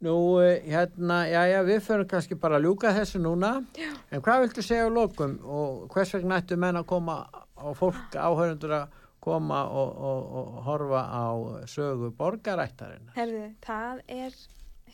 Nú, 0.01 0.13
eh, 0.41 0.63
hérna, 0.65 1.25
já, 1.29 1.41
já, 1.51 1.60
við 1.67 1.81
förum 1.86 2.07
kannski 2.10 2.38
bara 2.39 2.57
að 2.57 2.65
ljúka 2.65 2.93
þessu 2.95 3.19
núna. 3.21 3.51
Já. 3.77 3.91
En 4.10 4.23
hvað 4.23 4.45
viltu 4.45 4.63
segja 4.65 4.88
á 4.88 4.95
lokum 4.95 5.36
og 5.43 5.84
hvers 5.93 6.13
vegna 6.15 6.39
ættu 6.41 6.57
menn 6.57 6.79
að 6.79 6.88
koma 6.89 7.17
á 7.30 7.67
fólk, 7.78 8.15
áhörundur 8.15 8.74
að 8.80 8.95
koma 9.22 9.59
og, 9.67 9.91
og, 10.09 10.32
og 10.39 10.63
horfa 10.65 11.03
á 11.05 11.26
sögu 11.69 12.09
borgarættarinn? 12.17 13.11
Herði, 13.13 13.43
það 13.61 14.01
er 14.07 14.39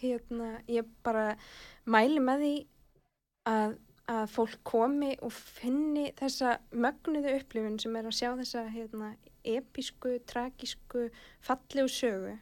hérna, 0.01 0.49
ég 0.67 0.89
bara 1.05 1.29
mæli 1.85 2.19
með 2.19 2.43
því 2.43 2.53
að, 3.53 3.77
að 4.07 4.25
fólk 4.31 4.59
komi 4.63 5.13
og 5.21 5.31
finni 5.35 6.11
þessa 6.15 6.57
mögnuðu 6.71 7.33
upplifun 7.41 7.79
sem 7.79 7.95
er 7.99 8.07
að 8.07 8.15
sjá 8.19 8.29
þessa 8.39 8.65
hérna, 8.71 9.09
episku, 9.47 10.17
tragísku, 10.27 11.09
fallegu 11.43 11.87
sögu 11.91 12.37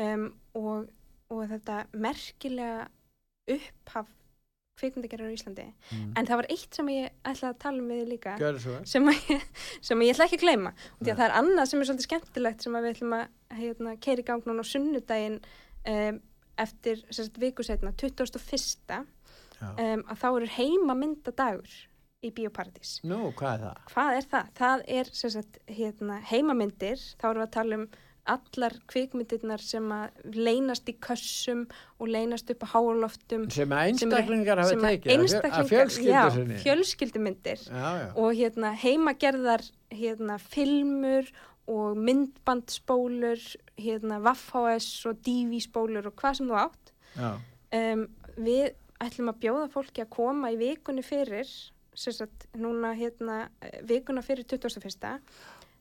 um, 0.00 0.28
og, 0.54 0.88
og 1.32 1.42
þetta 1.50 1.82
merkilega 1.92 2.86
upphaf 3.48 4.08
kvikmyndagerðar 4.78 5.32
á 5.32 5.34
Íslandi 5.34 5.64
Mm. 5.90 6.12
en 6.16 6.26
það 6.28 6.36
var 6.38 6.46
eitt 6.54 6.74
sem 6.76 6.88
ég 6.92 7.08
ætlaði 7.26 7.48
að 7.50 7.58
tala 7.64 7.80
um 7.82 7.88
við 7.90 8.02
líka 8.12 8.34
sem, 8.86 9.08
að 9.08 9.30
ég, 9.32 9.46
sem 9.88 10.02
ég 10.04 10.12
ætla 10.14 10.26
ekki 10.28 10.38
að 10.38 10.44
gleyma 10.44 10.70
og 10.70 11.00
því 11.00 11.08
Nei. 11.08 11.12
að 11.12 11.18
það 11.18 11.26
er 11.28 11.36
annað 11.40 11.68
sem 11.70 11.80
er 11.80 11.88
svolítið 11.88 12.06
skemmtilegt 12.08 12.62
sem 12.62 12.76
við 12.78 12.90
ætlum 12.92 13.14
að 13.18 13.24
hérna, 13.58 13.94
keira 14.04 14.22
í 14.22 14.26
gang 14.28 14.44
núna 14.46 14.62
á 14.62 14.70
sunnudaginn 14.70 15.38
um, 15.88 16.20
eftir 16.58 17.02
viku 17.38 17.62
setna, 17.66 17.92
21. 17.98 19.06
Um, 19.60 20.02
að 20.06 20.20
þá 20.20 20.28
eru 20.30 20.50
heimamyndadagur 20.56 21.78
í 22.22 22.32
Bíóparadís. 22.34 22.98
Nú, 23.06 23.28
hvað 23.38 23.54
er 23.54 23.64
það? 23.64 23.80
Hvað 23.92 24.18
er 24.18 24.28
það? 24.32 24.52
Það 24.58 24.84
er 24.98 25.10
sérst, 25.20 25.58
hérna, 25.70 26.20
heimamyndir, 26.30 27.02
þá 27.18 27.26
erum 27.30 27.42
við 27.42 27.48
að 27.48 27.56
tala 27.58 27.80
um 27.80 27.88
allar 28.28 28.74
kvikmyndirnar 28.90 29.62
sem 29.64 29.86
að 29.94 30.34
leynast 30.36 30.88
í 30.90 30.94
kössum 31.00 31.64
og 31.98 32.10
leynast 32.12 32.50
upp 32.52 32.66
á 32.66 32.68
háloftum 32.74 33.46
Sem 33.52 33.72
að 33.72 33.92
einstaklingar 33.92 34.60
hafa 34.62 34.80
tekið, 34.82 35.36
að 35.48 35.70
fjölskyldu 35.72 36.58
fjölskyldumyndir 36.64 37.62
Já, 37.64 37.86
já. 38.02 38.08
og 38.12 38.34
hérna 38.36 38.74
heimagerðar 38.82 39.64
hérna 39.94 40.36
filmur 40.42 41.30
og 41.68 41.96
myndbandspólur 42.00 43.40
hérna 43.78 44.20
Vaffhs 44.24 45.06
og 45.08 45.22
DV-spólur 45.24 46.10
og 46.10 46.16
hvað 46.20 46.40
sem 46.40 46.52
þú 46.52 46.60
átt 46.66 46.92
um, 47.24 48.04
við 48.36 48.76
ætlum 49.04 49.32
að 49.32 49.40
bjóða 49.44 49.68
fólki 49.72 50.04
að 50.04 50.14
koma 50.14 50.52
í 50.54 50.58
vikunni 50.60 51.04
fyrir 51.06 51.48
sagt 51.98 52.46
núna 52.54 52.92
hérna 52.94 53.48
vikuna 53.86 54.22
fyrir 54.22 54.46
21. 54.46 55.22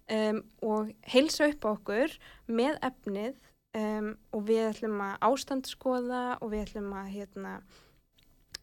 Um, 0.08 0.40
og 0.64 0.94
heilsa 1.12 1.50
upp 1.52 1.66
á 1.68 1.70
okkur 1.74 2.14
með 2.48 2.78
efnið 2.88 3.36
um, 3.76 4.14
og 4.32 4.46
við 4.48 4.70
ætlum 4.70 5.02
að 5.04 5.18
ástandskoða 5.28 6.22
og 6.40 6.54
við 6.54 6.64
ætlum 6.64 6.94
að 6.96 7.12
hérna 7.18 7.58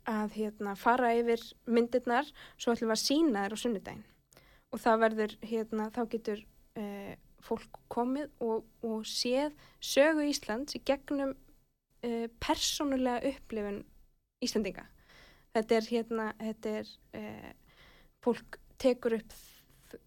að 0.08 0.38
hérna 0.38 0.72
fara 0.76 1.12
yfir 1.16 1.44
myndirnar 1.68 2.28
svo 2.56 2.72
ætlum 2.72 2.90
við 2.90 2.96
að 2.96 3.02
sína 3.04 3.44
þær 3.44 3.56
á 3.56 3.62
sunnudaginn 3.62 4.04
og 4.72 4.82
það 4.82 5.00
verður 5.04 5.36
hérna 5.44 5.90
þá 5.94 6.02
getur 6.16 6.42
uh, 6.80 7.12
fólk 7.44 7.80
komið 7.92 8.32
og, 8.44 8.64
og 8.80 9.04
séð 9.08 9.52
sögu 9.84 10.24
Íslands 10.30 10.76
í 10.76 10.82
gegnum 10.88 11.34
uh, 11.36 12.26
persónulega 12.40 13.34
upplifun 13.34 13.82
Íslandinga 14.44 14.86
þetta 15.54 15.78
er 15.78 15.90
hérna 15.90 16.28
þetta 16.42 16.76
er 16.82 16.92
uh, 17.18 17.50
fólk 18.24 18.60
tekur 18.82 19.18
upp 19.20 19.34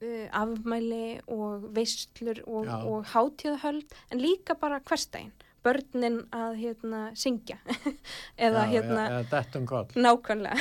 uh, 0.02 0.28
afmæli 0.36 1.20
og 1.32 1.68
veistlur 1.76 2.42
og, 2.46 2.68
Já. 2.68 2.78
og 2.84 3.12
hátíðahöld 3.14 4.00
en 4.12 4.24
líka 4.24 4.58
bara 4.60 4.82
hverstægin 4.84 5.36
börnin 5.68 6.22
að 6.32 6.60
hérna 6.62 7.00
syngja. 7.18 7.58
Eða 8.46 8.66
já, 8.68 8.70
hérna 8.76 9.06
Eða 9.10 9.24
dettum 9.32 9.66
koll. 9.68 9.90
Nákvæmlega. 9.98 10.58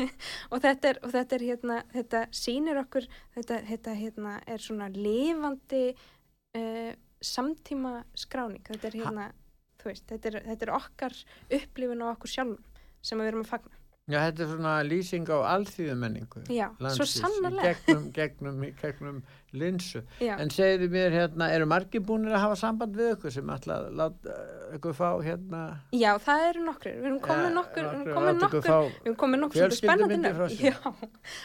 Og 0.52 0.60
þetta 0.60 0.90
er, 0.90 0.98
og 1.00 1.14
þetta 1.14 1.36
er 1.36 1.44
hérna, 1.46 1.76
þetta 1.94 2.22
sýnir 2.36 2.80
okkur, 2.82 3.06
þetta, 3.36 3.60
þetta 3.70 3.94
hérna 3.96 4.34
er 4.44 4.64
svona 4.64 4.90
lifandi 4.92 5.84
uh, 5.94 6.90
samtíma 7.24 7.94
skráning, 8.18 8.64
þetta 8.68 8.90
er 8.90 8.98
hérna, 8.98 9.28
þú 9.80 9.92
veist, 9.92 10.06
þetta 10.10 10.32
er, 10.32 10.38
þetta 10.50 10.66
er 10.66 10.74
okkar 10.76 11.16
upplifun 11.60 12.04
á 12.04 12.06
okkur 12.10 12.34
sjálfum 12.34 12.69
sem 13.02 13.18
við 13.20 13.32
erum 13.32 13.44
að 13.46 13.52
fagna. 13.54 13.76
Já, 14.10 14.18
þetta 14.26 14.42
er 14.42 14.48
svona 14.50 14.70
lýsing 14.82 15.28
á 15.30 15.38
alþýðumenningu. 15.52 16.40
Já, 16.50 16.64
svo 16.96 17.04
sannarlega. 17.06 17.74
Gegnum, 17.86 18.06
gegnum, 18.16 18.62
gegnum 18.80 19.18
linsu. 19.54 20.00
Já, 20.18 20.32
En 20.42 20.50
segðu 20.50 20.88
mér 20.90 21.14
hérna, 21.14 21.46
eru 21.54 21.68
margir 21.70 22.02
búinir 22.02 22.34
að 22.34 22.42
hafa 22.42 22.56
samband 22.58 22.96
við 22.98 23.12
ykkur 23.12 23.34
sem 23.36 23.52
ætla 23.54 23.76
að 23.76 23.92
láta 24.00 24.34
ykkur 24.78 24.96
fá 24.98 25.06
hérna... 25.22 25.60
já, 25.94 26.10
það 26.26 26.46
eru 26.48 26.64
nokkur, 26.66 26.96
við 26.96 27.06
erum 27.10 27.20
komið 27.28 27.46
Ja, 27.46 27.52
nokkur, 27.60 27.86
við 27.86 28.00
erum 28.00 28.18
komið 28.18 28.40
nokkur, 28.40 28.66
fá- 28.66 28.90
við 28.90 29.06
erum 29.06 29.18
komið 29.22 29.42
nokkur 29.44 29.60
svolítið 29.62 29.82
spennandi 29.84 30.18
nöfn. 30.24 30.58
Já, 30.58 30.76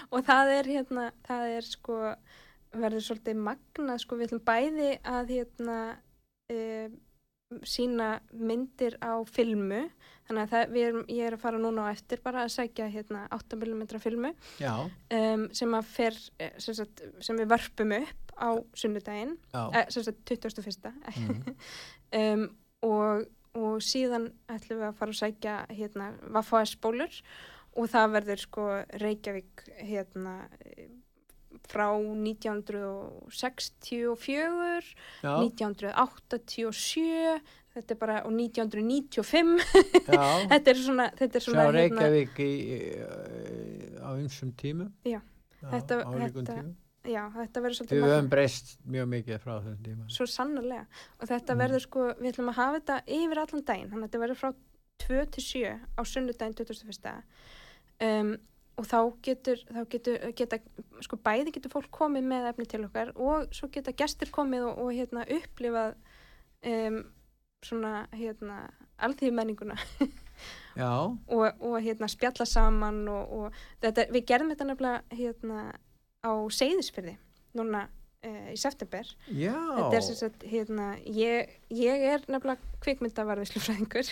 og 0.10 0.26
það 0.32 0.54
er 0.58 0.72
hérna, 0.74 1.06
það 1.30 1.56
er 1.60 1.70
sko, 1.70 2.00
verður 2.82 3.06
svolítið 3.12 3.44
magna, 3.52 4.00
sko, 4.02 4.18
við 4.18 4.32
ætlum 4.32 4.46
bæði 4.50 4.92
að 5.06 5.36
hérna, 5.38 5.78
uh, 6.50 6.90
sína 7.68 8.20
myndir 8.34 8.98
á 9.00 9.22
filmu, 9.30 9.86
þannig 10.28 10.44
að 10.44 10.52
það, 10.54 10.78
erum, 10.82 11.06
ég 11.14 11.28
er 11.28 11.38
að 11.38 11.44
fara 11.46 11.62
núna 11.62 11.88
á 11.88 11.94
eftir 11.94 12.22
bara 12.26 12.44
að 12.46 12.54
sækja 12.56 12.90
hérna 12.92 13.26
8mm 13.36 13.96
filmu 14.02 14.34
um, 14.66 15.48
sem 15.56 15.78
að 15.78 15.90
fer, 15.94 16.20
eh, 16.42 16.54
sem, 16.58 16.78
sagt, 16.78 17.04
sem 17.24 17.40
við 17.40 17.52
vörpum 17.54 17.96
upp 18.00 18.36
á 18.36 18.50
sunnudaginn, 18.76 19.36
eh, 19.54 19.86
sem 19.94 20.06
sagt 20.06 20.24
21. 20.28 20.92
Mm. 21.16 21.56
um, 22.22 22.46
og, 22.86 23.28
og 23.56 23.76
síðan 23.86 24.32
ætlum 24.52 24.82
við 24.82 24.90
að 24.90 24.98
fara 25.00 25.16
að 25.16 25.22
sækja 25.22 25.58
hérna 25.72 26.12
Vaffhs-bólur 26.36 27.22
og 27.76 27.90
það 27.92 28.14
verður 28.18 28.44
sko 28.44 28.68
Reykjavík 29.02 29.66
hérna 29.84 30.36
frá 31.70 31.88
1964 31.98 34.96
Já, 35.24 35.34
1987 35.42 37.42
þetta 37.76 37.92
er 37.92 37.98
bara 38.00 38.22
og 38.24 38.32
1995 38.32 39.60
já. 40.08 40.24
þetta 40.54 40.68
er 40.72 40.78
svona, 40.80 41.10
þetta 41.20 41.36
er 41.36 41.42
Sjá 41.44 41.50
svona 41.50 41.66
hérna, 41.68 41.76
Reykjavík 41.76 42.36
í, 42.40 42.56
á 44.00 44.10
ymsum 44.22 44.52
tímum. 44.56 44.94
Já. 45.04 45.20
Þetta- 45.66 46.06
álíkum 46.06 46.46
þetta- 46.46 46.72
já, 47.10 47.24
þetta 47.36 47.58
verður 47.62 47.76
Við 47.76 47.80
svolítið 47.80 48.00
höfum 48.00 48.10
magnað. 48.16 48.30
breyst 48.36 48.68
mjög 48.96 49.06
mikið 49.16 49.36
frá 49.44 49.54
þessum 49.60 49.82
tíma. 49.86 50.04
svo 50.10 50.26
sannarlega 50.30 50.86
og 51.20 51.26
þetta 51.30 51.52
Mm. 51.54 51.60
verður 51.66 51.82
sko, 51.84 52.00
við 52.22 52.30
ætlum 52.32 52.50
að 52.54 52.60
hafa 52.62 52.76
þetta 52.80 52.96
yfir 53.20 53.38
allan 53.44 53.64
daginn, 53.66 53.90
þannig 53.92 54.04
að 54.04 54.08
þetta 54.10 54.24
verður 54.24 54.42
frá 54.42 54.50
2 55.06 55.20
til 55.36 55.44
7 55.44 55.80
á 55.98 56.02
sunnudaginn 56.06 56.56
21. 56.56 57.24
Um, 58.02 58.38
og 58.76 58.88
þá 58.88 59.00
getur, 59.24 59.62
þá 59.72 59.82
getur 59.92 60.24
geta, 60.36 60.60
sko 61.06 61.20
bæði 61.24 61.54
getur 61.56 61.74
fólk 61.74 61.92
komið 61.96 62.28
með 62.28 62.50
efni 62.52 62.68
til 62.70 62.84
okkar 62.88 63.14
og 63.16 63.48
svo 63.56 63.70
geta 63.72 63.96
gestir 63.96 64.32
komið 64.36 64.68
og, 64.70 64.82
og 64.84 64.92
hérna 64.96 65.26
upplifað 65.38 65.96
um, 66.68 67.00
svona 67.66 67.94
hérna 68.16 68.66
alþýðmenninguna 69.06 69.78
Já, 70.82 70.92
og, 70.92 71.46
og 71.64 71.78
hérna 71.80 72.10
spjalla 72.12 72.48
saman 72.48 73.06
og, 73.08 73.32
og 73.32 73.60
þetta, 73.84 74.10
við 74.12 74.26
gerðum 74.28 74.52
þetta 74.52 74.68
nefnilega 74.68 75.20
hérna 75.22 75.62
á 76.26 76.32
Seyðisfyrði 76.52 77.16
núna 77.56 77.86
uh, 78.26 78.48
í 78.54 78.58
september 78.60 79.10
já. 79.30 79.54
þetta 79.54 80.00
er 80.00 80.06
sem 80.08 80.18
sagt 80.20 80.46
hérna 80.50 80.88
ég, 81.06 81.54
ég 81.74 82.06
er 82.14 82.26
nefnilega 82.28 82.74
kvikmyndavarðislufræðingur 82.86 84.10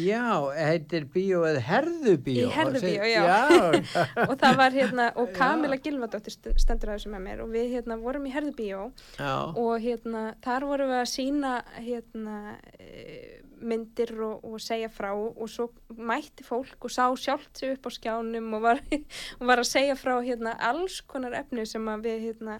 Já, 0.00 0.24
heitir 0.56 1.04
bíóið 1.12 1.58
Herðubíó. 1.66 2.46
Í 2.46 2.52
Herðubíó, 2.54 3.04
já. 3.08 3.24
Já, 3.26 3.64
og 4.28 4.36
það 4.40 4.60
var 4.60 4.76
hérna 4.76 5.08
og. 5.14 5.32
Kamila 5.36 5.76
Gilvadóttir 5.82 6.32
st- 6.32 6.54
stendur 6.60 6.92
að 6.94 7.00
þessu 7.00 7.12
með 7.12 7.24
mér 7.26 7.42
og 7.44 7.50
við 7.52 7.74
hérna 7.76 7.98
vorum 8.00 8.28
í 8.28 8.32
Herðubíó 8.32 8.86
og 9.20 9.74
hérna 9.84 10.22
þar 10.44 10.68
vorum 10.70 10.92
við 10.94 11.00
að 11.02 11.10
sína 11.12 11.52
hérna 11.76 12.38
eh, 12.80 13.42
myndir 13.60 14.12
og, 14.24 14.44
og 14.44 14.60
segja 14.62 14.88
frá 14.92 15.10
og 15.16 15.46
svo 15.50 15.68
mætti 15.96 16.44
fólk 16.46 16.88
og 16.88 16.92
sá 16.92 17.04
sjálft 17.20 17.60
sig 17.60 17.76
upp 17.76 17.88
á 17.88 17.90
skjánum 17.96 18.50
og 18.56 18.64
var, 18.64 18.82
og 19.40 19.46
var 19.48 19.62
að 19.62 19.70
segja 19.70 19.96
frá 19.98 20.16
hérna 20.24 20.56
alls 20.70 21.00
konar 21.08 21.36
efni 21.40 21.66
sem 21.68 21.84
að 21.92 22.08
við 22.08 22.28
hérna 22.30 22.58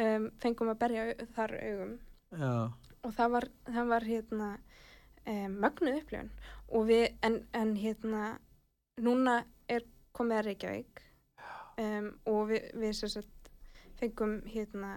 um, 0.00 0.30
fengum 0.42 0.72
að 0.72 0.80
berja 0.84 1.06
þar 1.36 1.56
augum. 1.60 1.94
Já. 2.34 2.72
og 3.06 3.12
það 3.14 3.28
var, 3.30 3.44
það 3.68 3.90
var 3.92 4.06
hérna 4.08 4.48
um, 5.30 5.52
mögnuð 5.62 6.00
upplifun. 6.00 6.32
Og 6.74 6.88
við, 6.88 7.04
en, 7.26 7.38
en 7.54 7.76
hérna 7.78 8.24
núna 9.04 9.42
er 9.70 9.86
komið 10.16 10.40
að 10.40 10.46
Reykjavík. 10.48 11.04
Um, 11.78 12.10
og 12.30 12.48
við, 12.50 12.68
við 12.78 12.98
sagt 13.02 13.30
fengum 13.98 14.40
hérna 14.50 14.96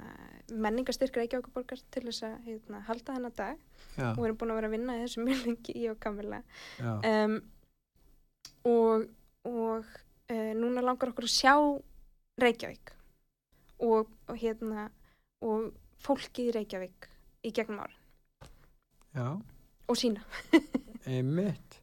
menningastyrk 0.49 1.17
Reykjavíkuborgar 1.19 1.81
til 1.93 2.07
þess 2.07 2.25
að 2.25 2.49
hérna, 2.49 2.81
halda 2.87 3.17
þennan 3.17 3.37
dag. 3.37 3.61
Já, 3.97 4.11
og 4.11 4.19
við 4.19 4.27
erum 4.29 4.41
búin 4.41 4.53
að 4.53 4.59
vera 4.59 4.69
að 4.69 4.75
vinna 4.75 4.97
í 4.97 5.03
þessu 5.05 5.23
mjög 5.27 5.45
lengi 5.47 5.77
í 5.77 5.85
og 5.91 6.01
kamila 6.01 6.41
um, 6.81 7.37
og, 8.69 9.07
og 9.49 9.87
uh, 9.89 10.51
núna 10.57 10.85
langar 10.85 11.13
okkur 11.13 11.27
að 11.27 11.33
sjá 11.33 11.55
Reykjavík 12.41 12.93
og, 13.79 14.09
og 14.27 14.39
hérna 14.41 14.89
og 15.45 15.71
fólkið 16.03 16.51
í 16.51 16.55
Reykjavík 16.57 17.09
í 17.45 17.53
gegnum 17.53 17.83
ára 17.85 17.93
já. 19.13 19.27
og 19.87 19.97
sína 19.97 20.23
Einmitt. 21.07 21.77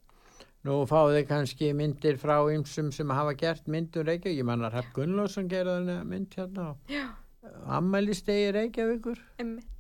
Nú 0.65 0.83
fáðu 0.89 1.15
þið 1.19 1.27
kannski 1.29 1.71
myndir 1.77 2.19
frá 2.21 2.37
ymsum 2.53 2.91
sem 2.93 3.09
hafa 3.13 3.33
gert 3.41 3.69
myndur 3.69 4.05
Reykjavík. 4.05 4.37
Ég 4.41 4.49
manna 4.49 4.69
Rapp 4.73 4.93
Gunnlósson 4.97 5.49
þenni 5.49 6.01
mynd 6.09 6.35
hérna 6.37 6.75
ammælistegi 7.77 8.53
Reykjavíkur 8.57 9.21
emmitt 9.41 9.71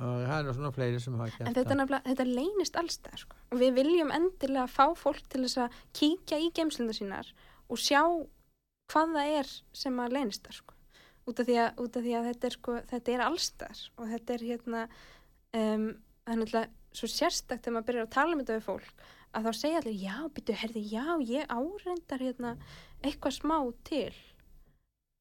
og 0.00 0.22
það 0.24 0.36
eru 0.38 0.54
svona 0.56 0.72
fleiri 0.72 1.00
sem 1.02 1.16
hafa 1.18 1.34
gert 1.34 1.48
En 1.48 1.56
þetta, 1.58 1.76
nefnilega, 1.76 2.08
þetta 2.08 2.26
leynist 2.28 2.76
allstað 2.80 3.22
sko. 3.24 3.38
og 3.52 3.60
við 3.60 3.74
viljum 3.76 4.12
endilega 4.16 4.66
fá 4.70 4.84
fólk 4.96 5.26
til 5.28 5.44
þess 5.44 5.60
að 5.66 5.80
kíkja 5.98 6.40
í 6.40 6.50
geimslunda 6.56 6.96
sínar 6.96 7.32
og 7.68 7.80
sjá 7.80 8.00
hvað 8.90 9.16
það 9.16 9.34
er 9.40 9.50
sem 9.82 10.00
að 10.02 10.16
leynist 10.16 10.46
það 10.46 10.60
sko. 10.62 10.78
Út, 11.28 11.40
af 11.40 11.48
að, 11.48 11.80
út 11.84 11.96
af 11.96 12.04
því 12.04 12.16
að 12.18 12.28
þetta 12.30 12.48
er, 12.48 12.56
sko, 12.58 12.76
er 13.00 13.24
allstað 13.26 13.86
og 13.96 14.12
þetta 14.12 14.36
er 14.36 14.46
hérna 14.50 14.84
um, 15.56 15.88
náttúrulega 16.26 16.68
svo 16.96 17.10
sérstakt 17.10 17.64
þegar 17.64 17.76
maður 17.76 17.88
byrjar 17.90 18.06
að 18.06 18.14
tala 18.16 18.34
um 18.34 18.42
þetta 18.42 18.58
við 18.58 18.66
fólk 18.66 19.08
að 19.30 19.46
þá 19.46 19.50
segja 19.60 19.80
allir, 19.80 19.98
já, 20.00 20.14
byrju, 20.34 20.56
herði, 20.58 20.82
já, 20.90 21.04
ég 21.22 21.52
áreindar 21.54 22.24
hérna 22.24 22.54
eitthvað 23.06 23.36
smá 23.36 23.56
til 23.86 24.14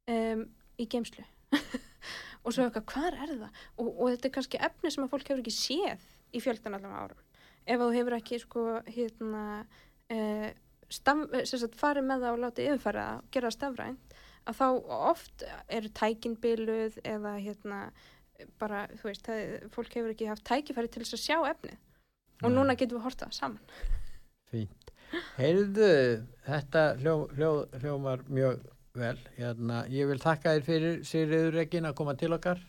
um, 0.09 0.45
í 0.79 0.87
geimslu. 0.89 1.25
og 2.43 2.55
svo 2.55 2.65
eitthvað, 2.65 2.87
hvað 2.89 3.09
er 3.11 3.35
það? 3.35 3.59
Og, 3.77 3.91
og 3.91 4.09
þetta 4.13 4.29
er 4.29 4.33
kannski 4.37 4.61
efni 4.69 4.93
sem 4.93 5.05
að 5.05 5.13
fólk 5.13 5.29
hefur 5.29 5.43
ekki 5.43 5.53
séð 5.53 6.07
í 6.33 6.41
fjöldan 6.41 6.77
allavega 6.77 7.03
árum. 7.05 7.21
Ef 7.69 7.83
þú 7.83 7.91
hefur 7.93 8.17
ekki, 8.17 8.41
sko, 8.41 8.65
hérna, 8.89 9.45
uh, 10.15 10.49
staf, 10.89 11.23
sem 11.43 11.61
sagt, 11.61 11.77
farið 11.77 12.09
með 12.09 12.25
það 12.25 12.35
og 12.35 12.43
látið 12.45 12.71
yfirfæra 12.71 13.05
það 13.11 13.21
og 13.21 13.31
gera 13.35 13.53
stafrænt, 13.53 14.19
að 14.49 14.57
þá 14.59 14.67
oft 15.11 15.45
eru 15.67 15.91
tækinbiluð 15.99 16.97
eða 17.03 17.35
hérna 17.39 17.83
bara, 18.59 18.85
þú 18.99 19.09
veist, 19.09 19.27
það, 19.27 19.69
fólk 19.75 19.95
hefur 19.97 20.13
ekki 20.13 20.29
haft 20.29 20.45
tækifæri 20.47 20.91
til 20.91 21.03
þess 21.03 21.17
að 21.17 21.23
sjá 21.25 21.37
efnið 21.51 21.77
og 22.39 22.47
Nei. 22.47 22.55
núna 22.55 22.75
getum 22.79 22.99
við 22.99 23.07
hortað 23.07 23.35
saman. 23.35 23.79
Fínt. 24.49 24.91
Heyrðu, 25.39 25.93
þetta 26.45 26.83
hljó, 27.01 27.15
hljó, 27.35 27.49
hljómar 27.81 28.23
mjög 28.29 28.61
vel. 28.99 29.15
Hérna, 29.37 29.81
ég 29.91 30.09
vil 30.09 30.19
þakka 30.21 30.53
þér 30.55 30.65
fyrir 30.67 31.01
Sigriður 31.07 31.57
Regin 31.57 31.89
að 31.89 31.97
koma 31.99 32.15
til 32.19 32.31
okkar 32.35 32.61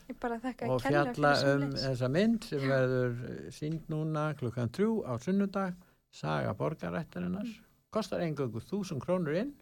og 0.67 0.83
fjalla 0.83 1.33
um 1.53 1.65
þessa 1.77 2.09
mynd 2.11 2.47
sem 2.49 2.65
verður 2.67 3.15
sínd 3.55 3.89
núna 3.91 4.31
klukkan 4.39 4.71
þrjú 4.73 5.01
á 5.07 5.13
sunnudag, 5.21 5.77
Saga 6.11 6.51
borgarættarinnar. 6.59 7.47
Kostar 7.91 8.23
engöngu 8.25 8.59
þúsund 8.67 9.03
krónur 9.03 9.37
inn 9.39 9.53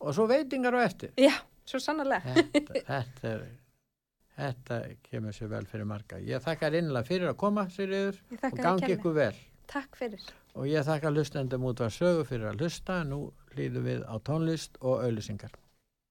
og 0.00 0.14
svo 0.16 0.26
veitingar 0.30 0.76
á 0.78 0.80
eftir. 0.84 1.12
Já, 1.18 1.34
svo 1.68 1.80
sannarlega. 1.82 2.34
Þetta, 2.54 2.82
þetta, 2.90 3.32
er, 3.32 3.44
þetta 4.38 4.80
kemur 5.10 5.36
sér 5.36 5.52
vel 5.52 5.64
fyrir 5.70 5.88
marga. 5.88 6.20
Ég 6.24 6.42
þakka 6.44 6.70
þér 6.70 6.80
innlega 6.82 7.08
fyrir 7.08 7.32
að 7.32 7.38
koma, 7.44 7.68
Sigriður, 7.74 8.20
og 8.38 8.58
gangi 8.62 8.92
ykkur 8.96 9.16
vel. 9.18 9.32
Takk 9.68 9.98
fyrir. 10.00 10.28
Og 10.58 10.66
ég 10.70 10.86
þakka 10.86 11.12
hlustendum 11.12 11.66
út 11.68 11.84
var 11.84 11.92
sögu 11.94 12.24
fyrir 12.26 12.50
að 12.50 12.64
hlusta. 12.64 13.02
Nú 13.06 13.28
hlýðum 13.54 13.84
við 13.86 14.04
á 14.08 14.14
tónlist 14.24 14.78
og 14.80 15.04
auðlýsingar. 15.04 15.52